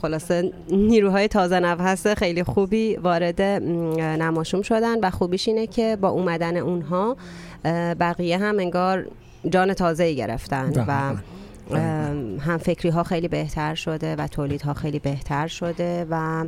[0.01, 6.57] خلاصه نیروهای تازه نفس خیلی خوبی وارد نماشوم شدن و خوبیش اینه که با اومدن
[6.57, 7.17] اونها
[7.99, 9.07] بقیه هم انگار
[9.49, 11.15] جان تازه گرفتن و
[12.39, 16.45] هم فکری ها خیلی بهتر شده و تولید ها خیلی بهتر شده و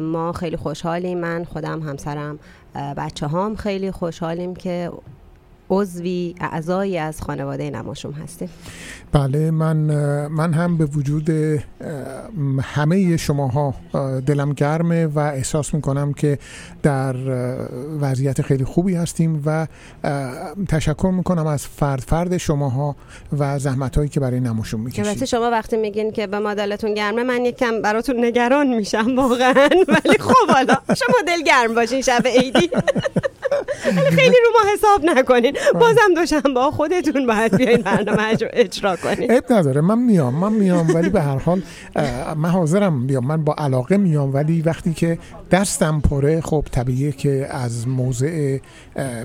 [0.00, 1.18] ما خیلی خوشحالیم.
[1.18, 2.38] من خودم همسرم
[2.74, 4.92] بچه هام خیلی خوشحالیم که
[5.70, 8.48] عضوی اعضایی از خانواده نماشوم هستیم.
[9.12, 9.76] بله من
[10.26, 11.30] من هم به وجود
[12.62, 16.38] همه شماها اه، دلم گرمه و احساس می‌کنم که
[16.82, 17.16] در
[18.00, 19.66] وضعیت خیلی خوبی هستیم و
[20.68, 22.96] تشکر می‌کنم از فرد فرد شماها
[23.38, 26.94] و زحمت هایی که برای نماشون البته می‌کشید شما وقتی میگین که به ما دلتون
[26.94, 29.68] گرمه من یکم براتون نگران میشم واقعا.
[30.04, 32.70] ولی خب حالا شما دل گرم باشین شب عیدی.
[34.10, 35.56] خیلی رو ما حساب نکنین.
[35.80, 41.08] بازم دوشنبه خودتون باید بیاین برنامه اجرا کنین عیب نداره من میام من میام ولی
[41.08, 41.62] به هر حال
[42.36, 45.18] من حاضرم بیام من با علاقه میام ولی وقتی که
[45.50, 48.58] دستم پره خب طبیعیه که از موضع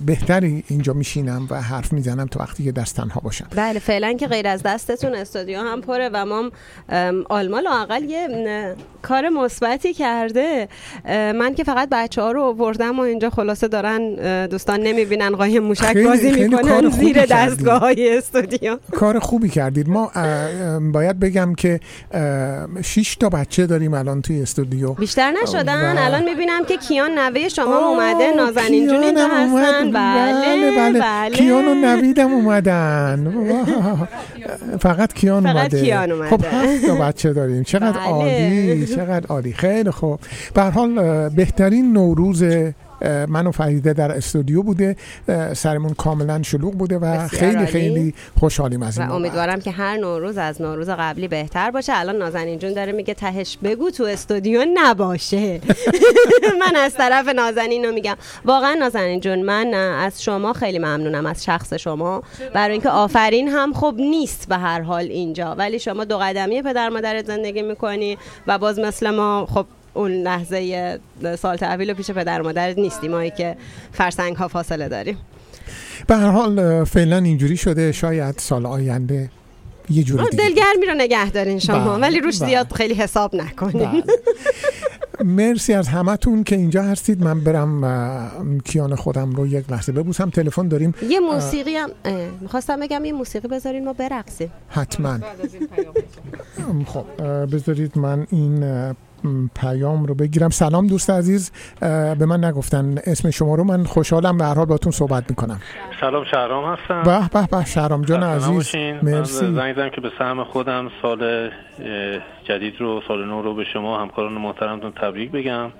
[0.06, 3.48] بهتری اینجا میشینم و حرف می‌زنم تا وقتی که دست تنها باشم.
[3.56, 6.52] بله فعلا که غیر از دستتون استودیو هم پره و ما
[6.90, 8.28] ام، آلما لاقل یه
[9.02, 10.68] کار مثبتی کرده.
[11.10, 14.16] من که فقط بچه ها رو آوردم و اینجا خلاصه دارن
[14.46, 17.26] دوستان نمی‌بینن قایم موشک بازی می‌کنن زیر.
[17.26, 18.78] دستگاه های استودیو.
[18.92, 19.90] کار خوبی کردید.
[19.90, 20.12] ما
[20.94, 21.80] باید بگم که
[22.12, 24.94] اه، شش تا بچه داریم الان توی استودیو.
[24.94, 29.28] بیشتر نشدن؟ و- الان می‌بینم که کیان نوه شما اومده نازنین جون اینجا.
[29.28, 29.92] هستن.
[29.92, 31.36] بله بله, بله.
[31.36, 33.34] کیان و نویدم اومدن.
[34.80, 35.82] فقط کیان فقط اومده.
[35.82, 36.30] کیان اومده.
[36.30, 37.64] خب هفت تا بچه داریم.
[37.64, 38.02] چقدر بله.
[38.02, 39.54] عالی چقدر عالی.
[39.54, 40.20] خیلی خوب.
[40.54, 42.44] به هر حال بهترین نوروز
[43.28, 44.96] من و فریده در استودیو بوده
[45.54, 47.66] سرمون کاملا شلوغ بوده و خیلی.
[47.66, 49.22] خیلی خوشحالیم از و این بابت.
[49.22, 51.94] امیدوارم که هر نوروز از نوروز قبلی بهتر باشه.
[51.96, 55.62] الان نازنین جون داره میگه تهش بگو تو استودیو نباشه.
[56.62, 58.16] من از طرف نازنین رو میگم.
[58.46, 62.24] واقعا نازنین جون من از شما خیلی ممنونم از شخص شما.
[62.54, 65.56] برای اینکه آفرین هم خب نیست به هر حال اینجا.
[65.56, 68.18] ولی شما دو قدمی پدر مادرت زندگی می‌کنی
[68.48, 69.66] و باز مثل ما خب
[69.98, 71.00] اون لحظه
[71.40, 73.58] سال تحویل و پیش پدر و مادرت نیستیم ما که
[73.92, 75.18] فرسنگ ها فاصله داریم.
[76.08, 79.30] به هر حال فعلا اینجوری شده شاید سال آینده
[79.90, 80.44] یه جوری دیگه.
[80.44, 82.50] دلگرمی رو نگه دارین شما بله، ولی روش بله.
[82.50, 84.04] زیاد خیلی حساب نکنین.
[85.24, 87.24] مرسی از همتون که اینجا هستید.
[87.24, 90.30] من برم کیان خودم رو یک لحظه ببوسم.
[90.30, 90.94] تلفن داریم.
[91.10, 91.90] یه موسیقی هم
[92.42, 94.52] می‌خواستم بگم یه موسیقی بذارین ما برقصیم.
[94.70, 95.20] حتما.
[96.86, 97.06] خب
[97.46, 98.64] بذارید من این
[99.56, 100.50] پیام رو بگیرم.
[100.50, 101.52] سلام دوست عزیز
[102.20, 102.96] به من نگفتن.
[103.06, 105.60] اسم شما رو من خوشحالم به هر حال باتون صحبت می‌کنم.
[106.02, 107.04] سلام شهرام هستم.
[107.04, 108.76] به به به شهرام جان عزیز.
[109.04, 109.56] مرسی.
[109.56, 111.50] زنگ زدم که به سهم خودم سال
[112.44, 115.72] جدید رو سال نو رو به شما همکاران محترمتون تبریک بگم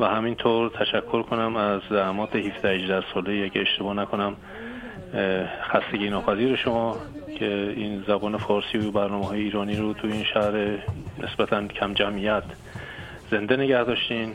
[0.00, 4.36] و همینطور تشکر کنم از زحمات 17 18 ساله که اشتباه نکنم
[5.72, 6.96] خستگی ناپذیر شما.
[7.38, 10.78] که این زبان فارسی و برنامه های ایرانی رو تو این شهر
[11.18, 12.42] نسبتا کم جمعیت
[13.30, 14.32] زنده نگه داشتین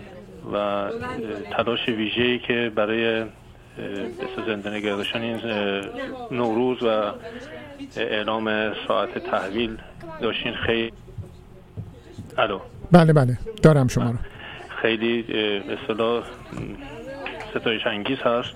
[0.54, 0.86] و
[1.52, 3.24] تلاش ویژه‌ای که برای
[4.22, 5.40] بس زنده نگه داشتن این
[6.32, 7.12] نوروز و
[7.98, 9.78] اعلام ساعت تحویل
[10.22, 10.94] داشتین خیلی.
[12.38, 12.60] الو.
[12.92, 13.38] بله بله.
[13.64, 14.18] دارم شما رو.
[14.82, 15.26] خیلی
[15.70, 16.24] اصطلاح
[17.56, 18.50] ستایش انگیز هست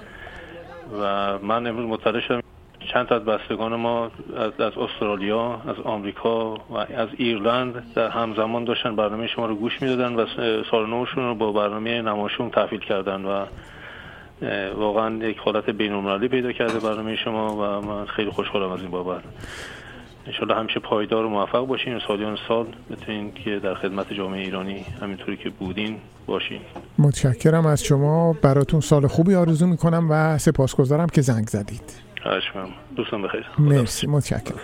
[1.02, 2.45] و من امروز مطلع شدم
[2.94, 4.12] چند تا از بستگان ما از,
[4.60, 10.16] از استرالیا از آمریکا و از ایرلند در همزمان داشتن برنامه شما رو گوش می‌دادن
[10.16, 10.26] و
[10.72, 13.46] سال نوشون رو با برنامه نماشون تحویل کردن و
[14.78, 19.22] واقعا یک حالت بین‌المللی پیدا کرده برنامه شما و من خیلی خوشحالم از این بابت.
[20.28, 22.00] انشالله همیشه پایدار و موفق باشین.
[22.08, 26.60] سالیان سال بتونین که در خدمت جامعه ایرانی همینطوری که بودین باشین.
[27.00, 28.34] متشکرم از شما.
[28.42, 32.05] براتون سال خوبی آرزو می‌کنم و سپاسگزارم که زنگ زدید.
[32.26, 32.44] خواهش.
[32.96, 33.46] دوستان بخیر.
[33.60, 34.08] مرسی.
[34.08, 34.60] متشکرم.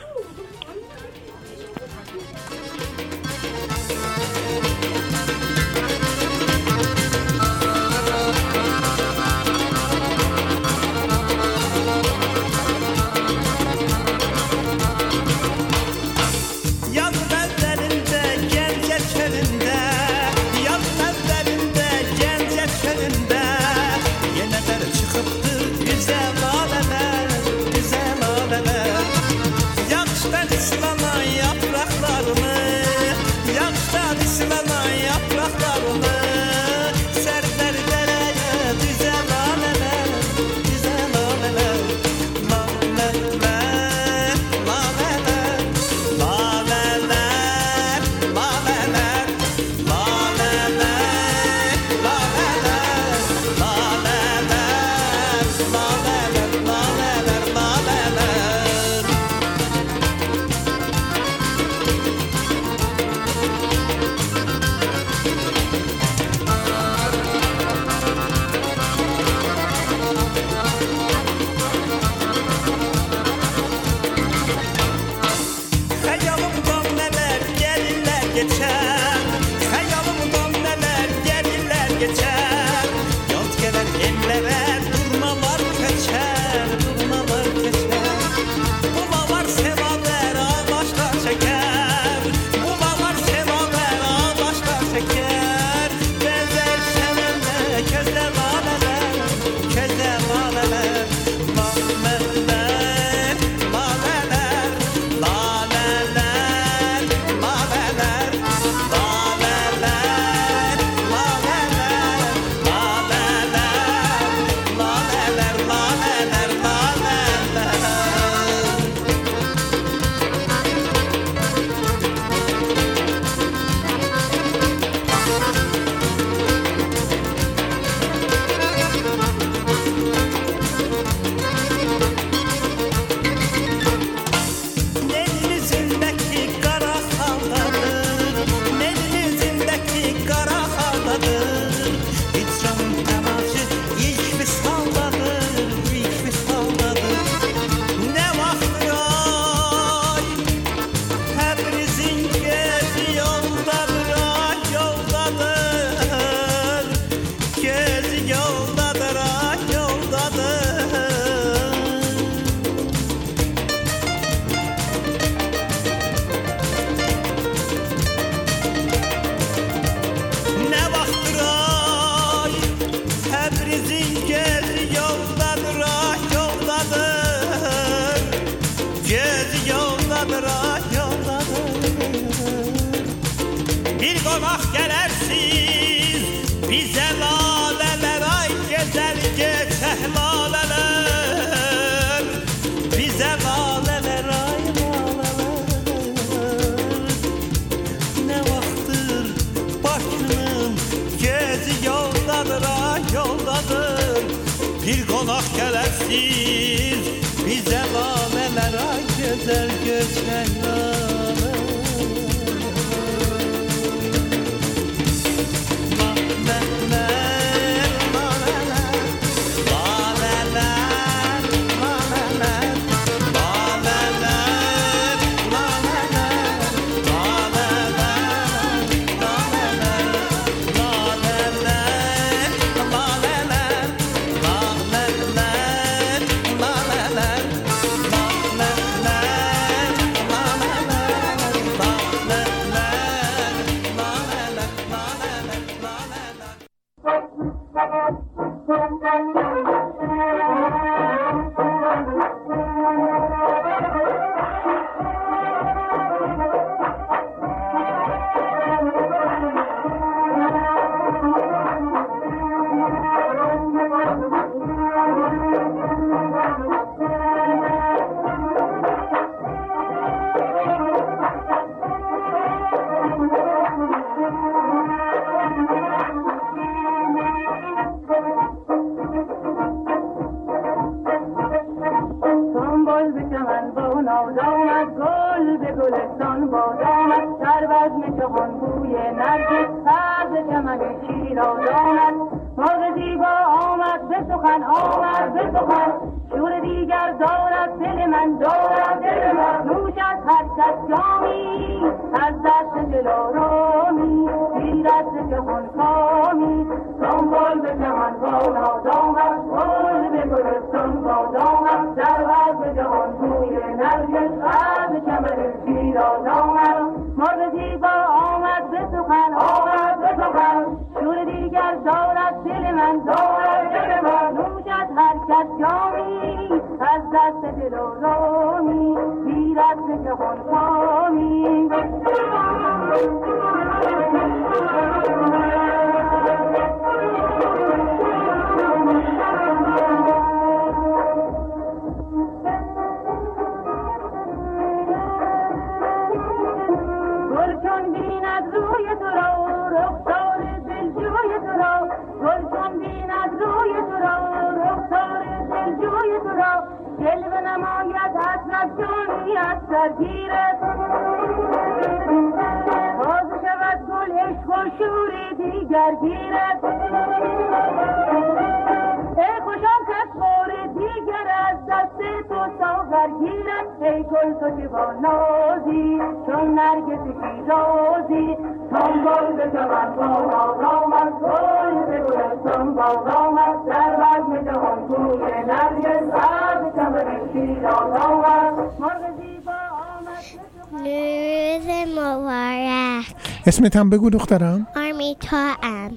[393.72, 394.68] اسمت هم بگو دخترم.
[394.76, 395.92] آرمیتا ام.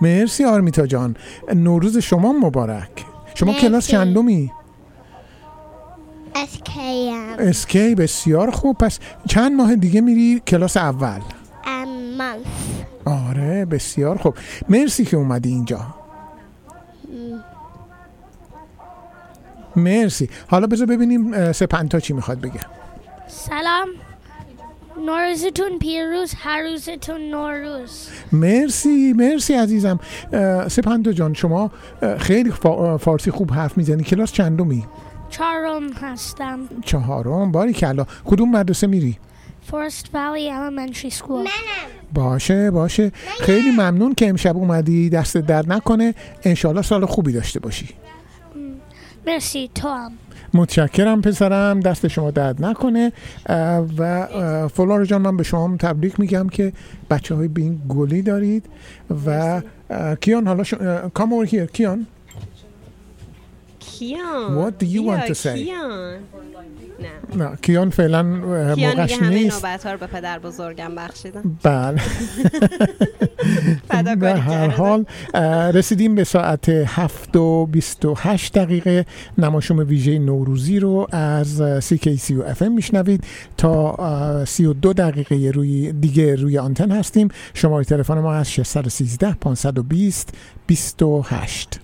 [0.00, 1.16] مرسی آرمیتا جان.
[1.54, 3.04] نوروز شما مبارک.
[3.34, 3.66] شما مرسی.
[3.66, 4.50] کلاس چندمی؟
[6.34, 8.78] اسکیم اسکی بسیار خوب.
[8.78, 11.20] پس چند ماه دیگه میری کلاس اول؟
[11.64, 12.46] ام منف
[13.04, 14.34] آره بسیار خوب.
[14.68, 15.80] مرسی که اومدی اینجا.
[19.76, 20.30] مرسی.
[20.50, 22.60] حالا بذار ببینیم سپنتا چی می‌خواد بگه.
[23.28, 23.88] سلام.
[25.06, 28.08] نوروزتون پیروز هر روزتون نوروز.
[28.32, 30.00] مرسی مرسی عزیزم.
[30.68, 31.70] سپنتا جان شما
[32.18, 34.02] خیلی فا- فارسی خوب حرف می‌زنی.
[34.04, 34.84] کلاس چندمی
[35.30, 36.58] چهارم هستم.
[36.84, 39.18] چهارم؟ باری کلا کدوم مدرسه میری؟
[39.70, 41.48] فورست ولی Elementary School.
[42.14, 43.12] باشه باشه.
[43.40, 45.10] خیلی ممنون که امشب اومدی.
[45.10, 46.14] دست در نکنه.
[46.44, 47.88] انشالله سال خوبی داشته باشی.
[49.26, 50.12] مرسی تو هم
[50.54, 53.12] متشکرم پسرم دست شما درد نکنه.
[53.98, 56.72] و اه، فلار جان من به شما تبریک میگم که
[57.10, 58.66] بچه های بین گلی دارید.
[59.26, 59.62] و
[60.20, 60.64] کیان حالا
[61.18, 62.06] come over here کیان.
[63.80, 65.54] کیان What do you want to say?
[65.54, 66.18] کیان.
[67.00, 67.44] نه.
[67.44, 68.22] نه کیان فعلا
[68.74, 69.64] کیان موقعش همه نیست.
[69.64, 72.00] نوبت ها رو به پدر بزرگم بخشیدم بله.
[74.20, 75.04] به هر حال
[75.74, 79.06] رسیدیم به ساعت هفت و بیست و هشت دقیقه.
[79.38, 83.24] نماشوم ویژه نوروزی رو از سی کی سی و اف ام میشنوید.
[83.56, 87.28] تا اه، سی و دو دقیقه روی دیگه روی آنتن هستیم.
[87.54, 90.34] شماره تلفن ما از 613 520
[90.66, 91.81] 28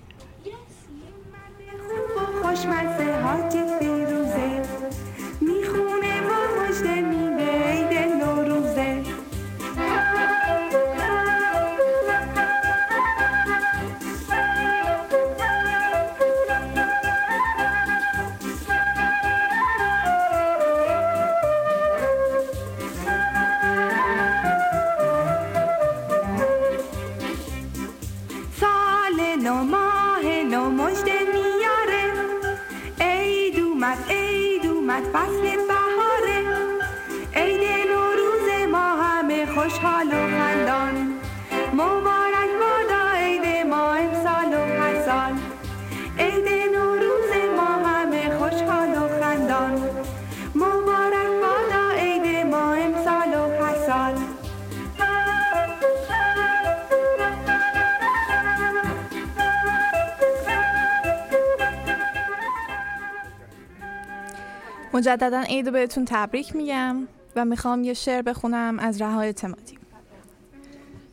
[64.99, 69.79] مجددا عید بهتون تبریک میگم و می‌خوام یه شعر بخونم از رهای اعتمادی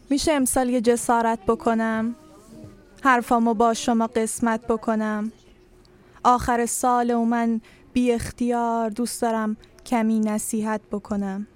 [0.09, 2.15] میشه امسال یه جسارت بکنم
[3.03, 5.31] حرفامو با شما قسمت بکنم.
[6.23, 7.61] آخر سال و من
[7.93, 11.47] بی اختیار دوست دارم کمی نصیحت بکنم.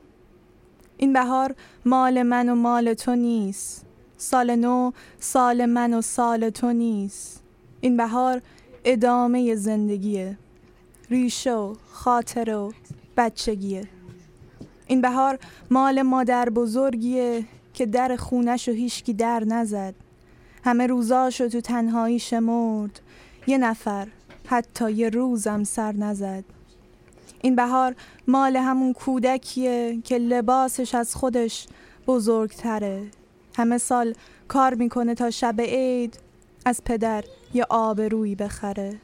[0.97, 3.85] این بهار مال من و مال تو نیست
[4.17, 7.43] سال نو سال من و سال تو نیست.
[7.81, 8.41] این بهار
[8.85, 10.37] ادامه زندگیه.
[11.09, 12.73] ریشه و خاطر و
[13.17, 13.87] بچگیه.
[14.87, 15.39] این بهار
[15.71, 19.93] مال مادر بزرگیه که در خونش و هیچکی در نزد.
[20.63, 22.99] همه روزاشو تو تنهایی شمرد
[23.47, 24.07] یه نفر
[24.47, 26.43] حتی یه روزم سر نزد.
[27.41, 27.95] این بهار
[28.27, 31.67] مال همون کودکیه که لباسش از خودش
[32.07, 33.07] بزرگتره.
[33.57, 34.13] همه سال
[34.47, 36.19] کار می‌کنه تا شب عید
[36.65, 37.23] از پدر
[37.53, 38.95] یه آبرویی بخره.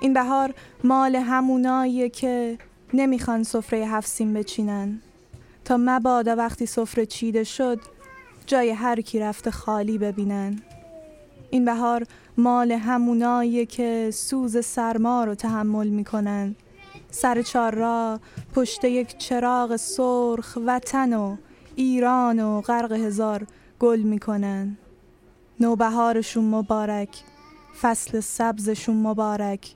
[0.00, 0.54] این بهار
[0.84, 2.58] مال هموناییه که
[2.94, 5.00] نمی‌خوان سفره هفسین بچینن.
[5.64, 7.80] تا مبادا وقتی سفره چیده شد
[8.46, 10.62] جای هر کی رفته خالی ببینن.
[11.50, 16.54] این بهار مال هموناییه که سوز سرما رو تحمل می‌کنن.
[17.10, 18.20] سر چار را
[18.54, 21.36] پشت یک چراغ سرخ وطن و
[21.76, 23.46] ایران و غرق هزار
[23.78, 24.76] گل می‌کنن.
[25.60, 27.22] نوبهارشون مبارک
[27.80, 29.74] فصل سبزشون مبارک.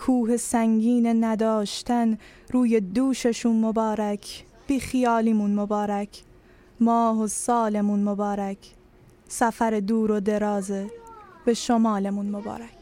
[0.00, 2.18] کوه سنگین نداشتن
[2.52, 6.22] روی دوششون مبارک بی خیالیمون مبارک
[6.80, 8.58] ماه و سالمون مبارک
[9.28, 10.90] سفر دور و درازه
[11.44, 12.79] به شمالمون مبارک.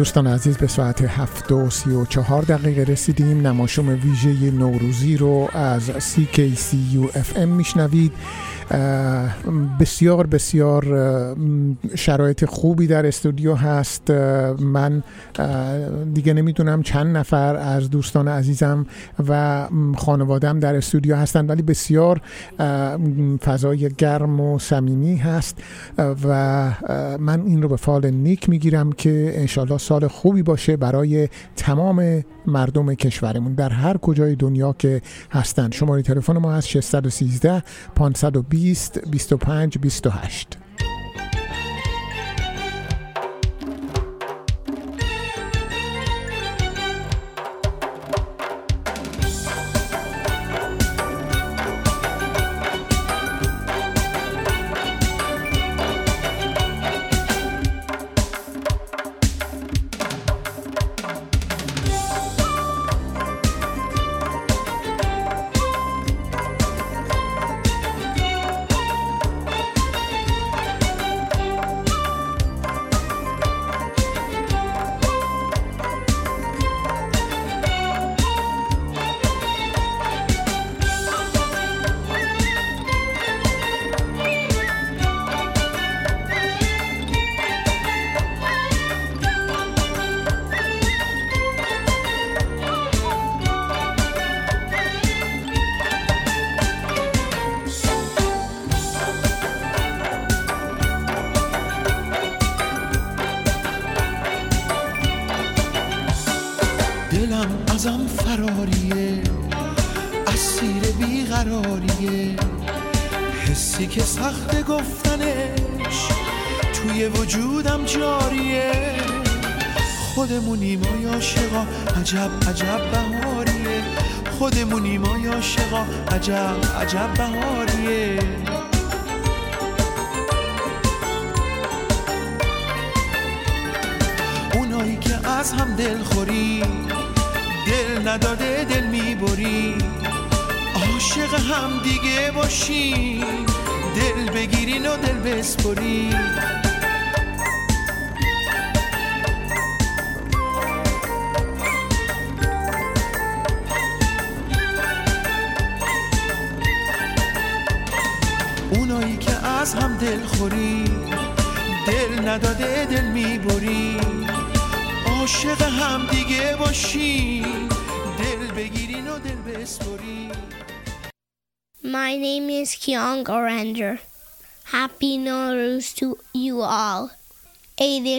[0.00, 3.46] دوستان عزیز به ساعت هفت و سی و چهار دقیقه رسیدیم.
[3.46, 8.12] نماشوم ویژه نوروزی رو از CKCU FM میشنوید.
[9.80, 10.84] بسیار بسیار
[11.94, 14.10] شرایط خوبی در استودیو هست.
[14.60, 15.02] من
[16.14, 18.86] دیگه نمی‌دونم چند نفر از دوستان عزیزم
[19.28, 22.20] و خانوادم در استودیو هستن ولی بسیار
[23.44, 25.58] فضای گرم و صمیمی هست.
[25.98, 26.70] و
[27.18, 32.94] من این رو به فال نیک می‌گیرم که انشالله سال خوبی باشه برای تمام مردم
[32.94, 35.70] کشورمون در هر کجای دنیا که هستن.
[35.70, 37.62] شماره تلفن ما هست 613
[37.94, 40.58] 520 25 28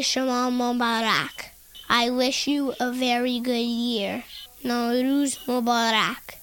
[0.02, 1.54] Shema Mubarak.
[1.88, 4.24] I wish you a very good year.
[4.64, 6.42] Nowruz Mubarak.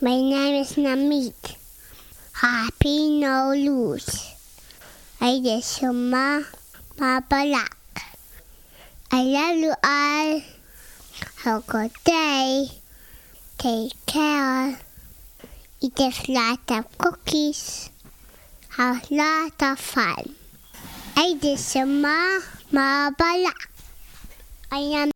[0.00, 1.56] My name is Namit.
[2.32, 4.30] Happy Nowruz.
[5.20, 6.42] Eid Shema
[6.96, 7.74] Mubarak.
[9.10, 10.42] I love you all.
[11.42, 12.68] Have a good day.
[13.58, 14.78] Take care.
[15.80, 17.90] Eat a lot of cookies.
[18.76, 20.45] Have a lot of fun.
[21.16, 22.10] 爱的什么？
[22.68, 23.50] 麻巴拉，
[24.68, 25.15] 哎呀。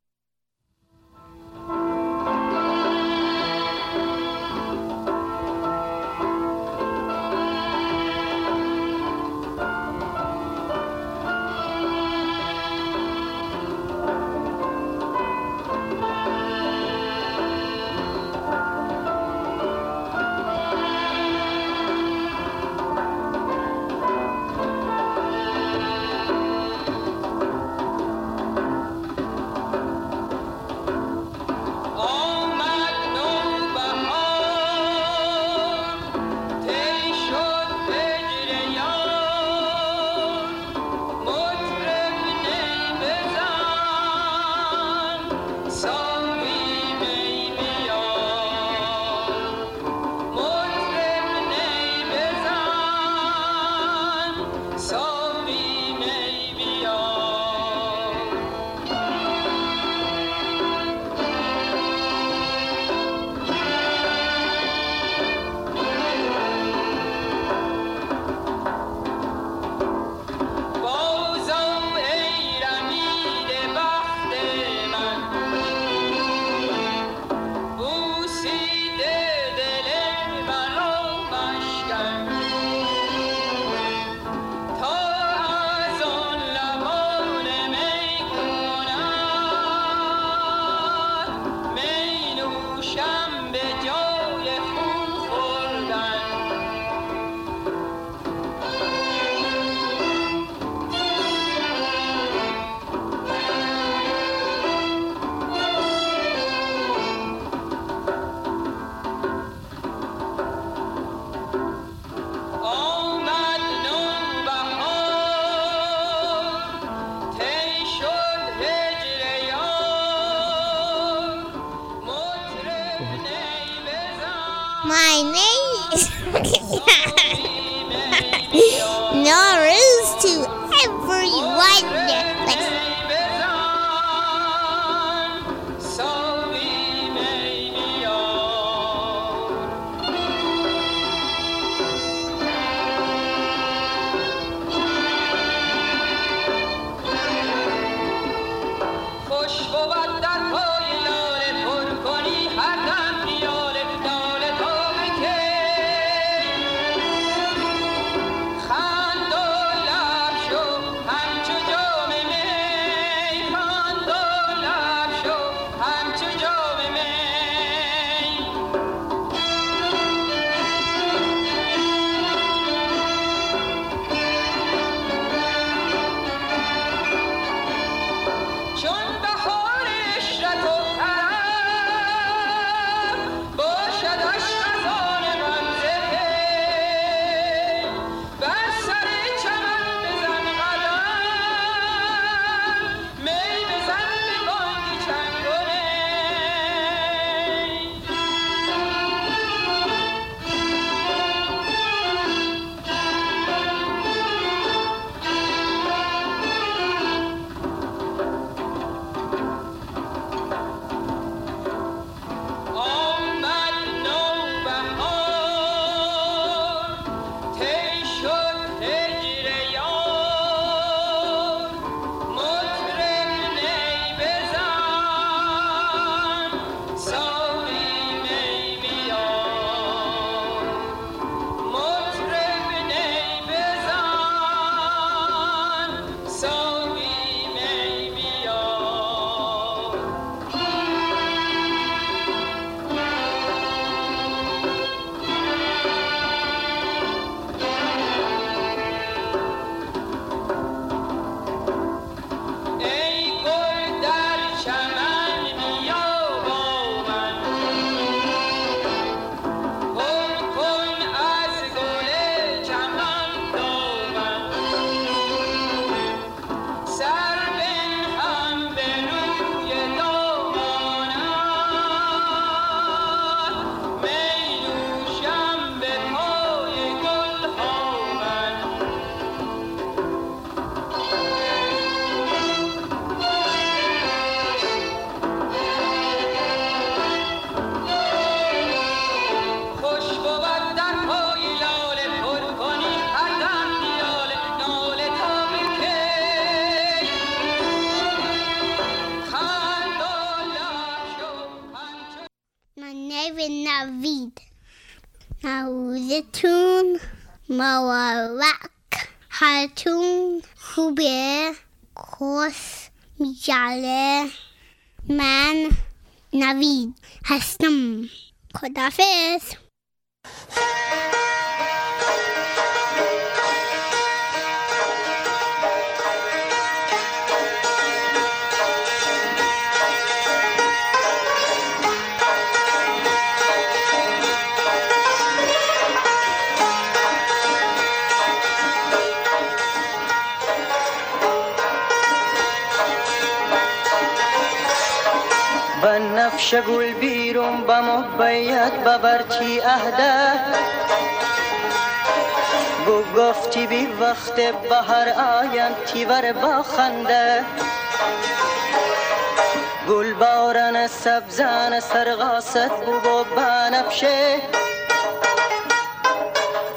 [361.20, 364.40] سبزان سرغاست بو بنفشه.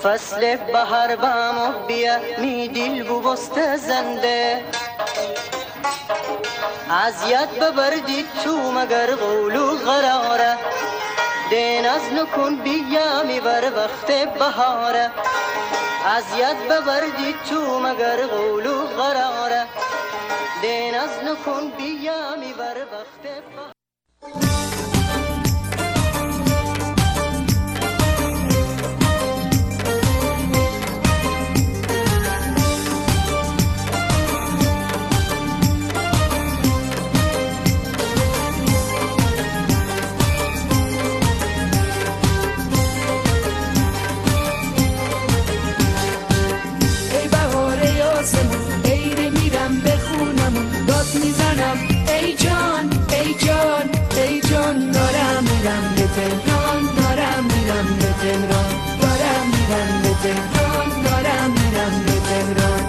[0.04, 4.64] فصل بهار بامو بیا می دل بو بست زنده.
[7.06, 10.58] از یاد ببردی تو مگر قول و غراره.
[11.50, 15.12] دین از نکن بیا می بر وقت بهاره.
[16.16, 19.66] از یاد ببردی تو مگر قول و غراره.
[20.62, 23.73] دین از نکن بیا می بر وقت بهاره.
[56.16, 58.72] تهران دارم میرم به تهران.
[59.02, 62.82] دارم میرم به تهران دارم میرم به تهران.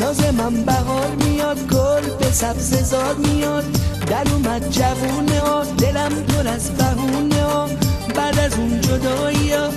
[0.00, 3.64] نازمم بهار میاد گل به سبز زار میاد.
[4.06, 7.68] در اومد جوونه ها دلم پر از بهونه ها
[8.16, 9.68] بعد از اون جدایی ها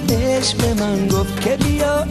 [0.59, 2.06] به من گفت که بیا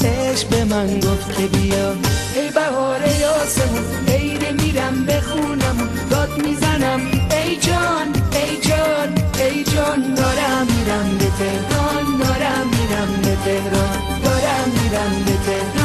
[0.50, 1.90] به من گفت که بیا.
[2.34, 9.64] ای بهار ای آسمون ایره میرم به خونم داد می‌زنم ای جان ای جان ای
[9.64, 14.20] جان دارم میرم به تهران دارم میرم به تهران.
[14.24, 15.83] دارم میرم به تهران.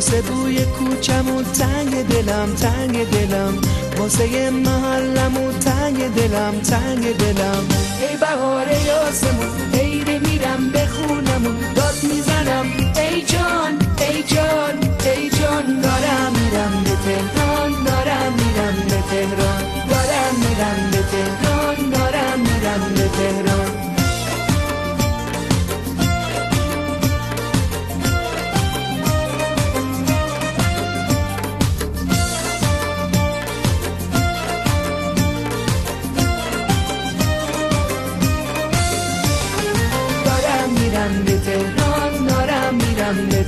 [0.00, 3.54] واسه بوی کوچم و تنگ دلم تنگ دلم.
[3.98, 7.64] واسه محلم و تنگ دلم تنگ دلم.
[8.00, 15.80] ای بهار یاسمون عیده میرم بخونم و داد می‌زنم ای جان ای جان ای جان.
[15.80, 19.62] دارم میرم به تهران دارم میرم به تهران.
[19.90, 23.59] دارم میرم به تهران دارم میرم به تهران.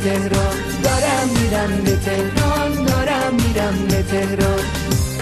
[0.04, 0.56] تهران.
[0.82, 4.64] دارم میرم به تهران دارم میرم به تهران.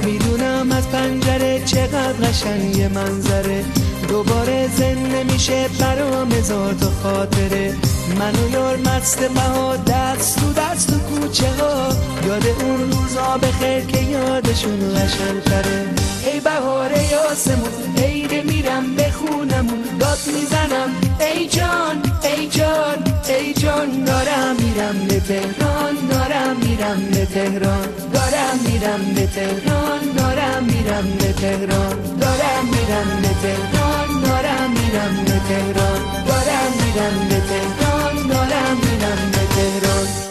[0.05, 3.65] می‌دونم از پنجره چقدر قشنگ منظره.
[4.09, 7.75] دوباره زن نمیشه برام هزار تا خاطره.
[8.19, 11.89] من و یار مست بها دست تو دست تو کوچه ها.
[12.27, 15.87] یاد اون روزا بخیر که یادشون قشنگ تره
[16.27, 19.67] ای بهار یاسمون عیده میرم بخونم
[20.01, 20.91] داد می‌زنم
[21.21, 22.99] ای جان ای جان
[23.29, 24.05] ای جان.
[24.05, 27.89] دارم میرم به تهران دارم میرم به تهران.
[28.13, 31.97] دارم میرم به تهران دارم میرم به تهران.
[32.21, 34.10] دارم میرم به تهران.
[34.23, 36.01] دارم میرم به تهران.
[36.27, 38.27] دارم میرم به تهران.
[38.29, 40.30] دارم میرم به تهران.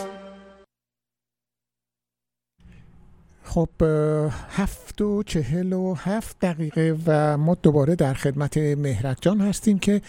[3.49, 3.69] خب
[4.49, 10.01] هفت و چهل و هفت دقیقه و ما دوباره در خدمت مهرک جان هستیم که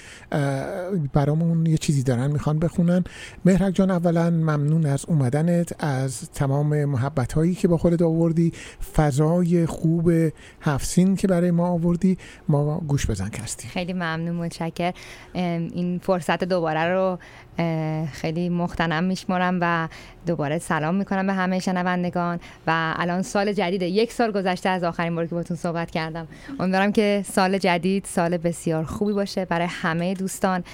[1.13, 3.05] برامون یه چیزی دارن می‌خوان بخونن.
[3.45, 8.53] مهرک جان اولا ممنون از اومدنت از تمام محبت هایی که با خودت آوردی
[8.95, 10.13] فضای خوب
[10.61, 12.19] هفسین که برای ما آوردی.
[12.49, 13.71] ما گوش بزن هستیم.
[13.71, 14.93] خیلی ممنون متشکر
[15.35, 17.19] این فرصت دوباره رو
[18.13, 19.89] خیلی مختنم میشمارم و
[20.27, 22.41] دوباره سلام می‌کنم به همه شنوندگان.
[22.67, 23.87] و الان سال جدیده.
[23.87, 26.29] یک سال گذشته از آخرین باری که باتون صحبت کردم.
[26.61, 30.65] امیدوارم که سال جدید سال بسیار خوبی باشه برای همه دوستان.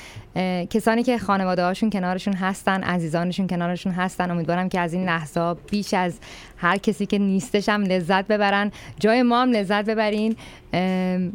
[0.71, 5.95] کسانی که خانواده هاشون کنارشون هستن عزیزانشون کنارشون هستن امیدوارم که از این لحظه بیش
[5.95, 6.19] از
[6.57, 8.73] هر کسی که نیستش هم لذت ببرن.
[9.01, 10.37] جای ما هم لذت ببرین.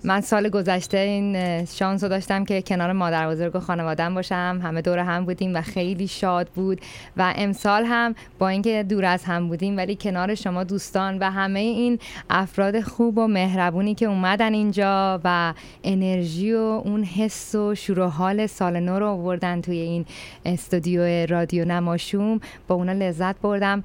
[0.04, 4.60] من سال گذشته این شانس رو داشتم که کنار مادر بزرگ و خانوادم باشم.
[4.64, 6.82] همه دور هم بودیم و خیلی شاد بود.
[7.18, 11.60] و امسال هم با اینکه دور از هم بودیم ولی کنار شما دوستان و همه
[11.60, 15.54] این افراد خوب و مهربونی که اومدن اینجا و
[15.84, 20.06] انرژی و اون حس و شور و حال سال نو رو آوردن توی این
[20.46, 23.84] استودیو رادیو نماشوم با اونا لذت بردم.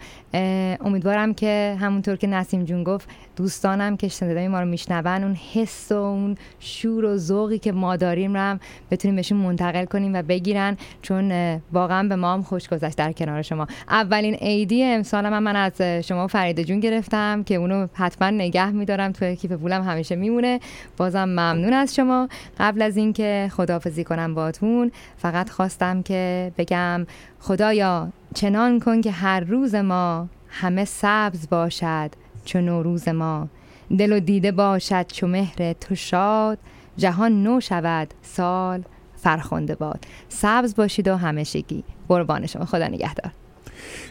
[0.80, 5.94] امیدوارم که همونطور که نسیم جون گفت دوستانم که صدای ما رو میشنون حس و
[5.94, 10.76] اون شور و ذوقی که ما داریم رو هم بتونیم بهشون منتقل کنیم و بگیرن
[11.02, 11.32] چون
[11.72, 13.66] واقعا به ما هم خوش گذشت در کنار شما.
[13.88, 19.12] اولین عیدی امسالم هم من از شما فرید جون گرفتم که اونو حتما نگه میدارم
[19.12, 20.60] توی کیف پولم همیشه میمونه.
[20.96, 22.28] بازم ممنون از شما.
[22.58, 27.06] قبل از اینکه خداحافظی کنم باتون فقط خواستم که بگم
[27.40, 32.10] خدایا چنان کن که هر روز ما همه سبز باشد
[32.44, 33.48] چو نوروز ما.
[33.98, 36.58] دل و دیده باشد چو مهر تو شاد.
[36.96, 38.82] جهان نو شود سال
[39.16, 40.04] فرخنده باد.
[40.28, 42.64] سبز باشید و همشگی قربان شما.
[42.64, 43.32] خدا نگهدار.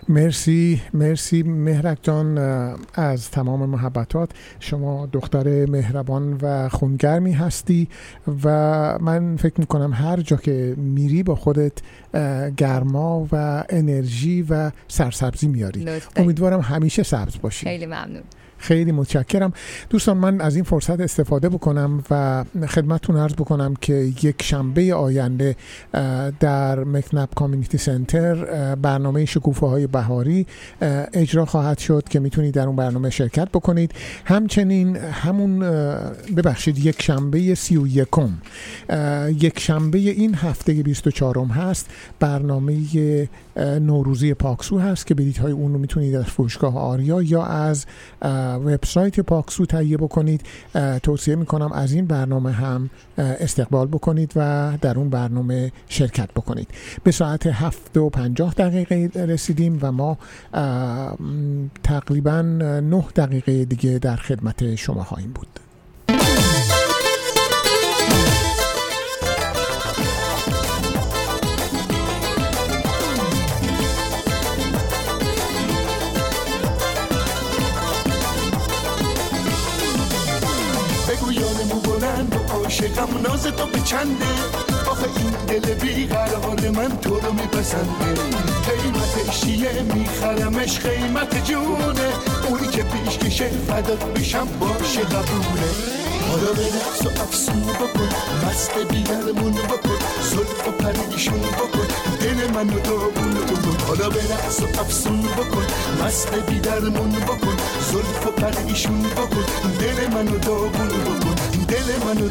[0.10, 2.38] مرسی مرسی مهرک جان
[2.94, 4.30] از تمام محبتات.
[4.60, 7.88] شما دختر مهربان و خونگرمی هستی
[8.44, 8.50] و
[9.02, 11.74] من فکر می‌کنم هر جا که میری با خودت
[12.58, 15.86] گرما و انرژی و سرسبزی میاری.
[16.16, 17.66] امیدوارم همیشه سبز باشی.
[17.66, 18.24] خیلی ممنون.
[18.58, 19.54] خیلی متشکرم.
[19.90, 23.94] دوستان من از این فرصت استفاده بکنم و خدمتتون عرض بکنم که
[24.24, 25.56] یک شنبه آینده
[26.40, 28.36] در مکنب کامیونیتی سنتر
[28.76, 30.48] برنامه شکوفه های بهاری
[31.14, 33.92] اجرا خواهد شد که می‌تونید در اون برنامه شرکت بکنید.
[34.26, 35.60] همچنین همون
[36.38, 38.30] ببخشید یک شنبه سی و یکم
[39.30, 42.74] یک شنبه این هفته 24 هست برنامه
[43.58, 47.86] نوروزی پاکسو هست که بلیط های اون رو می‌تونید از فروشگاه آریا یا از
[48.66, 50.42] وبسایت پاکسو تهیه بکنید.
[51.04, 56.68] توصیه می‌کنم از این برنامه هم استقبال بکنید و در اون برنامه شرکت بکنید.
[57.04, 60.18] به ساعت هفت و پنجاه دقیقه رسیدیم و ما
[61.84, 65.48] تقریبا نه دقیقه دیگه در خدمت شما خواهیم بود.
[82.98, 84.26] عاشقم ناز تو به چنده
[84.92, 88.22] آخه این دل بیقرار من تو رو میپسنده.
[88.68, 92.10] قیمتش چیه میخرمش قیمت جونه.
[92.50, 95.70] اونی که پیش کشه فدات بشم باشه قبوله.
[96.30, 98.10] حالا به رقص و افسون بکن
[98.48, 99.98] مست بیدرمون بکن
[100.32, 101.88] زلف و پریشون بکن
[102.20, 103.86] دل منو داغون بکن.
[103.88, 105.66] حالا به رقص و افسون بکن
[106.06, 107.58] مست بیدرمون بکن
[107.92, 109.46] زلف و پریشون بکن
[109.80, 111.35] دل منو داغون بکن.
[111.68, 112.28] دل منو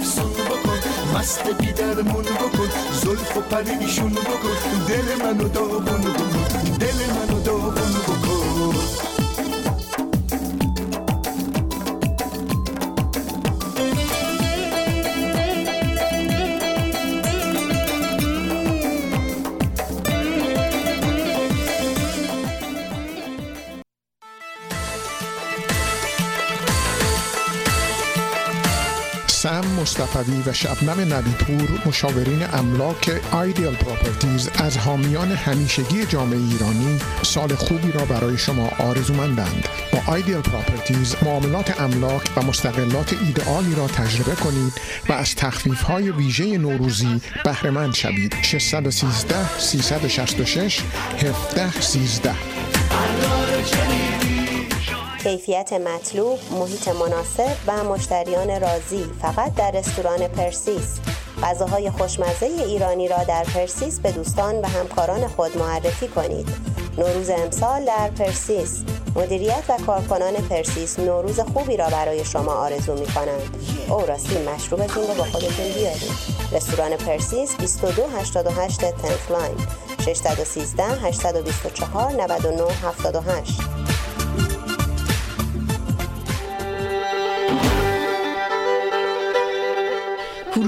[0.00, 2.70] افسون بکن مست بیدرمون بکن
[3.02, 8.37] زلف و پریشون بکن دل منو داغون بکن دل منو داغون بکن
[29.98, 37.92] مصطفی و شبنم نویپور مشاورین املاک Ideal Properties از حامیان همیشگی جامعه ایرانی سال خوبی
[37.92, 39.68] را برای شما آرزومندند.
[39.92, 44.72] با Ideal Properties معاملات املاک و مستقلات ایدئالی را تجربه کنید
[45.08, 48.34] و از تخفیف های ویژه نوروزی بهره‌مند شوید.
[48.42, 50.80] 613 366
[51.22, 52.34] 17 13
[55.28, 60.98] کیفیت مطلوب، محیط مناسب و مشتریان راضی فقط در رستوران پرسیس.
[61.42, 66.48] غذاهای خوشمزه ایرانی را در پرسیس به دوستان و همکاران خود معرفی کنید.
[66.98, 68.84] نوروز امسال در پرسیس
[69.16, 73.56] مدیریت و کارکنان پرسیس نوروز خوبی را برای شما آرزو می کنند.
[73.88, 76.12] او راستی مشروبتون رو با خودتون بیارید.
[76.52, 79.56] رستوران پرسیس 2288 Tenth Line
[80.04, 83.77] 613 824 99 78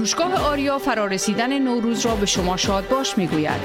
[0.01, 3.61] فروشگاه آریا فرارسیدن نوروز را به شما شاد باش می‌گوید.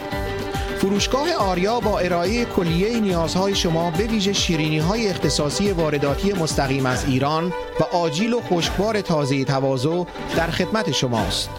[0.78, 7.04] فروشگاه آریا با ارائه کلیه نیازهای شما به ویژه شیرینی های اختصاصی وارداتی مستقیم از
[7.04, 10.04] ایران و آجیل و خشکبار تازه تواضع
[10.36, 11.50] در خدمت شماست.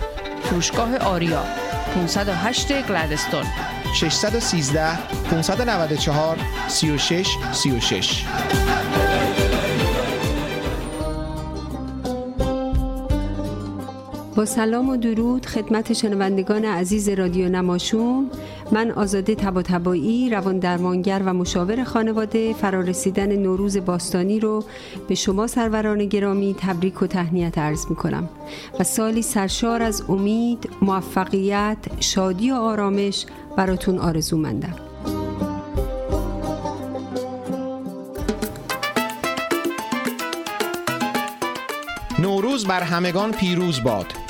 [0.43, 1.43] فروشگاه آریا
[1.95, 3.45] 508 گلدستون
[3.93, 4.97] 613
[5.30, 8.25] 594 36 36
[14.38, 18.30] با سلام و درود خدمت شنوندگان عزیز رادیو نماشوم.
[18.72, 24.64] من آزاده تباتبایی روان درمانگر و مشاور خانواده فرارسیدن نوروز باستانی رو
[25.07, 28.30] به شما سروران گرامی تبریک و تهنیت عرض می کنم
[28.80, 33.25] و سالی سرشار از امید، موفقیت، شادی و آرامش
[33.56, 34.75] براتون آرزومندم.
[42.19, 44.26] نوروز بر همگان پیروز باد.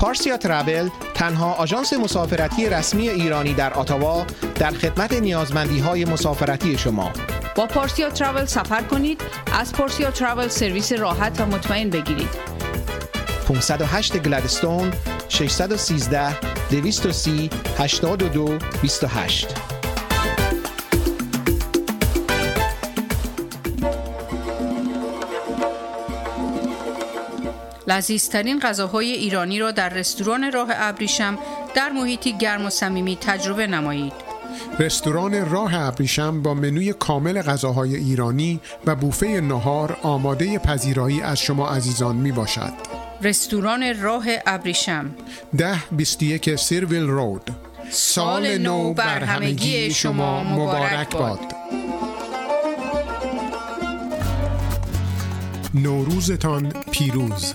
[0.00, 7.12] پارسیا ترابل تنها آژانس مسافرتی رسمی ایرانی در آتاوا در خدمت نیازمندی های مسافرتی شما.
[7.56, 9.20] با پارسیا تراول سفر کنید
[9.52, 12.28] از پارسیا تراول سرویس راحت و مطمئن بگیرید.
[13.48, 14.92] 508 گلدستون
[15.28, 16.36] 613
[16.70, 19.69] 230 82 28
[27.90, 31.38] لذیذترین غذاهای ایرانی را در رستوران راه ابریشم
[31.74, 34.12] در محیطی گرم و صمیمی تجربه نمایید.
[34.78, 41.68] رستوران راه ابریشم با منوی کامل غذاهای ایرانی و بوفه نهار آماده پذیرایی از شما
[41.68, 42.72] عزیزان می باشد.
[43.22, 45.10] رستوران راه ابریشم
[45.58, 47.50] ده 21 سیرویل رود
[47.90, 51.40] سال نو بر همگی شما مبارک باد
[55.74, 57.54] نوروزتان پیروز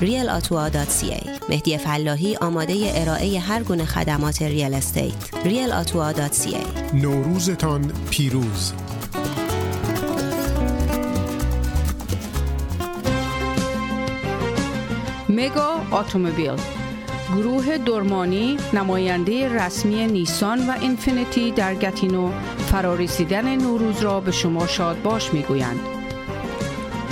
[0.00, 8.72] realottawa.ca مهدی فلاحی آماده ارائه هر گونه خدمات real estate realatua.ca نوروزتان پیروز.
[15.28, 16.56] مگا اتومبیل.
[17.36, 22.30] گروه درمانی نماینده رسمی نیسان و اینفینیتی در گتینو
[22.72, 25.80] فرارسیدن نوروز را به شما شاد باش می‌گویند.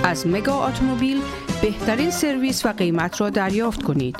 [0.05, 1.21] از مگا اتومبیل
[1.63, 4.17] بهترین سرویس و قیمت را دریافت کنید.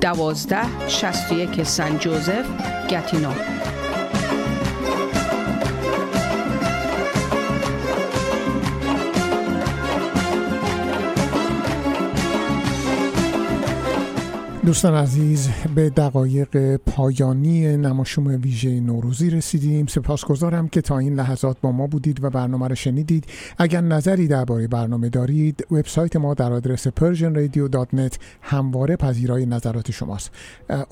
[0.00, 2.44] دوازده شست یک سن جوزف
[2.90, 3.30] گتینو
[14.66, 19.86] دوستان عزیز به دقایق پایانی نماشوم ویژه نوروزی رسیدیم.
[19.86, 23.26] سپاسگزارم که تا این لحظات با ما بودید و برنامه را شنیدید.
[23.58, 30.30] اگر نظری درباره برنامه دارید وبسایت ما در آدرس persianradio.net همواره پذیرای نظرات شماست.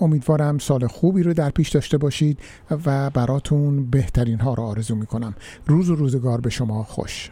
[0.01, 2.39] امیدوارم سال خوبی رو در پیش داشته باشید
[2.87, 5.35] و براتون بهترین ها را آرزو می کنم
[5.67, 7.31] روز و روزگار به شما خوش.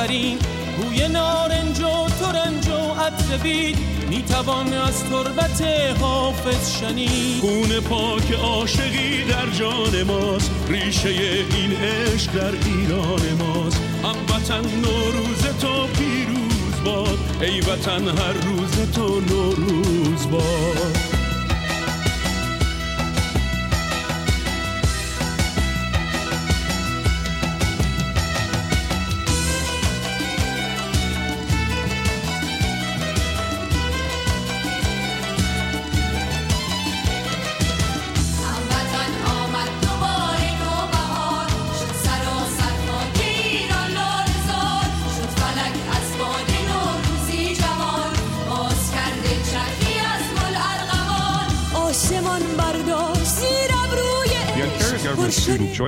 [0.00, 0.38] برین
[0.76, 3.78] بوی نارنج و ترنج و عطر بید.
[4.10, 5.62] می‌توان از تربت
[6.00, 7.40] حافظ شنید.
[7.40, 10.50] خون پاک عاشقی در جان ماست.
[10.68, 13.80] ریشه این عشق در ایران ماست.
[14.04, 17.18] هموطن نوروز تو پیروز باد.
[17.40, 21.09] ای وطن هر روز تو نوروز باد.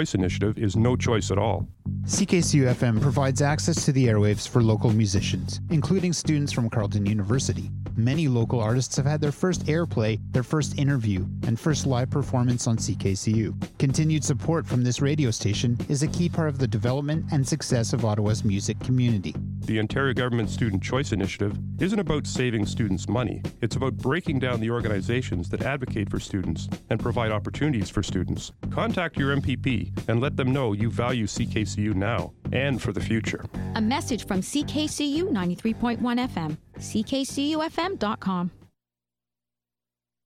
[0.03, 1.69] Choice Initiative is no choice at all.
[2.07, 7.71] CKCU FM provides access to the airwaves for local musicians, including students from Carleton University.
[7.95, 12.67] Many local artists have had their first airplay, their first interview, and first live performance
[12.67, 13.55] on CKCU.
[13.79, 17.93] Continued support from this radio station is a key part of the development and success
[17.93, 19.37] of Ottawa's music community.
[19.65, 23.43] The Ontario Government Student Choice Initiative isn't about saving students money.
[23.61, 28.53] It's about breaking down the organizations that advocate for students and provide opportunities for students.
[28.71, 33.45] Contact your MPP and let them know you value CKCU now and for the future.
[33.77, 38.51] A message from CKCU 93.1 FM, ckcufm.com.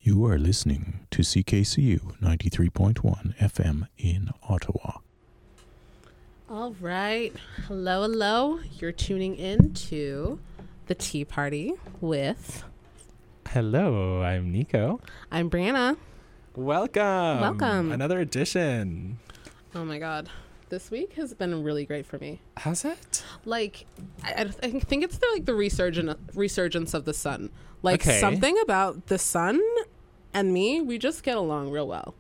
[0.01, 5.01] You are listening to CKCU 93.1 FM in Ottawa.
[6.57, 7.35] All right.
[7.69, 8.61] Hello, hello.
[8.79, 10.39] You're tuning in to
[10.87, 12.65] the Tea Party with.
[13.51, 15.03] Hello, I'm Nico.
[15.31, 15.99] I'm Brianna.
[16.55, 17.41] Welcome.
[17.43, 17.93] Welcome.
[17.93, 19.19] Another edition.
[19.75, 20.31] Oh my God.
[20.71, 22.41] This week has been really great for me.
[22.57, 23.23] Has it?
[23.45, 23.85] Like,
[24.25, 27.51] I, I think it's the, like the resurgence resurgence of the sun.
[27.83, 28.19] Like Okay.
[28.19, 29.61] something about the sun
[30.33, 32.15] and me, we just get along real well.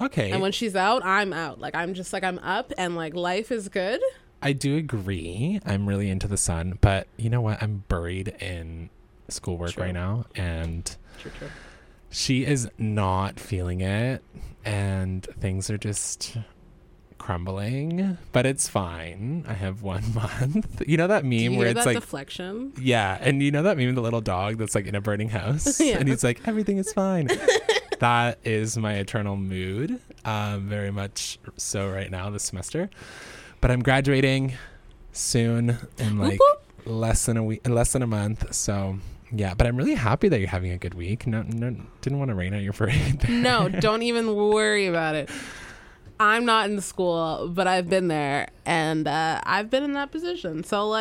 [0.00, 0.30] Okay.
[0.30, 1.60] And when she's out, I'm out.
[1.60, 4.00] Like I'm just like I'm up and like life is good.
[4.40, 5.60] I do agree.
[5.66, 7.60] I'm really into the sun, but you know what?
[7.62, 8.88] I'm buried in
[9.28, 9.82] schoolwork True.
[9.84, 11.48] right now, and True, true.
[12.10, 14.22] she is not feeling it,
[14.64, 16.36] and things are just
[17.28, 18.16] crumbling.
[18.32, 19.44] But it's fine.
[19.46, 20.82] I have one month.
[20.86, 22.72] You know that meme where it's like deflection?
[22.80, 25.28] Yeah, and you know that meme, of the little dog that's like in a burning
[25.28, 25.98] house, Yeah.
[25.98, 27.28] and he's like, "Everything is fine."
[27.98, 32.88] that is my eternal mood, um, very much so right now this semester.
[33.60, 34.54] But I'm graduating
[35.12, 36.40] soon in like
[36.86, 38.54] less than a week, in less than a month.
[38.54, 39.00] So
[39.30, 41.26] yeah, but I'm really happy that you're having a good week.
[41.26, 43.20] No, no, didn't want to rain out your parade.
[43.20, 43.30] there.
[43.30, 45.28] no, don't even worry about it.
[46.20, 50.10] I'm not in the school, but I've been there and uh, I've been in that
[50.10, 50.64] position.
[50.64, 50.96] So like